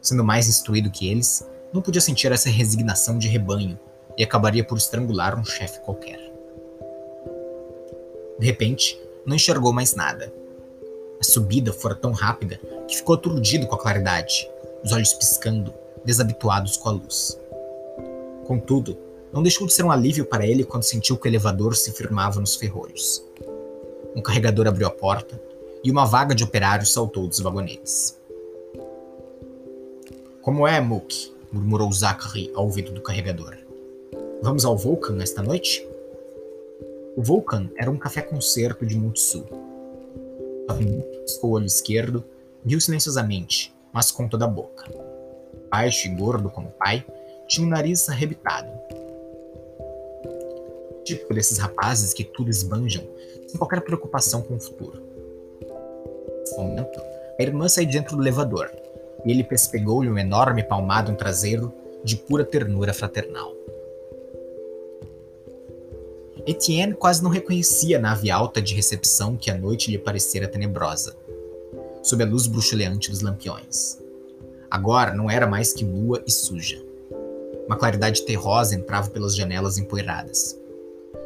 Sendo 0.00 0.22
mais 0.22 0.48
instruído 0.48 0.90
que 0.90 1.08
eles, 1.08 1.46
não 1.72 1.82
podia 1.82 2.00
sentir 2.00 2.30
essa 2.30 2.48
resignação 2.48 3.18
de 3.18 3.26
rebanho 3.26 3.78
e 4.16 4.22
acabaria 4.22 4.62
por 4.62 4.78
estrangular 4.78 5.38
um 5.38 5.44
chefe 5.44 5.80
qualquer. 5.80 6.20
De 8.38 8.46
repente, 8.46 9.00
não 9.26 9.36
enxergou 9.36 9.72
mais 9.72 9.94
nada. 9.94 10.32
A 11.20 11.24
subida 11.24 11.72
fora 11.72 11.94
tão 11.94 12.12
rápida 12.12 12.60
que 12.86 12.96
ficou 12.96 13.14
aturdido 13.14 13.66
com 13.66 13.74
a 13.74 13.78
claridade, 13.78 14.48
os 14.84 14.92
olhos 14.92 15.14
piscando, 15.14 15.72
desabituados 16.04 16.76
com 16.76 16.88
a 16.90 16.92
luz. 16.92 17.40
Contudo, 18.46 18.98
não 19.32 19.42
deixou 19.42 19.66
de 19.66 19.72
ser 19.72 19.84
um 19.84 19.90
alívio 19.90 20.26
para 20.26 20.46
ele 20.46 20.64
quando 20.64 20.84
sentiu 20.84 21.16
que 21.16 21.26
o 21.26 21.30
elevador 21.30 21.74
se 21.74 21.92
firmava 21.92 22.38
nos 22.38 22.54
ferrolhos. 22.54 23.24
Um 24.14 24.22
carregador 24.22 24.68
abriu 24.68 24.86
a 24.86 24.90
porta 24.90 25.40
e 25.84 25.90
uma 25.90 26.06
vaga 26.06 26.34
de 26.34 26.42
operários 26.42 26.92
saltou 26.92 27.28
dos 27.28 27.40
vagonetes. 27.40 28.18
Como 30.40 30.66
é, 30.66 30.80
Mook? 30.80 31.32
murmurou 31.52 31.92
Zachary 31.92 32.50
ao 32.54 32.64
ouvido 32.64 32.90
do 32.90 33.02
carregador. 33.02 33.56
Vamos 34.42 34.64
ao 34.64 34.76
Vulcan 34.76 35.22
esta 35.22 35.42
noite? 35.42 35.86
O 37.16 37.22
Vulcan 37.22 37.68
era 37.76 37.90
um 37.90 37.96
café-concerto 37.96 38.84
de 38.84 38.96
Mutsu. 38.96 39.46
Com 41.40 41.48
o 41.48 41.50
olho 41.50 41.66
esquerdo, 41.66 42.24
riu 42.66 42.80
silenciosamente, 42.80 43.72
mas 43.92 44.10
com 44.10 44.26
toda 44.26 44.46
a 44.46 44.48
boca. 44.48 44.90
Baixo 45.70 46.08
e 46.08 46.10
gordo 46.14 46.50
como 46.50 46.68
o 46.68 46.72
pai, 46.72 47.06
tinha 47.46 47.66
um 47.66 47.70
nariz 47.70 48.08
arrebitado. 48.08 48.70
Típico 51.04 51.34
desses 51.34 51.58
rapazes 51.58 52.14
que 52.14 52.24
tudo 52.24 52.50
esbanjam, 52.50 53.04
sem 53.46 53.58
qualquer 53.58 53.82
preocupação 53.82 54.42
com 54.42 54.56
o 54.56 54.60
futuro. 54.60 55.03
Momento, 56.52 57.00
A 57.38 57.42
irmã 57.42 57.68
saiu 57.68 57.88
dentro 57.88 58.16
do 58.16 58.22
elevador 58.22 58.70
e 59.24 59.30
ele 59.30 59.42
pespegou-lhe 59.42 60.10
um 60.10 60.18
enorme 60.18 60.62
palmado 60.62 61.10
no 61.10 61.18
traseiro 61.18 61.72
de 62.04 62.16
pura 62.16 62.44
ternura 62.44 62.92
fraternal. 62.92 63.52
Etienne 66.46 66.92
quase 66.92 67.22
não 67.22 67.30
reconhecia 67.30 67.96
a 67.96 68.00
nave 68.00 68.30
alta 68.30 68.60
de 68.60 68.74
recepção 68.74 69.34
que 69.34 69.50
à 69.50 69.56
noite 69.56 69.90
lhe 69.90 69.98
parecera 69.98 70.46
tenebrosa, 70.46 71.16
sob 72.02 72.22
a 72.22 72.26
luz 72.26 72.46
bruxuleante 72.46 73.10
dos 73.10 73.22
lampiões. 73.22 73.98
Agora 74.70 75.14
não 75.14 75.30
era 75.30 75.46
mais 75.46 75.72
que 75.72 75.84
nua 75.84 76.22
e 76.26 76.30
suja. 76.30 76.84
Uma 77.66 77.76
claridade 77.76 78.22
terrosa 78.26 78.74
entrava 78.74 79.08
pelas 79.08 79.34
janelas 79.34 79.78
empoeiradas. 79.78 80.60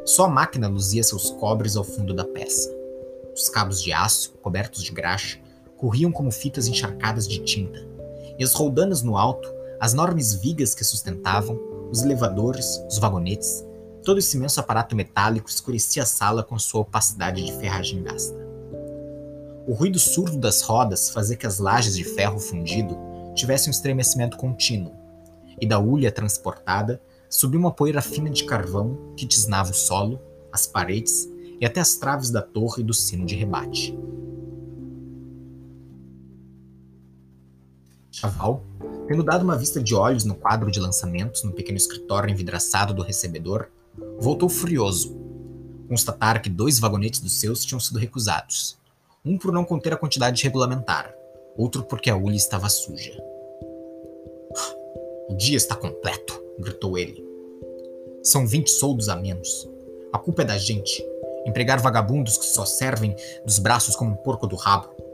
Só 0.04 0.26
a 0.26 0.30
máquina 0.30 0.68
luzia 0.68 1.02
seus 1.02 1.30
cobres 1.30 1.76
ao 1.76 1.82
fundo 1.82 2.14
da 2.14 2.24
peça. 2.24 2.77
Os 3.38 3.48
cabos 3.48 3.80
de 3.80 3.92
aço, 3.92 4.32
cobertos 4.42 4.82
de 4.82 4.90
graxa, 4.90 5.38
corriam 5.76 6.10
como 6.10 6.32
fitas 6.32 6.66
encharcadas 6.66 7.28
de 7.28 7.38
tinta, 7.38 7.86
e 8.36 8.42
as 8.42 8.52
roldanas 8.52 9.00
no 9.00 9.16
alto, 9.16 9.48
as 9.78 9.92
enormes 9.92 10.34
vigas 10.34 10.74
que 10.74 10.82
sustentavam, 10.82 11.56
os 11.88 12.02
elevadores, 12.02 12.82
os 12.88 12.98
vagonetes, 12.98 13.64
todo 14.04 14.18
esse 14.18 14.36
imenso 14.36 14.58
aparato 14.58 14.96
metálico 14.96 15.48
escurecia 15.48 16.02
a 16.02 16.06
sala 16.06 16.42
com 16.42 16.58
sua 16.58 16.80
opacidade 16.80 17.44
de 17.44 17.52
ferragem 17.52 18.02
gasta. 18.02 18.36
O 19.68 19.72
ruído 19.72 20.00
surdo 20.00 20.36
das 20.36 20.60
rodas 20.60 21.10
fazia 21.10 21.36
que 21.36 21.46
as 21.46 21.60
lajes 21.60 21.94
de 21.94 22.02
ferro 22.02 22.40
fundido 22.40 22.98
tivessem 23.36 23.68
um 23.68 23.70
estremecimento 23.70 24.36
contínuo, 24.36 24.96
e 25.60 25.66
da 25.66 25.78
ulha 25.78 26.10
transportada 26.10 27.00
subia 27.30 27.60
uma 27.60 27.70
poeira 27.70 28.02
fina 28.02 28.30
de 28.30 28.42
carvão 28.42 29.14
que 29.16 29.26
tisnava 29.26 29.70
o 29.70 29.74
solo, 29.74 30.20
as 30.52 30.66
paredes 30.66 31.28
e 31.60 31.66
até 31.66 31.80
as 31.80 31.96
traves 31.96 32.30
da 32.30 32.42
torre 32.42 32.82
e 32.82 32.84
do 32.84 32.94
sino 32.94 33.26
de 33.26 33.34
rebate. 33.34 33.98
Chaval, 38.10 38.64
tendo 39.06 39.22
dado 39.22 39.42
uma 39.42 39.56
vista 39.56 39.82
de 39.82 39.94
olhos 39.94 40.24
no 40.24 40.34
quadro 40.34 40.70
de 40.70 40.80
lançamentos 40.80 41.44
no 41.44 41.52
pequeno 41.52 41.76
escritório 41.76 42.30
envidraçado 42.30 42.92
do 42.92 43.02
recebedor, 43.02 43.68
voltou 44.18 44.48
furioso. 44.48 45.16
Constatar 45.88 46.42
que 46.42 46.50
dois 46.50 46.78
vagonetes 46.78 47.20
dos 47.20 47.38
seus 47.40 47.64
tinham 47.64 47.80
sido 47.80 47.98
recusados. 47.98 48.76
Um 49.24 49.38
por 49.38 49.52
não 49.52 49.64
conter 49.64 49.92
a 49.92 49.96
quantidade 49.96 50.42
regulamentar, 50.42 51.14
outro 51.56 51.84
porque 51.84 52.10
a 52.10 52.16
ulha 52.16 52.36
estava 52.36 52.68
suja. 52.68 53.16
O 55.28 55.34
dia 55.34 55.56
está 55.56 55.74
completo, 55.74 56.42
gritou 56.58 56.98
ele. 56.98 57.24
São 58.22 58.46
vinte 58.46 58.70
soldos 58.70 59.08
a 59.08 59.16
menos. 59.16 59.68
A 60.12 60.18
culpa 60.18 60.42
é 60.42 60.44
da 60.44 60.58
gente. 60.58 61.02
Empregar 61.46 61.80
vagabundos 61.80 62.36
que 62.36 62.46
só 62.46 62.64
servem 62.64 63.14
dos 63.44 63.58
braços 63.58 63.96
como 63.96 64.12
um 64.12 64.16
porco 64.16 64.46
do 64.46 64.56
rabo. 64.56 65.08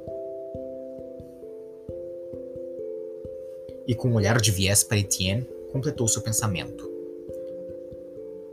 e 3.87 3.95
com 3.95 4.09
um 4.09 4.15
olhar 4.15 4.41
de 4.41 4.51
viés 4.51 4.83
para 4.83 4.99
Etienne, 4.99 5.47
completou 5.73 6.09
seu 6.09 6.23
pensamento. 6.23 6.91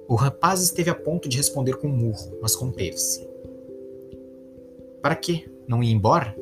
O 0.08 0.16
rapaz 0.16 0.62
esteve 0.62 0.90
a 0.90 0.96
ponto 0.96 1.30
de 1.30 1.38
responder 1.38 1.78
com 1.78 1.88
um 1.88 1.96
murro, 1.96 2.38
mas 2.42 2.56
conteve-se. 2.56 3.28
Para 5.02 5.16
quê? 5.16 5.50
Não 5.68 5.82
ir 5.82 5.92
embora? 5.92 6.36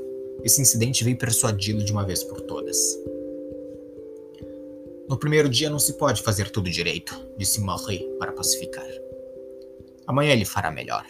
Esse 0.43 0.61
incidente 0.61 1.03
veio 1.03 1.17
persuadi-lo 1.17 1.83
de 1.83 1.91
uma 1.91 2.05
vez 2.05 2.23
por 2.23 2.41
todas. 2.41 2.77
No 5.07 5.17
primeiro 5.17 5.49
dia 5.49 5.69
não 5.69 5.79
se 5.79 5.93
pode 5.93 6.21
fazer 6.21 6.49
tudo 6.49 6.69
direito, 6.69 7.15
disse 7.37 7.61
Marie 7.61 8.07
para 8.17 8.31
pacificar. 8.31 8.87
Amanhã 10.07 10.33
ele 10.33 10.45
fará 10.45 10.71
melhor. 10.71 11.05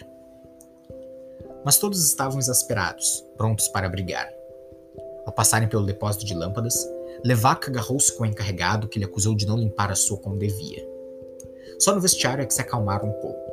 Mas 1.63 1.77
todos 1.77 2.03
estavam 2.05 2.39
exasperados, 2.39 3.25
prontos 3.37 3.67
para 3.67 3.89
brigar. 3.89 4.29
Ao 5.25 5.33
passarem 5.33 5.67
pelo 5.67 5.85
depósito 5.85 6.25
de 6.25 6.33
lâmpadas, 6.33 6.75
Levac 7.23 7.69
agarrou-se 7.69 8.15
com 8.15 8.23
o 8.23 8.25
encarregado 8.25 8.87
que 8.87 8.97
lhe 8.97 9.05
acusou 9.05 9.35
de 9.35 9.45
não 9.45 9.57
limpar 9.57 9.91
a 9.91 9.95
sua 9.95 10.17
como 10.17 10.37
devia. 10.37 10.87
Só 11.77 11.93
no 11.93 12.01
vestiário 12.01 12.41
é 12.41 12.45
que 12.45 12.53
se 12.53 12.61
acalmaram 12.61 13.09
um 13.09 13.21
pouco. 13.21 13.51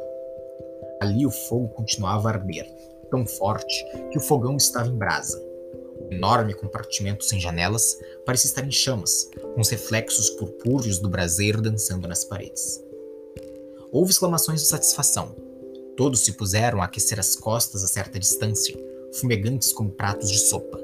Ali 1.01 1.27
o 1.27 1.31
fogo 1.31 1.69
continuava 1.69 2.29
a 2.29 2.33
arder, 2.33 2.67
tão 3.11 3.27
forte 3.27 3.85
que 4.11 4.19
o 4.19 4.23
fogão 4.23 4.57
estava 4.57 4.89
em 4.89 4.97
brasa. 4.97 5.39
O 6.01 6.13
enorme 6.13 6.55
compartimento 6.55 7.25
sem 7.25 7.41
janelas 7.41 7.99
parecia 8.25 8.49
estar 8.49 8.65
em 8.65 8.71
chamas, 8.71 9.29
com 9.55 9.61
os 9.61 9.69
reflexos 9.69 10.31
purpúreos 10.31 10.99
do 10.99 11.09
braseiro 11.09 11.61
dançando 11.61 12.09
nas 12.09 12.25
paredes. 12.25 12.83
Houve 13.91 14.13
exclamações 14.13 14.63
de 14.63 14.69
satisfação. 14.69 15.35
Todos 15.97 16.21
se 16.21 16.33
puseram 16.33 16.83
a 16.83 16.85
aquecer 16.85 17.19
as 17.19 17.35
costas 17.35 17.83
a 17.83 17.87
certa 17.87 18.19
distância, 18.19 18.77
fumegantes 19.15 19.73
como 19.73 19.91
pratos 19.91 20.31
de 20.31 20.39
sopa. 20.39 20.79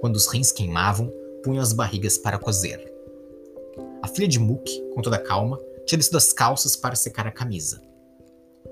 Quando 0.00 0.16
os 0.16 0.26
rins 0.26 0.50
queimavam, 0.50 1.12
punham 1.44 1.62
as 1.62 1.72
barrigas 1.72 2.18
para 2.18 2.38
cozer. 2.38 2.92
A 4.02 4.08
filha 4.08 4.26
de 4.26 4.38
Mook, 4.38 4.68
com 4.94 5.00
toda 5.00 5.18
calma, 5.18 5.60
tinha 5.86 5.98
descido 5.98 6.16
as 6.16 6.32
calças 6.32 6.74
para 6.74 6.96
secar 6.96 7.26
a 7.26 7.30
camisa. 7.30 7.80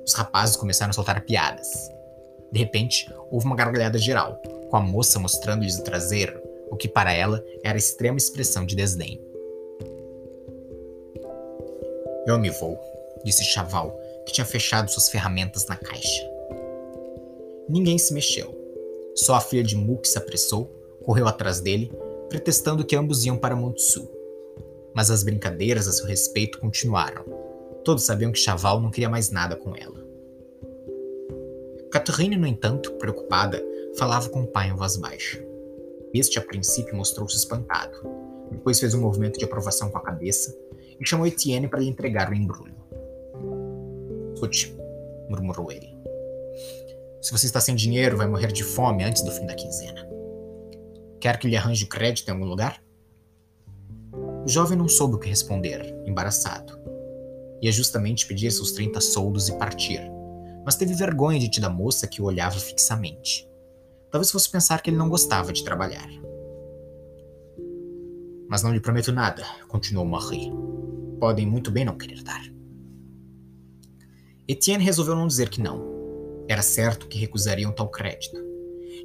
Os 0.05 0.12
rapazes 0.14 0.57
começaram 0.57 0.90
a 0.90 0.92
soltar 0.92 1.24
piadas. 1.24 1.68
De 2.50 2.59
repente, 2.59 3.09
houve 3.30 3.46
uma 3.46 3.57
gargalhada 3.57 3.96
geral, 3.96 4.40
com 4.70 4.76
a 4.76 4.80
moça 4.80 5.18
mostrando-lhes 5.20 5.78
o 5.78 5.84
traseiro, 5.84 6.40
o 6.68 6.76
que 6.76 6.88
para 6.88 7.12
ela 7.12 7.44
era 7.62 7.78
extrema 7.78 8.18
expressão 8.18 8.66
de 8.66 8.74
desdém. 8.74 9.20
Eu 12.26 12.38
me 12.38 12.50
vou, 12.50 12.78
disse 13.24 13.44
Chaval, 13.44 13.96
que 14.27 14.33
tinha 14.33 14.45
fechado 14.45 14.91
suas 14.91 15.09
ferramentas 15.09 15.66
na 15.66 15.77
caixa. 15.77 16.22
Ninguém 17.68 17.99
se 17.99 18.12
mexeu. 18.12 18.55
Só 19.14 19.35
a 19.35 19.41
filha 19.41 19.62
de 19.62 19.77
Mook 19.77 20.07
se 20.07 20.18
apressou, 20.18 20.66
correu 21.05 21.27
atrás 21.29 21.61
dele 21.61 21.91
pretextando 22.29 22.85
que 22.85 22.97
ambos 22.97 23.25
iam 23.25 23.37
para 23.37 23.55
Montsu. 23.55 24.11
Mas 24.93 25.09
as 25.09 25.22
brincadeiras 25.22 25.87
a 25.87 25.93
seu 25.93 26.05
respeito 26.05 26.59
continuaram. 26.59 27.25
Todos 27.85 28.05
sabiam 28.05 28.33
que 28.33 28.39
Chaval 28.39 28.81
não 28.81 28.91
queria 28.91 29.09
mais 29.09 29.31
nada 29.31 29.55
com 29.55 29.77
ela. 29.77 30.05
Catherine, 31.93 32.37
no 32.37 32.47
entanto, 32.47 32.93
preocupada, 32.95 33.64
falava 33.97 34.29
com 34.31 34.43
o 34.43 34.47
pai 34.49 34.68
em 34.68 34.75
voz 34.75 34.97
baixa. 34.97 35.41
Este, 36.12 36.39
a 36.39 36.43
princípio, 36.43 36.97
mostrou-se 36.97 37.37
espantado. 37.37 37.97
Depois 38.51 38.81
fez 38.81 38.95
um 38.95 39.01
movimento 39.01 39.39
de 39.39 39.45
aprovação 39.45 39.91
com 39.91 39.99
a 39.99 40.03
cabeça 40.03 40.57
e 40.99 41.07
chamou 41.07 41.27
Etienne 41.27 41.68
para 41.68 41.79
lhe 41.79 41.89
entregar 41.89 42.31
o 42.31 42.35
embrulho. 42.35 42.74
Murmurou 45.28 45.70
ele. 45.70 45.95
Se 47.20 47.32
você 47.32 47.47
está 47.47 47.61
sem 47.61 47.74
dinheiro, 47.74 48.16
vai 48.16 48.26
morrer 48.26 48.53
de 48.53 48.62
fome 48.62 49.03
antes 49.03 49.22
do 49.22 49.32
fim 49.32 49.47
da 49.47 49.55
quinzena. 49.55 50.07
Quer 51.20 51.38
que 51.38 51.49
lhe 51.49 51.57
arranje 51.57 51.86
crédito 51.86 52.28
em 52.28 52.32
algum 52.32 52.45
lugar? 52.45 52.82
O 54.45 54.49
jovem 54.49 54.76
não 54.76 54.88
soube 54.88 55.14
o 55.14 55.18
que 55.18 55.30
responder, 55.30 55.97
embaraçado. 56.05 56.78
Ia 57.62 57.72
justamente 57.72 58.26
pedir 58.26 58.51
seus 58.51 58.72
30 58.72 59.01
soldos 59.01 59.49
e 59.49 59.57
partir, 59.57 60.03
mas 60.66 60.76
teve 60.76 60.92
vergonha 60.92 61.38
de 61.38 61.61
da 61.61 61.70
moça 61.70 62.07
que 62.07 62.20
o 62.20 62.26
olhava 62.26 62.59
fixamente. 62.59 63.49
Talvez 64.11 64.30
fosse 64.30 64.51
pensar 64.51 64.82
que 64.82 64.90
ele 64.90 64.99
não 64.99 65.09
gostava 65.09 65.51
de 65.51 65.64
trabalhar. 65.64 66.09
Mas 68.47 68.62
não 68.62 68.72
lhe 68.72 68.80
prometo 68.80 69.11
nada, 69.11 69.45
continuou 69.66 70.07
Marie. 70.07 70.53
Podem 71.18 71.47
muito 71.47 71.70
bem 71.70 71.86
não 71.86 71.97
querer 71.97 72.22
dar. 72.22 72.42
Etienne 74.47 74.84
resolveu 74.84 75.16
não 75.16 75.26
dizer 75.26 75.49
que 75.49 75.61
não. 75.61 76.45
Era 76.49 76.61
certo 76.61 77.09
que 77.09 77.18
recusariam 77.18 77.72
tal 77.72 77.90
crédito. 77.90 78.36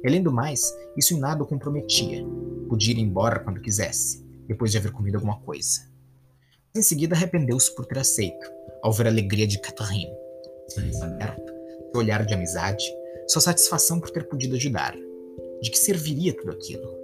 E, 0.02 0.06
além 0.06 0.22
do 0.22 0.30
mais, 0.30 0.60
isso 0.96 1.14
em 1.14 1.18
nada 1.18 1.42
o 1.42 1.46
comprometia. 1.46 2.22
Podia 2.68 2.92
ir 2.92 2.98
embora 2.98 3.40
quando 3.40 3.60
quisesse, 3.60 4.22
depois 4.46 4.70
de 4.70 4.76
haver 4.76 4.92
comido 4.92 5.14
alguma 5.14 5.40
coisa. 5.40 5.80
Mas 6.74 6.84
em 6.84 6.88
seguida 6.88 7.14
arrependeu-se 7.14 7.74
por 7.74 7.86
ter 7.86 7.98
aceito, 7.98 8.46
ao 8.82 8.92
ver 8.92 9.06
a 9.06 9.10
alegria 9.10 9.46
de 9.46 9.58
Catherine. 9.58 10.12
Seu 10.68 10.82
aberto, 11.02 11.52
seu 11.90 12.00
olhar 12.00 12.24
de 12.26 12.34
amizade, 12.34 12.84
sua 13.26 13.40
satisfação 13.40 13.98
por 13.98 14.10
ter 14.10 14.28
podido 14.28 14.56
ajudar. 14.56 14.94
De 15.62 15.70
que 15.70 15.78
serviria 15.78 16.36
tudo 16.36 16.52
aquilo? 16.52 17.00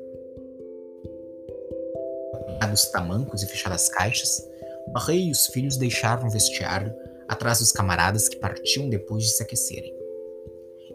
Dados 2.61 2.85
tamancos 2.91 3.43
e 3.43 3.47
fechadas 3.47 3.85
as 3.85 3.89
caixas, 3.89 4.47
Barrei 4.93 5.29
e 5.29 5.31
os 5.33 5.47
filhos 5.49 5.77
deixaram 5.77 6.29
o 6.29 6.31
vestiário 6.31 6.95
atrás 7.29 7.59
dos 7.59 7.73
camaradas 7.73 8.29
que 8.29 8.37
partiam 8.37 8.89
depois 8.89 9.25
de 9.25 9.31
se 9.31 9.43
aquecerem. 9.43 9.95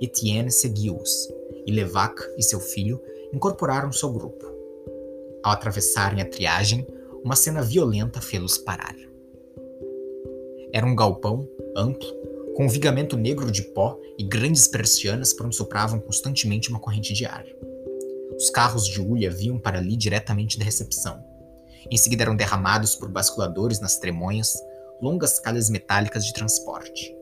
Etienne 0.01 0.51
seguiu-os, 0.51 1.29
e 1.65 1.71
Levac 1.71 2.21
e 2.37 2.43
seu 2.43 2.59
filho 2.59 3.01
incorporaram-se 3.33 4.03
ao 4.03 4.11
grupo. 4.11 4.45
Ao 5.43 5.51
atravessarem 5.51 6.21
a 6.21 6.29
triagem, 6.29 6.85
uma 7.23 7.35
cena 7.35 7.61
violenta 7.61 8.19
fê-los 8.19 8.57
parar. 8.57 8.95
Era 10.73 10.85
um 10.85 10.95
galpão 10.95 11.47
amplo, 11.75 12.07
com 12.55 12.65
um 12.65 12.69
vigamento 12.69 13.15
negro 13.15 13.51
de 13.51 13.61
pó 13.61 13.99
e 14.17 14.23
grandes 14.23 14.67
persianas 14.67 15.33
por 15.33 15.45
onde 15.45 15.55
sopravam 15.55 15.99
constantemente 15.99 16.69
uma 16.69 16.79
corrente 16.79 17.13
de 17.13 17.25
ar. 17.25 17.45
Os 18.35 18.49
carros 18.49 18.87
de 18.87 18.99
ulha 18.99 19.29
vinham 19.29 19.59
para 19.59 19.77
ali 19.77 19.95
diretamente 19.95 20.57
da 20.57 20.65
recepção. 20.65 21.23
Em 21.89 21.97
seguida 21.97 22.23
eram 22.23 22.35
derramados 22.35 22.95
por 22.95 23.09
basculadores 23.09 23.79
nas 23.79 23.97
tremonhas, 23.97 24.53
longas 25.01 25.39
calhas 25.39 25.69
metálicas 25.69 26.25
de 26.25 26.33
transporte. 26.33 27.15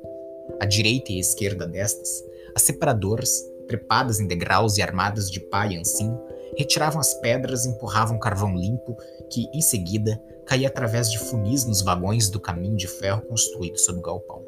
À 0.59 0.65
direita 0.65 1.11
e 1.11 1.17
à 1.17 1.19
esquerda 1.19 1.67
destas, 1.67 2.23
as 2.55 2.63
separadoras 2.63 3.29
trepadas 3.69 4.19
em 4.19 4.27
degraus 4.27 4.77
e 4.77 4.81
armadas 4.81 5.29
de 5.29 5.39
pá 5.39 5.67
e 5.67 5.77
ancinho, 5.77 6.19
retiravam 6.57 6.99
as 6.99 7.13
pedras 7.13 7.63
e 7.63 7.69
empurravam 7.69 8.19
carvão 8.19 8.57
limpo 8.57 8.97
que, 9.29 9.45
em 9.53 9.61
seguida, 9.61 10.21
caía 10.45 10.67
através 10.67 11.09
de 11.11 11.19
funis 11.19 11.63
nos 11.63 11.81
vagões 11.81 12.29
do 12.29 12.39
caminho 12.39 12.75
de 12.75 12.87
ferro 12.87 13.21
construído 13.21 13.77
sob 13.77 13.99
o 13.99 14.01
galpão. 14.01 14.43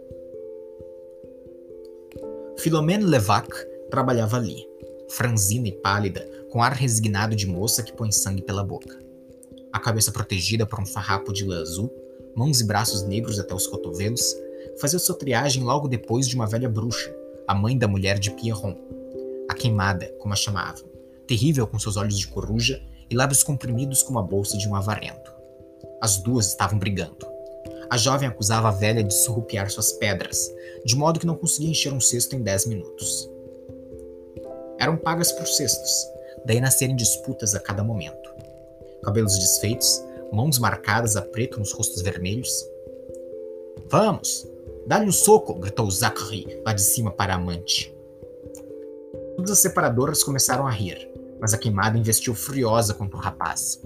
Philomène 2.58 3.06
Levac 3.06 3.48
trabalhava 3.90 4.38
ali, 4.38 4.68
franzina 5.08 5.68
e 5.68 5.72
pálida, 5.72 6.28
com 6.50 6.62
ar 6.62 6.74
resignado 6.74 7.36
de 7.36 7.48
moça 7.48 7.84
que 7.84 7.94
põe 7.94 8.12
sangue 8.12 8.42
pela 8.42 8.64
boca. 8.64 9.00
A 9.72 9.80
cabeça 9.80 10.12
protegida 10.12 10.66
por 10.66 10.80
um 10.82 10.86
farrapo 10.86 11.32
de 11.32 11.46
lã 11.46 11.62
azul, 11.62 11.94
mãos 12.36 12.62
e 12.62 12.66
braços 12.66 13.04
negros 13.04 13.40
até 13.40 13.54
os 13.54 13.68
cotovelos, 13.68 14.36
fazia 14.80 15.00
sua 15.00 15.16
triagem 15.16 15.64
logo 15.64 15.88
depois 15.88 16.28
de 16.28 16.36
uma 16.36 16.48
velha 16.48 16.70
bruxa, 16.70 17.14
a 17.48 17.54
mãe 17.54 17.78
da 17.78 17.88
mulher 17.88 18.20
de 18.20 18.32
Pierron, 18.32 18.76
a 19.50 19.54
queimada, 19.54 20.08
como 20.20 20.34
a 20.34 20.38
chamavam, 20.38 20.90
terrível 21.28 21.68
com 21.68 21.78
seus 21.78 21.98
olhos 21.98 22.18
de 22.18 22.28
coruja 22.28 22.82
e 23.10 23.16
lábios 23.16 23.44
comprimidos 23.44 24.02
como 24.02 24.20
a 24.20 24.24
bolsa 24.24 24.58
de 24.58 24.68
um 24.68 24.76
avarento. 24.76 25.34
As 26.02 26.18
duas 26.18 26.48
estavam 26.48 26.80
brigando. 26.80 27.30
A 27.90 27.98
jovem 27.98 28.28
acusava 28.28 28.70
a 28.70 28.72
velha 28.72 29.04
de 29.04 29.14
surrupiar 29.14 29.70
suas 29.70 29.92
pedras, 29.92 30.50
de 30.86 30.96
modo 30.96 31.20
que 31.20 31.26
não 31.26 31.36
conseguia 31.36 31.70
encher 31.70 31.92
um 31.92 32.00
cesto 32.00 32.36
em 32.36 32.42
dez 32.42 32.66
minutos. 32.66 33.30
Eram 34.80 34.96
pagas 34.96 35.32
por 35.32 35.46
cestos, 35.46 35.92
daí 36.46 36.62
nascerem 36.62 36.96
disputas 36.96 37.54
a 37.54 37.60
cada 37.60 37.84
momento. 37.84 38.32
Cabelos 39.04 39.38
desfeitos, 39.38 40.02
mãos 40.32 40.58
marcadas 40.60 41.16
a 41.16 41.22
preto 41.22 41.60
nos 41.60 41.72
rostos 41.72 42.02
vermelhos. 42.02 42.50
Vamos, 43.90 44.48
dá-lhe 44.88 45.08
um 45.08 45.12
soco! 45.12 45.54
gritou 45.56 45.90
Zachary 45.92 46.62
lá 46.66 46.74
de 46.74 46.82
cima 46.82 47.12
para 47.12 47.34
a 47.34 47.36
amante. 47.36 47.94
Todas 49.36 49.52
as 49.52 49.60
separadoras 49.60 50.24
começaram 50.24 50.66
a 50.66 50.72
rir, 50.72 51.10
mas 51.40 51.54
a 51.54 51.58
queimada 51.58 51.98
investiu 51.98 52.34
furiosa 52.34 52.94
contra 52.94 53.18
o 53.18 53.22
rapaz. 53.22 53.82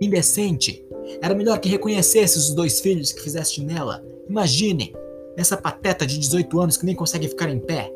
Indecente! 0.00 0.84
Era 1.20 1.34
melhor 1.34 1.58
que 1.60 1.68
reconhecesse 1.68 2.36
os 2.38 2.50
dois 2.50 2.80
filhos 2.80 3.12
que 3.12 3.22
fizeste 3.22 3.62
nela. 3.62 4.04
Imaginem! 4.28 4.94
Essa 5.36 5.56
pateta 5.56 6.06
de 6.06 6.18
18 6.18 6.60
anos 6.60 6.76
que 6.76 6.86
nem 6.86 6.94
consegue 6.94 7.28
ficar 7.28 7.48
em 7.48 7.58
pé. 7.58 7.92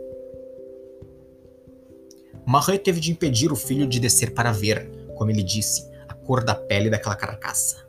Marie 2.46 2.78
teve 2.78 3.00
de 3.00 3.12
impedir 3.12 3.52
o 3.52 3.56
filho 3.56 3.86
de 3.86 4.00
descer 4.00 4.32
para 4.34 4.52
ver, 4.52 4.90
como 5.16 5.30
ele 5.30 5.42
disse, 5.42 5.89
cor 6.30 6.44
da 6.44 6.54
pele 6.54 6.88
daquela 6.88 7.16
carcaça. 7.16 7.84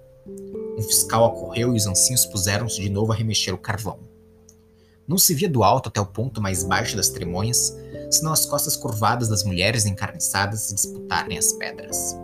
Um 0.76 0.82
fiscal 0.82 1.26
acorreu 1.26 1.76
e 1.76 1.78
os 1.78 1.86
anciãos 1.86 2.26
puseram-se 2.26 2.82
de 2.82 2.90
novo 2.90 3.12
a 3.12 3.16
remexer 3.16 3.54
o 3.54 3.58
carvão. 3.60 4.00
Não 5.08 5.16
se 5.16 5.36
via 5.36 5.48
do 5.48 5.64
alto 5.64 5.90
até 5.90 6.02
o 6.02 6.08
ponto 6.08 6.42
mais 6.42 6.64
baixo 6.64 6.96
das 6.96 7.10
tremonhas, 7.10 7.78
senão 8.10 8.34
as 8.34 8.44
costas 8.44 8.76
curvadas 8.76 9.30
das 9.30 9.44
mulheres 9.44 9.86
encarniçadas 9.86 10.62
se 10.62 10.74
disputarem 10.74 11.38
as 11.38 11.54
pedras. 11.54 12.18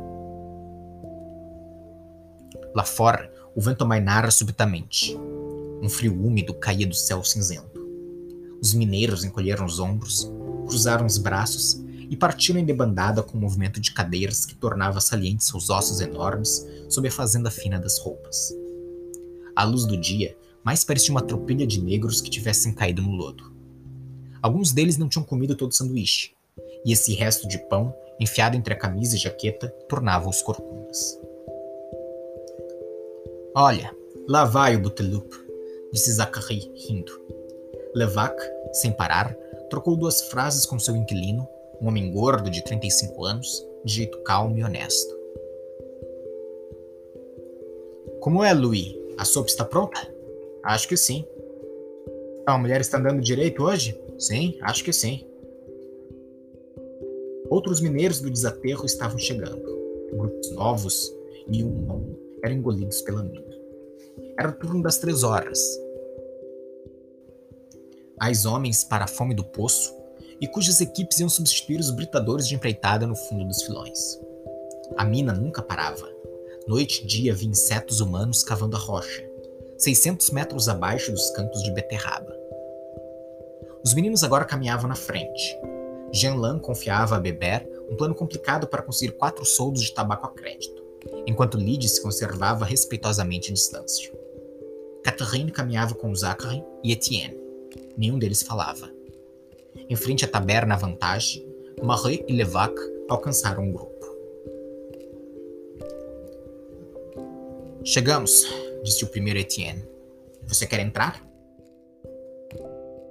Lá 2.73 2.83
fora, 2.83 3.31
o 3.55 3.61
vento 3.61 3.83
amainara 3.83 4.31
subitamente. 4.31 5.15
Um 5.83 5.87
frio 5.87 6.19
úmido 6.19 6.55
caía 6.55 6.87
do 6.87 6.95
céu 6.95 7.23
cinzento. 7.23 7.79
Os 8.59 8.73
mineiros 8.73 9.23
encolheram 9.23 9.67
os 9.67 9.79
ombros, 9.79 10.27
cruzaram 10.65 11.05
os 11.05 11.19
braços 11.19 11.79
e 12.09 12.15
partiram 12.15 12.59
em 12.59 12.65
debandada 12.65 13.21
com 13.21 13.37
um 13.37 13.41
movimento 13.41 13.79
de 13.79 13.91
cadeiras 13.91 14.45
que 14.45 14.55
tornava 14.55 15.01
salientes 15.01 15.47
seus 15.47 15.69
ossos 15.69 15.99
enormes 15.99 16.65
sob 16.89 17.07
a 17.07 17.11
fazenda 17.11 17.51
fina 17.51 17.79
das 17.79 17.99
roupas. 17.99 18.53
À 19.55 19.63
luz 19.63 19.85
do 19.85 19.97
dia, 19.97 20.37
mais 20.63 20.83
parecia 20.83 21.11
uma 21.11 21.21
tropilha 21.21 21.65
de 21.65 21.81
negros 21.81 22.21
que 22.21 22.29
tivessem 22.29 22.73
caído 22.73 23.01
no 23.01 23.11
lodo. 23.11 23.51
Alguns 24.41 24.71
deles 24.71 24.97
não 24.97 25.09
tinham 25.09 25.25
comido 25.25 25.55
todo 25.55 25.71
o 25.71 25.75
sanduíche, 25.75 26.31
e 26.85 26.91
esse 26.91 27.13
resto 27.13 27.47
de 27.47 27.57
pão, 27.67 27.93
enfiado 28.19 28.55
entre 28.55 28.73
a 28.73 28.77
camisa 28.77 29.15
e 29.15 29.19
jaqueta, 29.19 29.69
tornava-os 29.89 30.41
corcundas. 30.41 31.19
Olha, 33.55 33.91
lá 34.27 34.45
vai 34.45 34.75
o 34.75 34.79
Butelup, 34.79 35.33
disse 35.91 36.13
Zachary, 36.13 36.71
rindo. 36.87 37.11
Levac, 37.95 38.35
sem 38.73 38.91
parar, 38.91 39.33
trocou 39.69 39.95
duas 39.95 40.21
frases 40.23 40.65
com 40.65 40.77
seu 40.77 40.95
inquilino, 40.95 41.47
um 41.81 41.87
homem 41.87 42.11
gordo 42.11 42.49
de 42.49 42.63
35 42.63 43.25
anos, 43.25 43.67
de 43.83 43.93
jeito 43.93 44.17
calmo 44.23 44.57
e 44.57 44.63
honesto. 44.63 45.15
Como 48.19 48.43
é, 48.43 48.53
Louis? 48.53 48.95
A 49.17 49.25
sopa 49.25 49.47
está 49.47 49.63
pronta? 49.63 49.99
Acho 50.63 50.87
que 50.87 50.97
sim. 50.97 51.25
A 52.45 52.57
mulher 52.57 52.81
está 52.81 52.97
andando 52.97 53.21
direito 53.21 53.63
hoje? 53.63 53.99
Sim, 54.17 54.57
acho 54.61 54.83
que 54.83 54.93
sim. 54.93 55.25
Outros 57.49 57.79
mineiros 57.79 58.19
do 58.19 58.29
desaterro 58.29 58.85
estavam 58.85 59.17
chegando. 59.17 59.77
Grupos 60.11 60.51
novos 60.51 61.13
e 61.49 61.63
um 61.63 61.91
a 62.43 62.45
eram 62.45 62.55
engolidos 62.55 63.01
pela 63.01 63.23
mina. 63.23 63.43
Era 64.37 64.49
o 64.49 64.53
turno 64.53 64.81
das 64.81 64.97
três 64.97 65.23
horas. 65.23 65.59
As 68.19 68.45
homens 68.45 68.83
para 68.83 69.05
a 69.05 69.07
fome 69.07 69.33
do 69.33 69.43
poço 69.43 69.96
e 70.39 70.47
cujas 70.47 70.81
equipes 70.81 71.19
iam 71.19 71.29
substituir 71.29 71.79
os 71.79 71.91
britadores 71.91 72.47
de 72.47 72.55
empreitada 72.55 73.07
no 73.07 73.15
fundo 73.15 73.45
dos 73.45 73.63
filões. 73.63 74.19
A 74.97 75.03
mina 75.03 75.33
nunca 75.33 75.61
parava. 75.61 76.07
Noite 76.67 77.03
e 77.03 77.07
dia 77.07 77.31
havia 77.31 77.49
insetos 77.49 77.99
humanos 77.99 78.43
cavando 78.43 78.75
a 78.75 78.79
rocha 78.79 79.27
600 79.77 80.31
metros 80.31 80.67
abaixo 80.67 81.11
dos 81.11 81.29
campos 81.31 81.61
de 81.61 81.71
beterraba. 81.71 82.35
Os 83.83 83.93
meninos 83.93 84.23
agora 84.23 84.43
caminhavam 84.43 84.89
na 84.89 84.95
frente. 84.95 85.57
Jean 86.11 86.35
Lan 86.35 86.59
confiava 86.59 87.15
a 87.15 87.19
Beber 87.19 87.67
um 87.89 87.95
plano 87.95 88.15
complicado 88.15 88.67
para 88.67 88.81
conseguir 88.81 89.13
quatro 89.13 89.45
soldos 89.45 89.83
de 89.83 89.93
tabaco 89.93 90.25
a 90.25 90.31
crédito, 90.31 90.83
enquanto 91.25 91.57
Lydie 91.57 91.87
se 91.87 92.01
conservava 92.01 92.65
respeitosamente 92.65 93.51
à 93.51 93.53
distância. 93.53 94.11
Catherine 95.03 95.51
caminhava 95.51 95.93
com 95.95 96.13
Zachary 96.13 96.63
e 96.83 96.91
Etienne. 96.91 97.39
Nenhum 97.95 98.17
deles 98.17 98.43
falava. 98.43 98.91
Em 99.89 99.95
frente 99.95 100.25
à 100.25 100.27
taberna 100.27 100.75
à 100.75 100.77
vantagem, 100.77 101.47
Marie 101.81 102.25
e 102.27 102.33
Levac 102.33 102.73
alcançaram 103.09 103.63
um 103.63 103.71
grupo. 103.71 103.97
Chegamos, 107.83 108.45
disse 108.83 109.05
o 109.05 109.07
primeiro 109.07 109.39
Etienne. 109.39 109.83
Você 110.43 110.67
quer 110.67 110.79
entrar? 110.79 111.25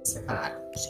Separaram-se. 0.03 0.89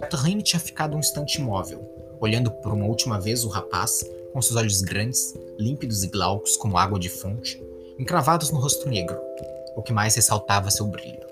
Catherine 0.00 0.42
tinha 0.42 0.60
ficado 0.60 0.96
um 0.96 1.00
instante 1.00 1.40
imóvel, 1.40 1.80
olhando 2.20 2.50
por 2.50 2.72
uma 2.72 2.86
última 2.86 3.20
vez 3.20 3.44
o 3.44 3.48
rapaz, 3.48 4.04
com 4.32 4.42
seus 4.42 4.56
olhos 4.56 4.80
grandes, 4.82 5.34
límpidos 5.58 6.02
e 6.02 6.08
glaucos 6.08 6.56
como 6.56 6.76
água 6.76 6.98
de 6.98 7.08
fonte, 7.08 7.62
encravados 7.98 8.50
no 8.50 8.58
rosto 8.58 8.88
negro, 8.88 9.18
o 9.76 9.82
que 9.82 9.92
mais 9.92 10.16
ressaltava 10.16 10.70
seu 10.70 10.86
brilho. 10.86 11.24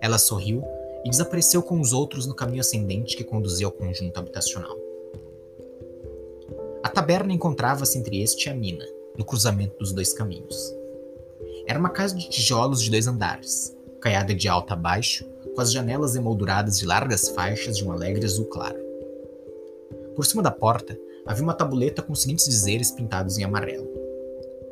Ela 0.00 0.18
sorriu 0.18 0.62
e 1.04 1.10
desapareceu 1.10 1.62
com 1.62 1.80
os 1.80 1.92
outros 1.92 2.26
no 2.26 2.34
caminho 2.34 2.60
ascendente 2.60 3.16
que 3.16 3.24
conduzia 3.24 3.66
ao 3.66 3.72
conjunto 3.72 4.18
habitacional. 4.18 4.76
A 6.82 6.88
taberna 6.88 7.32
encontrava-se 7.32 7.98
entre 7.98 8.22
este 8.22 8.48
e 8.48 8.50
a 8.50 8.54
mina, 8.54 8.84
no 9.16 9.24
cruzamento 9.24 9.78
dos 9.78 9.92
dois 9.92 10.12
caminhos. 10.12 10.74
Era 11.66 11.78
uma 11.78 11.90
casa 11.90 12.14
de 12.14 12.28
tijolos 12.28 12.82
de 12.82 12.90
dois 12.90 13.06
andares, 13.06 13.74
caiada 14.00 14.34
de 14.34 14.48
alto 14.48 14.72
a 14.72 14.76
baixo, 14.76 15.24
com 15.54 15.60
as 15.60 15.72
janelas 15.72 16.16
emolduradas 16.16 16.78
de 16.78 16.84
largas 16.84 17.28
faixas 17.28 17.76
de 17.76 17.84
um 17.86 17.92
alegre 17.92 18.24
azul 18.24 18.46
claro. 18.46 18.78
Por 20.14 20.26
cima 20.26 20.42
da 20.42 20.50
porta 20.50 20.98
havia 21.26 21.42
uma 21.42 21.54
tabuleta 21.54 22.02
com 22.02 22.12
os 22.12 22.22
seguintes 22.22 22.46
dizeres 22.46 22.90
pintados 22.90 23.38
em 23.38 23.44
amarelo: 23.44 23.88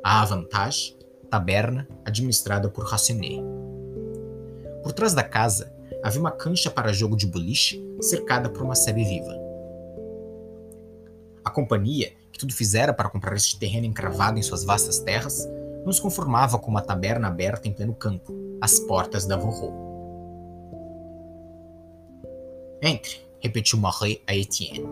A 0.05 0.22
Avantage, 0.22 0.97
taberna 1.30 1.89
administrada 2.05 2.68
por 2.68 2.85
Racinet. 2.85 3.43
Por 4.83 4.93
trás 4.93 5.14
da 5.14 5.22
casa 5.22 5.72
havia 6.03 6.20
uma 6.20 6.32
cancha 6.32 6.70
para 6.70 6.92
jogo 6.92 7.16
de 7.16 7.26
boliche 7.26 7.82
cercada 8.00 8.48
por 8.48 8.62
uma 8.62 8.74
sebe 8.74 9.05
viva. 9.05 9.34
A 11.44 11.50
companhia, 11.50 12.12
que 12.32 12.38
tudo 12.38 12.53
fizera 12.53 12.92
para 12.92 13.09
comprar 13.09 13.36
este 13.36 13.59
terreno 13.59 13.86
encravado 13.86 14.38
em 14.38 14.42
suas 14.42 14.64
vastas 14.64 14.98
terras, 14.98 15.46
não 15.84 15.92
se 15.92 16.00
conformava 16.00 16.59
com 16.59 16.70
uma 16.70 16.82
taberna 16.82 17.28
aberta 17.28 17.68
em 17.68 17.72
pleno 17.72 17.94
campo, 17.94 18.32
às 18.61 18.78
portas 18.78 19.26
da 19.26 19.36
Vorro. 19.36 19.72
Entre, 22.80 23.20
repetiu 23.40 23.78
Marie 23.78 24.22
a 24.26 24.34
Etienne. 24.34 24.86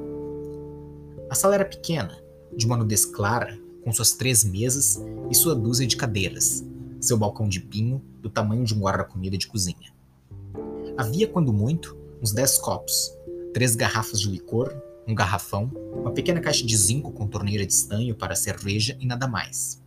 A 1.29 1.35
sala 1.35 1.55
era 1.55 1.65
pequena, 1.65 2.19
de 2.57 2.67
uma 2.67 2.77
nudez 2.77 3.05
clara, 3.05 3.57
com 3.85 3.93
suas 3.93 4.13
três 4.13 4.45
mesas 4.45 5.01
e 5.31 5.35
sua 5.35 5.55
dúzia 5.55 5.87
de 5.87 5.97
cadeiras, 5.97 6.65
seu 7.01 7.17
balcão 7.17 7.49
de 7.49 7.61
pinho 7.61 8.05
do 8.21 8.29
tamanho 8.29 8.65
de 8.65 8.75
um 8.75 8.81
guarda-comida 8.81 9.39
de 9.39 9.47
cozinha. 9.47 10.00
Havia, 11.01 11.27
quando 11.27 11.51
muito, 11.51 11.97
uns 12.21 12.31
dez 12.31 12.59
copos, 12.59 13.17
três 13.55 13.75
garrafas 13.75 14.21
de 14.21 14.29
licor, 14.29 14.71
um 15.09 15.15
garrafão, 15.15 15.71
uma 15.95 16.13
pequena 16.13 16.43
caixa 16.43 16.63
de 16.63 16.77
zinco 16.77 17.11
com 17.11 17.27
torneira 17.27 17.65
de 17.65 17.73
estanho 17.73 18.15
para 18.15 18.37
cerveja 18.37 18.95
e 19.01 19.07
nada 19.07 19.27
mais 19.27 19.81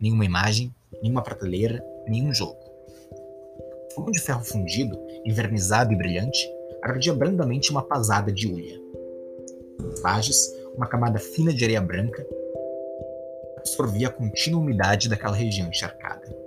nenhuma 0.00 0.24
imagem, 0.24 0.74
nenhuma 1.00 1.22
prateleira, 1.22 1.80
nenhum 2.08 2.34
jogo. 2.34 2.58
O 2.58 3.94
fogão 3.94 4.10
de 4.10 4.18
ferro 4.18 4.44
fundido, 4.44 4.98
envernizado 5.24 5.92
e 5.92 5.96
brilhante, 5.96 6.44
ardia 6.82 7.14
brandamente 7.14 7.70
uma 7.70 7.82
pasada 7.82 8.32
de 8.32 8.48
ulha. 8.48 8.80
Nas 10.02 10.52
uma 10.76 10.88
camada 10.88 11.20
fina 11.20 11.54
de 11.54 11.62
areia 11.62 11.80
branca 11.80 12.26
absorvia 13.58 14.08
a 14.08 14.12
contínua 14.12 14.60
umidade 14.60 15.08
daquela 15.08 15.36
região 15.36 15.68
encharcada. 15.68 16.37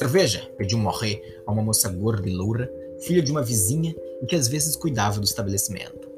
Cerveja, 0.00 0.50
pediu 0.56 0.78
Morré 0.78 1.20
a 1.46 1.52
uma 1.52 1.60
moça 1.60 1.86
gorda 1.90 2.26
e 2.26 2.34
loura, 2.34 2.72
filha 3.00 3.20
de 3.20 3.30
uma 3.30 3.42
vizinha 3.42 3.94
e 4.22 4.24
que 4.24 4.34
às 4.34 4.48
vezes 4.48 4.74
cuidava 4.74 5.20
do 5.20 5.26
estabelecimento. 5.26 6.08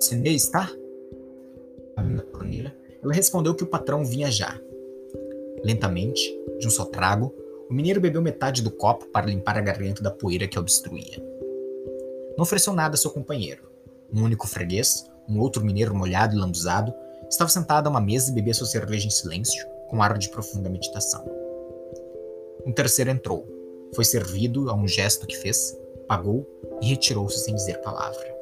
Cine 0.00 0.34
está? 0.34 0.68
A 1.96 2.02
torneira, 2.32 2.76
ela 3.00 3.14
respondeu 3.14 3.54
que 3.54 3.62
o 3.62 3.68
patrão 3.68 4.04
vinha 4.04 4.28
já. 4.28 4.60
Lentamente, 5.62 6.20
de 6.58 6.66
um 6.66 6.70
só 6.70 6.84
trago, 6.84 7.32
o 7.70 7.72
mineiro 7.72 8.00
bebeu 8.00 8.20
metade 8.20 8.60
do 8.60 8.72
copo 8.72 9.06
para 9.12 9.26
limpar 9.26 9.56
a 9.56 9.60
garganta 9.60 10.02
da 10.02 10.10
poeira 10.10 10.48
que 10.48 10.58
obstruía. 10.58 11.22
Não 12.36 12.42
ofereceu 12.42 12.72
nada 12.72 12.96
a 12.96 12.98
seu 12.98 13.12
companheiro. 13.12 13.70
Um 14.12 14.24
único 14.24 14.48
freguês, 14.48 15.08
um 15.28 15.38
outro 15.38 15.64
mineiro 15.64 15.94
molhado 15.94 16.34
e 16.34 16.40
lambuzado, 16.40 16.92
estava 17.30 17.48
sentado 17.48 17.86
a 17.86 17.90
uma 17.90 18.00
mesa 18.00 18.32
e 18.32 18.34
bebia 18.34 18.52
sua 18.52 18.66
cerveja 18.66 19.06
em 19.06 19.10
silêncio, 19.10 19.64
com 19.88 20.02
ar 20.02 20.18
de 20.18 20.28
profunda 20.28 20.68
meditação. 20.68 21.37
Um 22.66 22.72
terceiro 22.72 23.10
entrou, 23.10 23.46
foi 23.94 24.04
servido 24.04 24.68
a 24.70 24.74
um 24.74 24.86
gesto 24.86 25.26
que 25.26 25.36
fez, 25.36 25.76
pagou 26.06 26.46
e 26.80 26.86
retirou-se 26.86 27.38
sem 27.44 27.54
dizer 27.54 27.80
palavra. 27.80 28.36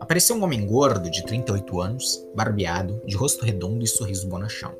Apareceu 0.00 0.36
um 0.36 0.42
homem 0.42 0.66
gordo 0.66 1.10
de 1.10 1.24
38 1.24 1.80
anos, 1.80 2.26
barbeado, 2.34 3.00
de 3.06 3.16
rosto 3.16 3.44
redondo 3.44 3.84
e 3.84 3.88
sorriso 3.88 4.28
bonachão. 4.28 4.74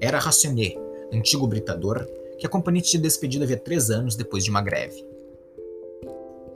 Era 0.00 0.18
Racionet, 0.18 0.78
antigo 1.12 1.46
britador, 1.46 2.06
que 2.38 2.46
a 2.46 2.48
companhia 2.50 2.82
tinha 2.82 3.02
despedido 3.02 3.44
havia 3.44 3.56
três 3.56 3.90
anos 3.90 4.14
depois 4.14 4.44
de 4.44 4.50
uma 4.50 4.62
greve. 4.62 5.04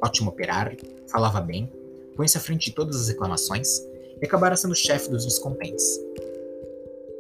Ótimo 0.03 0.31
operário, 0.31 0.78
falava 1.11 1.41
bem, 1.41 1.70
põe-se 2.14 2.37
à 2.37 2.41
frente 2.41 2.66
de 2.66 2.76
todas 2.76 2.97
as 2.97 3.09
reclamações 3.09 3.81
e 4.20 4.24
acabara 4.24 4.57
sendo 4.57 4.74
chefe 4.74 5.11
dos 5.11 5.24
descontentes. 5.24 5.99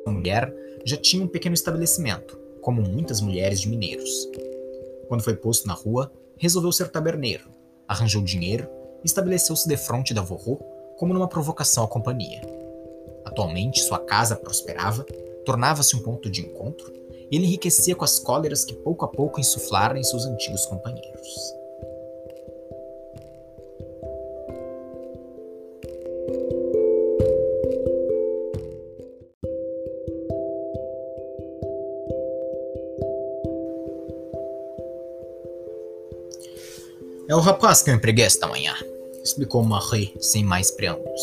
A 0.06 0.10
mulher 0.10 0.54
já 0.84 0.96
tinha 0.96 1.24
um 1.24 1.28
pequeno 1.28 1.54
estabelecimento, 1.54 2.38
como 2.60 2.82
muitas 2.82 3.20
mulheres 3.20 3.60
de 3.60 3.68
mineiros. 3.68 4.28
Quando 5.08 5.22
foi 5.22 5.34
posto 5.34 5.66
na 5.66 5.74
rua, 5.74 6.12
resolveu 6.36 6.72
ser 6.72 6.88
taberneiro, 6.88 7.48
arranjou 7.86 8.22
dinheiro 8.22 8.68
e 9.02 9.06
estabeleceu-se 9.06 9.68
de 9.68 9.76
frente 9.76 10.14
da 10.14 10.22
Vorro 10.22 10.60
como 10.96 11.14
numa 11.14 11.28
provocação 11.28 11.84
à 11.84 11.88
companhia. 11.88 12.40
Atualmente, 13.24 13.82
sua 13.82 13.98
casa 13.98 14.36
prosperava, 14.36 15.04
tornava-se 15.44 15.96
um 15.96 16.02
ponto 16.02 16.30
de 16.30 16.42
encontro 16.42 16.92
e 17.30 17.36
ele 17.36 17.46
enriquecia 17.46 17.94
com 17.94 18.04
as 18.04 18.18
cóleras 18.18 18.64
que 18.64 18.74
pouco 18.74 19.04
a 19.04 19.08
pouco 19.08 19.40
insuflaram 19.40 19.96
em 19.96 20.02
seus 20.02 20.26
antigos 20.26 20.66
companheiros. 20.66 21.59
É 37.30 37.34
o 37.36 37.38
rapaz 37.38 37.80
que 37.80 37.88
eu 37.88 37.94
empreguei 37.94 38.24
esta 38.24 38.48
manhã, 38.48 38.74
explicou 39.22 39.62
Marie 39.62 40.12
sem 40.18 40.42
mais 40.42 40.72
preâmbulos. 40.72 41.22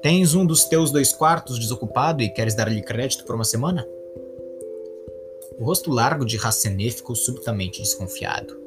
Tens 0.00 0.34
um 0.34 0.46
dos 0.46 0.64
teus 0.64 0.90
dois 0.90 1.12
quartos 1.12 1.58
desocupado 1.58 2.22
e 2.22 2.30
queres 2.30 2.54
dar-lhe 2.54 2.80
crédito 2.80 3.26
por 3.26 3.34
uma 3.34 3.44
semana? 3.44 3.86
O 5.58 5.64
rosto 5.66 5.90
largo 5.90 6.24
de 6.24 6.38
Rassenet 6.38 6.92
ficou 6.92 7.14
subitamente 7.14 7.82
desconfiado. 7.82 8.58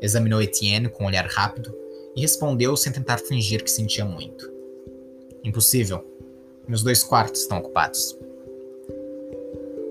Examinou 0.00 0.40
Etienne 0.40 0.88
com 0.88 1.02
um 1.02 1.08
olhar 1.08 1.26
rápido 1.26 1.76
e 2.14 2.20
respondeu 2.20 2.76
sem 2.76 2.92
tentar 2.92 3.18
fingir 3.18 3.60
que 3.60 3.70
sentia 3.72 4.04
muito. 4.04 4.48
Impossível. 5.42 6.06
Meus 6.68 6.84
dois 6.84 7.02
quartos 7.02 7.40
estão 7.40 7.58
ocupados. 7.58 8.16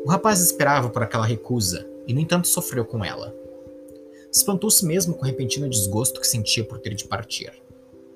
O 0.05 0.09
rapaz 0.09 0.39
esperava 0.39 0.89
por 0.89 1.03
aquela 1.03 1.25
recusa 1.25 1.85
e, 2.07 2.13
no 2.13 2.21
entanto, 2.21 2.47
sofreu 2.47 2.85
com 2.85 3.03
ela. 3.03 3.42
Espantou-se 4.33 4.83
mesmo 4.83 5.13
com 5.13 5.21
o 5.21 5.25
repentino 5.25 5.69
desgosto 5.69 6.19
que 6.19 6.25
sentia 6.25 6.63
por 6.63 6.79
ter 6.79 6.95
de 6.95 7.05
partir. 7.05 7.53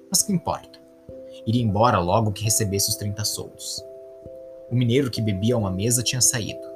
Mas 0.10 0.24
que 0.24 0.34
importa? 0.34 0.80
Iria 1.46 1.62
embora 1.62 2.00
logo 2.00 2.32
que 2.32 2.44
recebesse 2.44 2.90
os 2.90 2.96
30 2.96 3.24
soldos. 3.24 3.84
O 4.72 4.76
mineiro 4.76 5.12
que 5.12 5.22
bebia 5.22 5.54
a 5.54 5.60
uma 5.60 5.70
mesa 5.70 6.02
tinha 6.02 6.20
saído. 6.20 6.68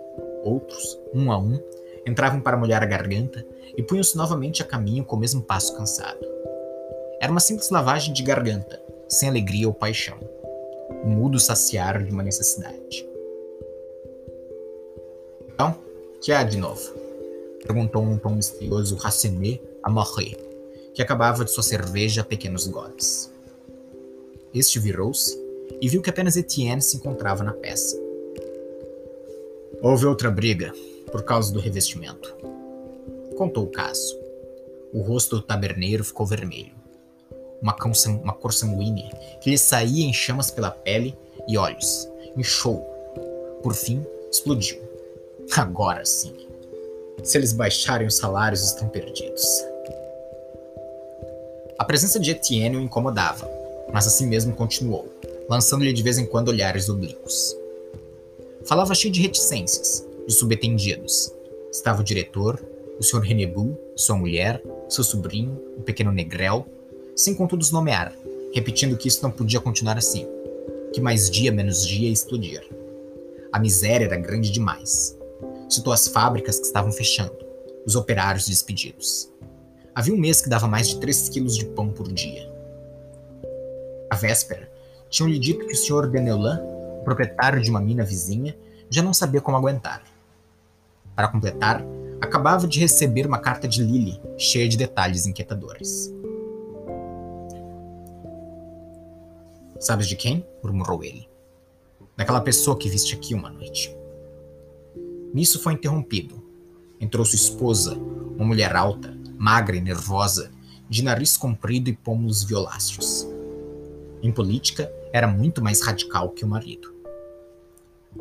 Outros, 0.43 0.99
um 1.11 1.31
a 1.31 1.39
um, 1.39 1.59
entravam 2.05 2.39
para 2.39 2.55
molhar 2.55 2.83
a 2.83 2.85
garganta 2.85 3.43
e 3.75 3.81
punham-se 3.81 4.15
novamente 4.15 4.61
a 4.61 4.65
caminho 4.65 5.03
com 5.03 5.15
o 5.15 5.19
mesmo 5.19 5.41
passo 5.41 5.75
cansado. 5.75 6.23
Era 7.19 7.31
uma 7.31 7.39
simples 7.39 7.71
lavagem 7.71 8.13
de 8.13 8.21
garganta, 8.21 8.79
sem 9.07 9.27
alegria 9.27 9.67
ou 9.67 9.73
paixão. 9.73 10.19
Um 11.03 11.09
mudo 11.09 11.39
saciar 11.39 12.03
de 12.03 12.11
uma 12.11 12.21
necessidade. 12.21 13.07
Então, 15.51 15.75
que 16.21 16.31
há 16.31 16.43
de 16.43 16.57
novo? 16.57 17.00
Perguntou 17.63 18.05
num 18.05 18.17
tom 18.17 18.35
misterioso 18.35 18.95
Rassenet 18.95 19.61
a 19.83 19.89
Morré, 19.89 20.37
que 20.93 21.01
acabava 21.01 21.45
de 21.45 21.51
sua 21.51 21.63
cerveja 21.63 22.21
a 22.21 22.25
pequenos 22.25 22.67
goles. 22.67 23.31
Este 24.53 24.79
virou-se 24.79 25.39
e 25.79 25.87
viu 25.87 26.01
que 26.01 26.09
apenas 26.09 26.35
Etienne 26.35 26.81
se 26.81 26.97
encontrava 26.97 27.43
na 27.43 27.53
peça. 27.53 27.97
Houve 29.81 30.05
outra 30.05 30.29
briga, 30.29 30.73
por 31.11 31.23
causa 31.23 31.51
do 31.51 31.59
revestimento. 31.59 32.35
Contou 33.37 33.65
o 33.65 33.71
caso. 33.71 34.19
O 34.93 35.01
rosto 35.01 35.37
do 35.37 35.41
taberneiro 35.41 36.03
ficou 36.03 36.25
vermelho. 36.25 36.73
Uma, 37.61 37.75
uma 38.21 38.33
cor 38.33 38.53
sanguínea 38.53 39.09
que 39.41 39.49
lhe 39.49 39.57
saía 39.57 40.05
em 40.05 40.13
chamas 40.13 40.51
pela 40.51 40.71
pele 40.71 41.17
e 41.47 41.57
olhos. 41.57 42.07
Inchou. 42.35 42.81
Por 43.63 43.73
fim, 43.73 44.05
explodiu. 44.31 44.81
Agora 45.55 46.05
sim. 46.05 46.50
Se 47.23 47.37
eles 47.37 47.53
baixarem 47.53 48.07
os 48.07 48.17
salários, 48.17 48.63
estão 48.63 48.89
perdidos. 48.89 49.45
A 51.77 51.85
presença 51.85 52.19
de 52.19 52.31
Etienne 52.31 52.77
o 52.77 52.81
incomodava, 52.81 53.49
mas 53.93 54.07
assim 54.07 54.25
mesmo 54.25 54.55
continuou, 54.55 55.07
lançando-lhe 55.47 55.93
de 55.93 56.01
vez 56.01 56.17
em 56.17 56.25
quando 56.25 56.49
olhares 56.49 56.89
oblíquos. 56.89 57.55
Falava 58.65 58.95
cheio 58.95 59.13
de 59.13 59.21
reticências, 59.21 60.05
de 60.27 60.33
subentendidos. 60.33 61.31
Estava 61.71 62.01
o 62.01 62.03
diretor, 62.03 62.59
o 62.99 63.03
Sr. 63.03 63.19
Renebu, 63.19 63.77
sua 63.95 64.15
mulher, 64.15 64.61
seu 64.89 65.03
sobrinho, 65.03 65.61
o 65.77 65.81
pequeno 65.81 66.11
Negrel, 66.11 66.65
sem 67.15 67.35
contudo 67.35 67.61
os 67.61 67.71
nomear, 67.71 68.13
repetindo 68.53 68.97
que 68.97 69.07
isso 69.07 69.21
não 69.21 69.31
podia 69.31 69.59
continuar 69.59 69.97
assim, 69.97 70.27
que 70.91 70.99
mais 70.99 71.29
dia 71.29 71.51
menos 71.51 71.85
dia 71.85 72.07
ia 72.07 72.13
explodir. 72.13 72.67
A 73.51 73.59
miséria 73.59 74.05
era 74.05 74.17
grande 74.17 74.51
demais 74.51 75.20
citou 75.73 75.93
as 75.93 76.07
fábricas 76.07 76.59
que 76.59 76.65
estavam 76.65 76.91
fechando, 76.91 77.37
os 77.85 77.95
operários 77.95 78.47
despedidos. 78.47 79.31
Havia 79.95 80.13
um 80.13 80.17
mês 80.17 80.41
que 80.41 80.49
dava 80.49 80.67
mais 80.67 80.89
de 80.89 80.99
3 80.99 81.29
quilos 81.29 81.55
de 81.55 81.65
pão 81.65 81.89
por 81.89 82.11
dia. 82.11 82.51
À 84.09 84.15
véspera, 84.15 84.71
tinham-lhe 85.09 85.39
dito 85.39 85.65
que 85.65 85.73
o 85.73 85.75
Sr. 85.75 86.07
Deneulin, 86.07 86.57
proprietário 87.03 87.61
de 87.61 87.69
uma 87.69 87.81
mina 87.81 88.03
vizinha, 88.03 88.55
já 88.89 89.01
não 89.01 89.13
sabia 89.13 89.41
como 89.41 89.57
aguentar. 89.57 90.03
Para 91.15 91.29
completar, 91.29 91.83
acabava 92.19 92.67
de 92.67 92.79
receber 92.79 93.25
uma 93.25 93.39
carta 93.39 93.67
de 93.67 93.83
Lily, 93.83 94.21
cheia 94.37 94.67
de 94.67 94.77
detalhes 94.77 95.25
inquietadores. 95.25 96.13
Sabes 99.79 100.07
de 100.07 100.15
quem? 100.15 100.45
murmurou 100.61 101.03
ele. 101.03 101.27
Daquela 102.15 102.41
pessoa 102.41 102.77
que 102.77 102.89
viste 102.89 103.15
aqui 103.15 103.33
uma 103.33 103.49
noite. 103.49 104.00
Nisso 105.33 105.61
foi 105.61 105.73
interrompido. 105.73 106.41
Entrou 106.99 107.25
sua 107.25 107.37
esposa, 107.37 107.95
uma 107.95 108.45
mulher 108.45 108.75
alta, 108.75 109.17
magra 109.37 109.77
e 109.77 109.81
nervosa, 109.81 110.51
de 110.89 111.01
nariz 111.03 111.37
comprido 111.37 111.89
e 111.89 111.95
pômulos 111.95 112.43
violáceos. 112.43 113.25
Em 114.21 114.31
política, 114.31 114.91
era 115.13 115.27
muito 115.27 115.63
mais 115.63 115.81
radical 115.81 116.29
que 116.31 116.43
o 116.43 116.47
marido. 116.47 116.93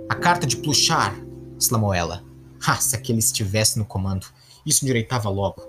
A 0.09 0.15
carta 0.15 0.47
de 0.47 0.57
Pluchar, 0.57 1.15
exclamou 1.59 1.93
ela. 1.93 2.25
Ah, 2.65 2.77
se 2.77 2.95
aquele 2.95 3.19
estivesse 3.19 3.77
no 3.79 3.85
comando, 3.85 4.27
isso 4.65 4.85
endireitava 4.85 5.29
logo. 5.29 5.69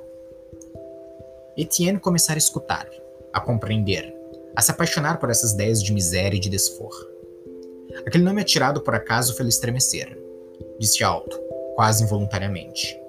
Etienne 1.57 1.99
começara 1.99 2.37
a 2.37 2.43
escutar, 2.43 2.87
a 3.33 3.41
compreender, 3.41 4.13
a 4.55 4.61
se 4.61 4.69
apaixonar 4.69 5.19
por 5.19 5.31
essas 5.31 5.53
ideias 5.53 5.81
de 5.81 5.91
miséria 5.91 6.37
e 6.37 6.39
de 6.39 6.49
desforra. 6.49 7.03
Aquele 8.05 8.23
nome 8.23 8.41
atirado 8.41 8.81
por 8.81 8.93
acaso 8.93 9.35
fez 9.35 9.49
estremecer 9.49 10.20
disse 10.81 11.03
alto, 11.03 11.39
quase 11.75 12.03
involuntariamente. 12.03 12.99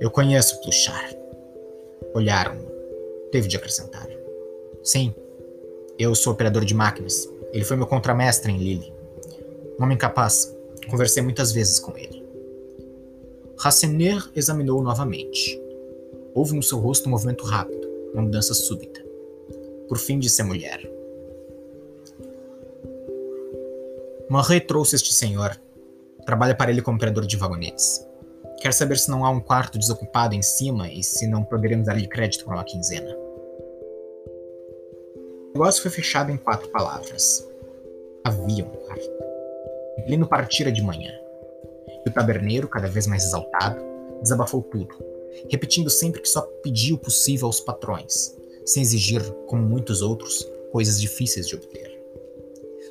Eu 0.00 0.10
conheço 0.10 0.58
Pluchar. 0.62 1.14
Olharam-no. 2.14 2.66
Teve 3.30 3.48
de 3.48 3.58
acrescentar. 3.58 4.08
Sim, 4.82 5.14
eu 5.98 6.14
sou 6.14 6.32
operador 6.32 6.64
de 6.64 6.74
máquinas. 6.74 7.28
Ele 7.52 7.64
foi 7.64 7.76
meu 7.76 7.86
contramestre 7.86 8.50
em 8.50 8.56
Lille. 8.56 8.94
Um 9.78 9.84
homem 9.84 9.98
capaz. 9.98 10.56
Conversei 10.88 11.22
muitas 11.22 11.52
vezes 11.52 11.78
com 11.78 11.98
ele. 11.98 12.26
Rasseneur 13.58 14.30
examinou-o 14.34 14.82
novamente. 14.82 15.60
Houve 16.34 16.56
no 16.56 16.62
seu 16.62 16.78
rosto 16.78 17.08
um 17.08 17.12
movimento 17.12 17.44
rápido, 17.44 17.86
uma 18.14 18.22
mudança 18.22 18.54
súbita. 18.54 19.04
Por 19.86 19.98
fim, 19.98 20.18
disse 20.18 20.40
a 20.40 20.46
mulher: 20.46 20.90
Marie 24.32 24.62
trouxe 24.62 24.96
este 24.96 25.12
senhor. 25.12 25.60
Trabalha 26.24 26.54
para 26.54 26.70
ele 26.70 26.80
como 26.80 26.96
operador 26.96 27.26
de 27.26 27.36
vagonetes. 27.36 28.02
Quer 28.62 28.72
saber 28.72 28.96
se 28.96 29.10
não 29.10 29.26
há 29.26 29.30
um 29.30 29.40
quarto 29.40 29.78
desocupado 29.78 30.34
em 30.34 30.40
cima 30.40 30.90
e 30.90 31.02
se 31.02 31.26
não 31.26 31.44
poderíamos 31.44 31.84
dar-lhe 31.84 32.08
crédito 32.08 32.46
para 32.46 32.54
uma 32.54 32.64
quinzena. 32.64 33.14
O 35.50 35.52
negócio 35.52 35.82
foi 35.82 35.90
fechado 35.90 36.32
em 36.32 36.38
quatro 36.38 36.70
palavras. 36.70 37.46
Havia 38.24 38.64
um 38.64 38.70
quarto. 38.70 39.10
Lino 40.08 40.26
partira 40.26 40.72
de 40.72 40.80
manhã. 40.80 41.12
E 42.06 42.08
o 42.08 42.12
taberneiro, 42.14 42.66
cada 42.68 42.88
vez 42.88 43.06
mais 43.06 43.26
exaltado, 43.26 43.84
desabafou 44.22 44.62
tudo, 44.62 44.96
repetindo 45.50 45.90
sempre 45.90 46.22
que 46.22 46.28
só 46.28 46.40
pedia 46.62 46.94
o 46.94 46.98
possível 46.98 47.48
aos 47.48 47.60
patrões, 47.60 48.34
sem 48.64 48.82
exigir, 48.82 49.20
como 49.46 49.62
muitos 49.62 50.00
outros, 50.00 50.50
coisas 50.70 50.98
difíceis 50.98 51.46
de 51.46 51.54
obter. 51.54 51.91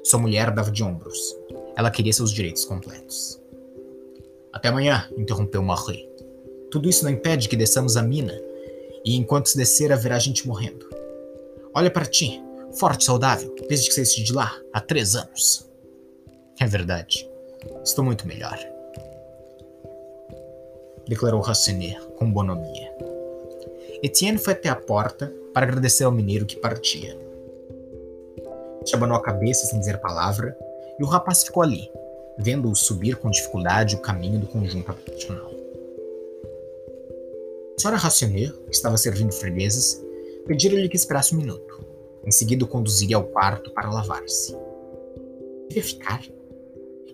Sua 0.04 0.20
mulher 0.20 0.52
dava 0.52 0.72
de 0.72 0.84
ombros. 0.84 1.36
Ela 1.78 1.92
queria 1.92 2.14
seus 2.14 2.32
direitos 2.32 2.66
completos. 2.66 3.40
Até 4.52 4.70
amanhã, 4.70 5.08
interrompeu 5.18 5.62
Marie. 5.62 6.10
Tudo 6.70 6.90
isso 6.90 7.04
não 7.04 7.12
impede 7.12 7.48
que 7.48 7.56
desçamos 7.56 7.96
a 7.98 8.02
mina, 8.02 8.34
e 9.06 9.16
enquanto 9.16 9.48
se 9.48 9.58
descer 9.58 9.92
haverá 9.92 10.18
gente 10.20 10.48
morrendo. 10.48 10.90
Olha 11.74 11.90
para 11.90 12.06
ti, 12.06 12.42
forte 12.78 13.02
e 13.02 13.06
saudável, 13.06 13.56
desde 13.68 13.88
que 13.88 13.96
saíste 13.96 14.24
de 14.24 14.34
lá, 14.34 14.54
há 14.74 14.80
três 14.80 15.16
anos. 15.16 15.70
É 16.60 16.66
verdade. 16.66 17.30
Estou 17.84 18.04
muito 18.04 18.28
melhor. 18.28 18.58
Declarou 21.08 21.42
Racenet 21.42 22.00
com 22.18 22.32
bonomia. 22.32 22.96
Etienne 24.04 24.38
foi 24.38 24.54
até 24.54 24.70
a 24.70 24.76
porta 24.76 25.32
para 25.54 25.66
agradecer 25.66 26.04
ao 26.04 26.12
mineiro 26.12 26.46
que 26.46 26.56
partia. 26.56 27.18
Abanou 28.94 29.18
a 29.18 29.22
cabeça 29.22 29.66
sem 29.66 29.80
dizer 29.80 30.00
palavra, 30.00 30.56
e 31.00 31.04
o 31.04 31.08
rapaz 31.08 31.44
ficou 31.44 31.64
ali, 31.64 31.90
vendo-o 32.38 32.76
subir 32.76 33.16
com 33.16 33.32
dificuldade 33.32 33.96
o 33.96 34.02
caminho 34.02 34.40
do 34.40 34.48
conjunto 34.48 34.92
habitacional. 34.92 35.50
A 37.78 37.82
senhora 37.82 37.98
Racioner, 37.98 38.52
que 38.52 38.76
estava 38.76 38.98
servindo 38.98 39.32
fregueses, 39.32 40.00
pediram-lhe 40.46 40.90
que 40.90 40.98
esperasse 40.98 41.34
um 41.34 41.38
minuto. 41.38 41.84
Em 42.26 42.32
seguida, 42.32 42.64
o 42.66 42.68
conduziria 42.68 43.16
ao 43.16 43.24
quarto 43.24 43.72
para 43.72 43.90
lavar-se. 43.90 44.56
Devia 45.68 45.84
ficar? 45.84 46.22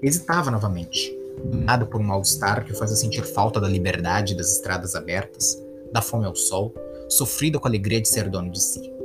Hesitava 0.02 0.52
novamente, 0.52 1.16
dominado 1.46 1.88
por 1.88 2.02
um 2.02 2.04
mal-estar 2.04 2.66
que 2.66 2.74
o 2.74 2.76
fazia 2.76 2.96
sentir 2.98 3.24
falta 3.24 3.62
da 3.62 3.70
liberdade 3.70 4.36
das 4.36 4.52
estradas 4.52 4.96
abertas, 4.96 5.64
da 5.94 6.02
fome 6.02 6.26
ao 6.26 6.36
sol, 6.36 6.74
sofrido 7.08 7.60
com 7.60 7.68
a 7.68 7.72
alegria 7.72 8.02
de 8.02 8.10
ser 8.10 8.30
dono 8.30 8.52
de 8.52 8.62
si. 8.62 8.97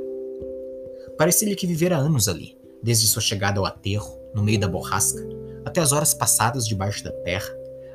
Parecia-lhe 1.17 1.55
que 1.55 1.67
vivera 1.67 1.95
anos 1.95 2.27
ali, 2.27 2.57
desde 2.81 3.07
sua 3.07 3.21
chegada 3.21 3.59
ao 3.59 3.65
aterro, 3.65 4.19
no 4.33 4.43
meio 4.43 4.59
da 4.59 4.67
borrasca, 4.67 5.21
até 5.63 5.79
as 5.79 5.91
horas 5.91 6.13
passadas 6.13 6.67
debaixo 6.67 7.03
da 7.03 7.11
terra, 7.11 7.49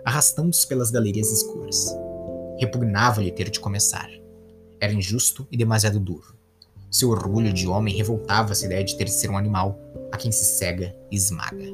arrastando-se 0.05 0.66
pelas 0.66 0.90
galerias 0.90 1.31
escuras. 1.31 1.95
Repugnava-lhe 2.59 3.32
ter 3.32 3.51
de 3.51 3.61
começar. 3.61 4.09
Era 4.81 4.93
injusto 4.93 5.47
e 5.51 5.57
demasiado 5.57 5.99
duro. 5.99 6.36
Seu 6.90 7.11
orgulho 7.11 7.53
de 7.53 7.66
homem 7.66 7.95
revoltava-se 7.95 8.65
à 8.65 8.66
ideia 8.66 8.85
de 8.85 8.97
ter 8.97 9.05
de 9.05 9.12
ser 9.12 9.31
um 9.31 9.36
animal 9.36 9.78
a 10.12 10.16
quem 10.16 10.32
se 10.32 10.45
cega 10.45 10.95
e 11.11 11.16
esmaga. 11.16 11.66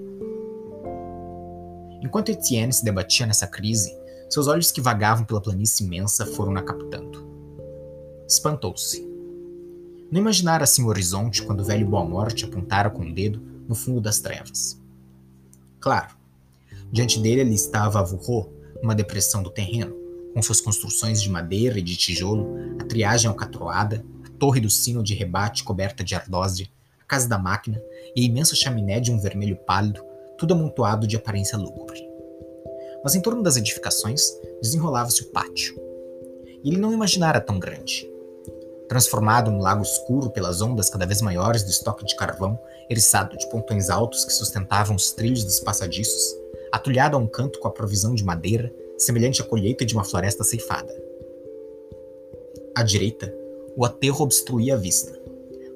Enquanto 2.02 2.30
Etienne 2.30 2.72
se 2.72 2.84
debatia 2.84 3.26
nessa 3.26 3.46
crise, 3.46 3.96
seus 4.28 4.46
olhos 4.48 4.72
que 4.72 4.80
vagavam 4.80 5.24
pela 5.24 5.40
planície 5.40 5.86
imensa 5.86 6.26
foram 6.26 6.52
na 6.52 6.62
captando. 6.62 7.24
Espantou-se. 8.26 9.13
Não 10.14 10.20
imaginara 10.20 10.62
assim 10.62 10.84
o 10.84 10.86
horizonte 10.86 11.42
quando 11.42 11.58
o 11.58 11.64
velho 11.64 11.88
Boa 11.88 12.04
Morte 12.04 12.44
apontara 12.44 12.88
com 12.88 13.02
o 13.02 13.12
dedo 13.12 13.42
no 13.66 13.74
fundo 13.74 14.00
das 14.00 14.20
trevas. 14.20 14.80
Claro, 15.80 16.14
diante 16.92 17.18
dele 17.18 17.40
ali 17.40 17.56
estava 17.56 17.98
a 17.98 18.02
Vurro, 18.04 18.48
uma 18.80 18.94
depressão 18.94 19.42
do 19.42 19.50
terreno, 19.50 19.92
com 20.32 20.40
suas 20.40 20.60
construções 20.60 21.20
de 21.20 21.28
madeira 21.28 21.80
e 21.80 21.82
de 21.82 21.96
tijolo, 21.96 22.46
a 22.80 22.84
triagem 22.84 23.28
alcatroada, 23.28 24.04
a 24.24 24.28
torre 24.38 24.60
do 24.60 24.70
sino 24.70 25.02
de 25.02 25.14
rebate 25.14 25.64
coberta 25.64 26.04
de 26.04 26.14
ardósia, 26.14 26.68
a 27.00 27.04
casa 27.04 27.28
da 27.28 27.36
máquina 27.36 27.82
e 28.14 28.22
a 28.22 28.24
imensa 28.24 28.54
chaminé 28.54 29.00
de 29.00 29.10
um 29.10 29.18
vermelho 29.18 29.56
pálido, 29.66 30.00
tudo 30.38 30.54
amontoado 30.54 31.08
de 31.08 31.16
aparência 31.16 31.58
lúgubre. 31.58 32.00
Mas 33.02 33.16
em 33.16 33.20
torno 33.20 33.42
das 33.42 33.56
edificações 33.56 34.22
desenrolava-se 34.62 35.22
o 35.22 35.32
pátio. 35.32 35.74
E 36.62 36.68
ele 36.68 36.78
não 36.78 36.92
imaginara 36.92 37.40
tão 37.40 37.58
grande 37.58 38.13
transformado 38.88 39.50
num 39.50 39.60
lago 39.60 39.82
escuro 39.82 40.30
pelas 40.30 40.60
ondas 40.60 40.90
cada 40.90 41.06
vez 41.06 41.20
maiores 41.22 41.62
do 41.62 41.70
estoque 41.70 42.04
de 42.04 42.16
carvão, 42.16 42.58
eriçado 42.88 43.36
de 43.36 43.48
pontões 43.48 43.90
altos 43.90 44.24
que 44.24 44.32
sustentavam 44.32 44.96
os 44.96 45.12
trilhos 45.12 45.44
dos 45.44 45.60
passadiços, 45.60 46.36
atulhado 46.72 47.16
a 47.16 47.20
um 47.20 47.26
canto 47.26 47.58
com 47.58 47.68
a 47.68 47.72
provisão 47.72 48.14
de 48.14 48.24
madeira, 48.24 48.72
semelhante 48.98 49.40
à 49.40 49.44
colheita 49.44 49.84
de 49.84 49.94
uma 49.94 50.04
floresta 50.04 50.44
ceifada. 50.44 50.94
À 52.74 52.82
direita, 52.82 53.34
o 53.76 53.84
aterro 53.84 54.24
obstruía 54.24 54.74
a 54.74 54.78
vista, 54.78 55.18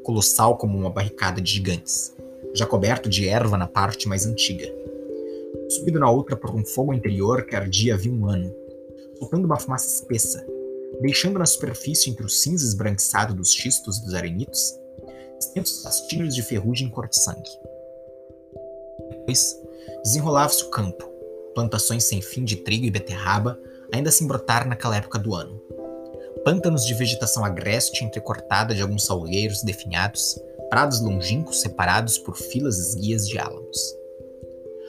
colossal 0.02 0.56
como 0.56 0.76
uma 0.76 0.90
barricada 0.90 1.40
de 1.40 1.50
gigantes, 1.50 2.14
já 2.54 2.66
coberto 2.66 3.08
de 3.08 3.28
erva 3.28 3.56
na 3.56 3.66
parte 3.66 4.08
mais 4.08 4.26
antiga. 4.26 4.72
Subido 5.68 5.98
na 5.98 6.10
outra 6.10 6.36
por 6.36 6.54
um 6.54 6.64
fogo 6.64 6.92
interior 6.92 7.44
que 7.44 7.54
ardia 7.54 7.94
havia 7.94 8.12
um 8.12 8.26
ano, 8.26 8.54
soltando 9.18 9.44
uma 9.44 9.58
fumaça 9.58 9.86
espessa, 9.86 10.46
deixando 11.00 11.38
na 11.38 11.46
superfície 11.46 12.10
entre 12.10 12.24
o 12.24 12.28
cinza 12.28 12.64
esbranquiçado 12.64 13.34
dos 13.34 13.52
xistos 13.52 13.98
dos 14.00 14.14
arenitos, 14.14 14.78
extensos 15.38 15.84
rastilhos 15.84 16.34
de 16.34 16.42
ferrugem 16.42 16.88
cor 16.88 17.08
de 17.08 17.18
sangue. 17.18 17.50
Depois, 19.10 19.56
desenrolava-se 20.04 20.64
o 20.64 20.70
campo, 20.70 21.04
plantações 21.54 22.04
sem 22.04 22.20
fim 22.20 22.44
de 22.44 22.56
trigo 22.56 22.86
e 22.86 22.90
beterraba 22.90 23.58
ainda 23.92 24.10
sem 24.10 24.26
brotar 24.26 24.68
naquela 24.68 24.96
época 24.96 25.18
do 25.18 25.34
ano. 25.34 25.60
Pântanos 26.44 26.84
de 26.84 26.94
vegetação 26.94 27.44
agreste 27.44 28.04
entrecortada 28.04 28.74
de 28.74 28.82
alguns 28.82 29.04
salgueiros 29.04 29.62
definhados, 29.62 30.38
prados 30.68 31.00
longínquos 31.00 31.60
separados 31.60 32.18
por 32.18 32.36
filas 32.36 32.78
esguias 32.78 33.26
de 33.26 33.38
álamos. 33.38 33.78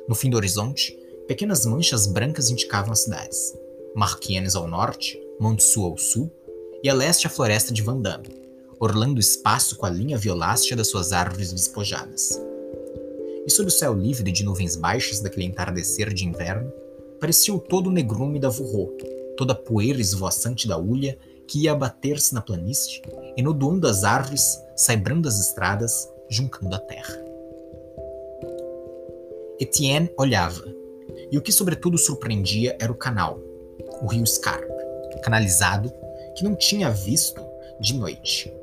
No 0.07 0.15
fim 0.15 0.29
do 0.29 0.37
horizonte, 0.37 0.97
pequenas 1.27 1.65
manchas 1.65 2.07
brancas 2.07 2.49
indicavam 2.49 2.91
as 2.91 3.03
cidades. 3.03 3.53
Marquienes 3.95 4.55
ao 4.55 4.67
norte, 4.67 5.19
Montsu 5.39 5.85
ao 5.85 5.97
sul, 5.97 6.29
e 6.83 6.89
a 6.89 6.93
leste 6.93 7.25
a 7.25 7.29
floresta 7.29 7.73
de 7.73 7.81
Vandame, 7.81 8.27
orlando 8.79 9.17
o 9.17 9.21
espaço 9.21 9.77
com 9.77 9.85
a 9.85 9.89
linha 9.89 10.17
violácea 10.17 10.75
das 10.75 10.89
suas 10.89 11.13
árvores 11.13 11.53
despojadas. 11.53 12.41
E 13.45 13.49
sob 13.49 13.69
o 13.69 13.71
céu 13.71 13.93
livre 13.93 14.31
de 14.31 14.43
nuvens 14.43 14.75
baixas 14.75 15.21
daquele 15.21 15.45
entardecer 15.45 16.13
de 16.13 16.25
inverno, 16.25 16.71
parecia 17.21 17.53
o 17.53 17.59
todo 17.59 17.89
negrume 17.89 18.37
da 18.37 18.49
Vurro, 18.49 18.97
toda 19.37 19.53
a 19.53 19.55
poeira 19.55 20.01
esvoaçante 20.01 20.67
da 20.67 20.77
ulha 20.77 21.17
que 21.47 21.63
ia 21.63 21.71
abater-se 21.71 22.33
na 22.33 22.41
planície, 22.41 23.01
enodoando 23.37 23.87
as 23.87 24.03
árvores, 24.03 24.61
saibrando 24.75 25.27
as 25.27 25.39
estradas, 25.39 26.07
juncando 26.29 26.75
a 26.75 26.79
terra. 26.79 27.17
Etienne 29.57 30.11
olhava, 30.17 30.65
e 31.31 31.37
o 31.37 31.41
que 31.41 31.51
sobretudo 31.51 31.97
surpreendia 31.97 32.77
era 32.79 32.91
o 32.91 32.95
canal, 32.95 33.39
o 34.01 34.07
rio 34.07 34.25
Scarpe, 34.25 34.68
canalizado 35.21 35.93
que 36.35 36.43
não 36.43 36.55
tinha 36.55 36.89
visto 36.89 37.41
de 37.79 37.93
noite. 37.93 38.53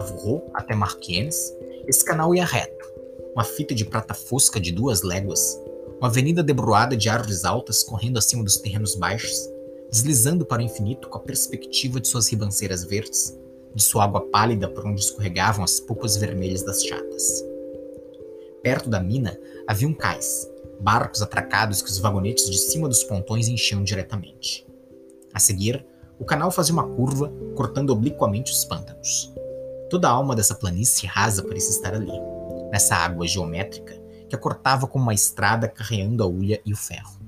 Voou 0.00 0.50
até 0.54 0.74
Marquienes, 0.74 1.52
esse 1.86 2.04
canal 2.04 2.34
ia 2.34 2.44
reto, 2.44 2.86
uma 3.34 3.44
fita 3.44 3.74
de 3.74 3.84
prata 3.84 4.14
fosca 4.14 4.60
de 4.60 4.72
duas 4.72 5.02
léguas, 5.02 5.60
uma 5.98 6.08
avenida 6.08 6.42
debruada 6.42 6.96
de 6.96 7.08
árvores 7.08 7.44
altas 7.44 7.82
correndo 7.82 8.18
acima 8.18 8.44
dos 8.44 8.56
terrenos 8.58 8.94
baixos, 8.94 9.48
deslizando 9.90 10.44
para 10.44 10.62
o 10.62 10.64
infinito 10.64 11.08
com 11.08 11.18
a 11.18 11.22
perspectiva 11.22 12.00
de 12.00 12.08
suas 12.08 12.28
ribanceiras 12.28 12.84
verdes, 12.84 13.38
de 13.74 13.82
sua 13.82 14.04
água 14.04 14.22
pálida 14.30 14.68
por 14.68 14.86
onde 14.86 15.00
escorregavam 15.00 15.64
as 15.64 15.80
polpas 15.80 16.16
vermelhas 16.16 16.62
das 16.62 16.82
chatas. 16.82 17.44
Perto 18.62 18.90
da 18.90 19.00
mina 19.00 19.38
havia 19.66 19.86
um 19.86 19.94
cais, 19.94 20.48
barcos 20.80 21.22
atracados 21.22 21.80
que 21.80 21.90
os 21.90 21.98
vagonetes 21.98 22.50
de 22.50 22.58
cima 22.58 22.88
dos 22.88 23.04
pontões 23.04 23.48
enchiam 23.48 23.84
diretamente. 23.84 24.65
A 25.36 25.38
seguir, 25.38 25.84
o 26.18 26.24
canal 26.24 26.50
fazia 26.50 26.72
uma 26.72 26.88
curva, 26.96 27.30
cortando 27.54 27.90
obliquamente 27.90 28.50
os 28.50 28.64
pântanos. 28.64 29.34
Toda 29.90 30.08
a 30.08 30.10
alma 30.10 30.34
dessa 30.34 30.54
planície 30.54 31.06
rasa 31.06 31.42
parecia 31.42 31.72
estar 31.72 31.92
ali, 31.92 32.18
nessa 32.72 32.96
água 32.96 33.26
geométrica 33.26 34.00
que 34.30 34.34
a 34.34 34.38
cortava 34.38 34.86
como 34.86 35.04
uma 35.04 35.12
estrada 35.12 35.68
carreando 35.68 36.22
a 36.22 36.26
ulha 36.26 36.58
e 36.64 36.72
o 36.72 36.76
ferro. 36.76 37.20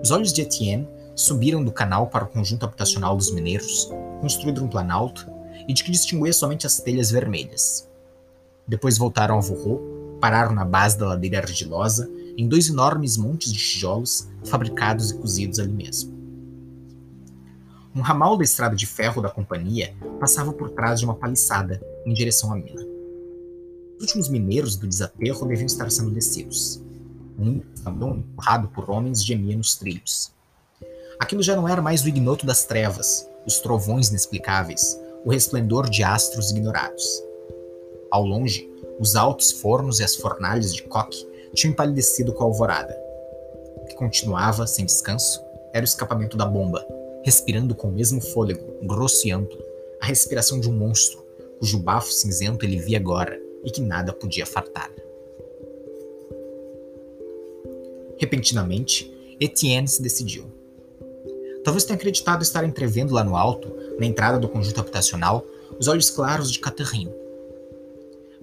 Os 0.00 0.12
olhos 0.12 0.32
de 0.32 0.42
Etienne 0.42 0.88
subiram 1.16 1.64
do 1.64 1.72
canal 1.72 2.06
para 2.06 2.22
o 2.22 2.28
conjunto 2.28 2.64
habitacional 2.64 3.16
dos 3.16 3.32
mineiros, 3.32 3.90
construído 4.20 4.60
num 4.60 4.68
planalto, 4.68 5.28
e 5.66 5.74
de 5.74 5.82
que 5.82 5.90
distinguia 5.90 6.32
somente 6.32 6.64
as 6.64 6.78
telhas 6.78 7.10
vermelhas. 7.10 7.90
Depois 8.68 8.96
voltaram 8.96 9.34
ao 9.34 9.42
Vorro, 9.42 9.80
pararam 10.20 10.54
na 10.54 10.64
base 10.64 10.96
da 10.96 11.08
ladeira 11.08 11.38
argilosa 11.38 12.08
em 12.38 12.46
dois 12.46 12.68
enormes 12.68 13.16
montes 13.16 13.52
de 13.52 13.58
tijolos 13.58 14.28
fabricados 14.44 15.10
e 15.10 15.18
cozidos 15.18 15.58
ali 15.58 15.72
mesmo. 15.72 16.15
Um 17.96 18.02
ramal 18.02 18.36
da 18.36 18.44
estrada 18.44 18.76
de 18.76 18.84
ferro 18.84 19.22
da 19.22 19.30
companhia 19.30 19.96
passava 20.20 20.52
por 20.52 20.68
trás 20.68 21.00
de 21.00 21.06
uma 21.06 21.14
paliçada 21.14 21.80
em 22.04 22.12
direção 22.12 22.52
à 22.52 22.56
mina. 22.56 22.82
Os 23.96 24.02
últimos 24.02 24.28
mineiros 24.28 24.76
do 24.76 24.86
desaterro 24.86 25.46
deviam 25.46 25.64
estar 25.64 25.90
sendo 25.90 26.10
descidos. 26.10 26.78
Um 27.38 27.62
andão 27.86 28.16
empurrado 28.18 28.68
por 28.68 28.90
homens 28.90 29.24
gemia 29.24 29.56
nos 29.56 29.76
trilhos. 29.76 30.30
Aquilo 31.18 31.42
já 31.42 31.56
não 31.56 31.66
era 31.66 31.80
mais 31.80 32.04
o 32.04 32.08
ignoto 32.08 32.44
das 32.44 32.66
trevas, 32.66 33.26
os 33.46 33.60
trovões 33.60 34.10
inexplicáveis, 34.10 35.00
o 35.24 35.30
resplendor 35.30 35.88
de 35.88 36.02
astros 36.02 36.50
ignorados. 36.50 37.02
Ao 38.10 38.26
longe, 38.26 38.70
os 39.00 39.16
altos 39.16 39.52
fornos 39.52 40.00
e 40.00 40.04
as 40.04 40.16
fornalhas 40.16 40.74
de 40.74 40.82
coque 40.82 41.26
tinham 41.54 41.72
empalidecido 41.72 42.34
com 42.34 42.44
a 42.44 42.46
alvorada. 42.46 42.94
O 43.76 43.86
que 43.86 43.94
continuava, 43.94 44.66
sem 44.66 44.84
descanso, 44.84 45.42
era 45.72 45.82
o 45.82 45.88
escapamento 45.88 46.36
da 46.36 46.44
bomba, 46.44 46.86
respirando 47.26 47.74
com 47.74 47.88
o 47.88 47.92
mesmo 47.92 48.20
fôlego, 48.20 48.64
grosso 48.86 49.26
e 49.26 49.32
amplo, 49.32 49.58
a 50.00 50.06
respiração 50.06 50.60
de 50.60 50.70
um 50.70 50.72
monstro, 50.72 51.20
cujo 51.58 51.76
bafo 51.76 52.12
cinzento 52.12 52.64
ele 52.64 52.78
via 52.78 52.98
agora 52.98 53.36
e 53.64 53.70
que 53.72 53.80
nada 53.80 54.12
podia 54.12 54.46
fartar. 54.46 54.88
Repentinamente, 58.16 59.12
Etienne 59.40 59.88
se 59.88 60.00
decidiu. 60.00 60.44
Talvez 61.64 61.82
tenha 61.84 61.96
acreditado 61.96 62.42
estar 62.42 62.62
entrevendo 62.62 63.12
lá 63.12 63.24
no 63.24 63.36
alto, 63.36 63.74
na 63.98 64.06
entrada 64.06 64.38
do 64.38 64.48
conjunto 64.48 64.78
habitacional, 64.78 65.44
os 65.80 65.88
olhos 65.88 66.08
claros 66.08 66.48
de 66.52 66.60
Catherine. 66.60 67.12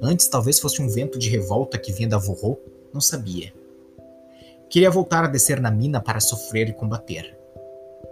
Antes, 0.02 0.28
talvez 0.28 0.60
fosse 0.60 0.82
um 0.82 0.90
vento 0.90 1.18
de 1.18 1.30
revolta 1.30 1.78
que 1.78 1.94
vinha 1.94 2.10
da 2.10 2.18
Vorro, 2.18 2.60
não 2.94 3.00
sabia. 3.00 3.54
Queria 4.70 4.92
voltar 4.92 5.24
a 5.24 5.30
descer 5.30 5.62
na 5.62 5.72
mina 5.72 6.02
para 6.02 6.20
sofrer 6.20 6.68
e 6.68 6.74
combater. 6.74 7.43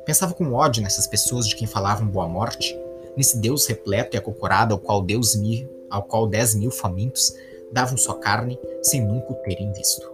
Pensava 0.06 0.34
com 0.34 0.54
ódio 0.54 0.82
nessas 0.82 1.08
pessoas 1.08 1.48
de 1.48 1.56
quem 1.56 1.68
falavam 1.68 2.08
boa 2.08 2.28
morte, 2.28 2.78
nesse 3.16 3.38
Deus 3.38 3.66
repleto 3.66 4.16
e 4.16 4.20
acocorado 4.20 4.74
ao 4.74 4.80
qual 4.80 5.02
Deus 5.02 5.36
mil, 5.36 5.70
ao 5.90 6.04
qual 6.04 6.28
dez 6.28 6.56
mil 6.56 6.72
famintos 6.72 7.34
davam 7.72 7.98
sua 7.98 8.20
carne 8.20 8.60
sem 8.82 9.06
nunca 9.06 9.32
o 9.32 9.36
terem 9.36 9.72
visto. 9.72 10.11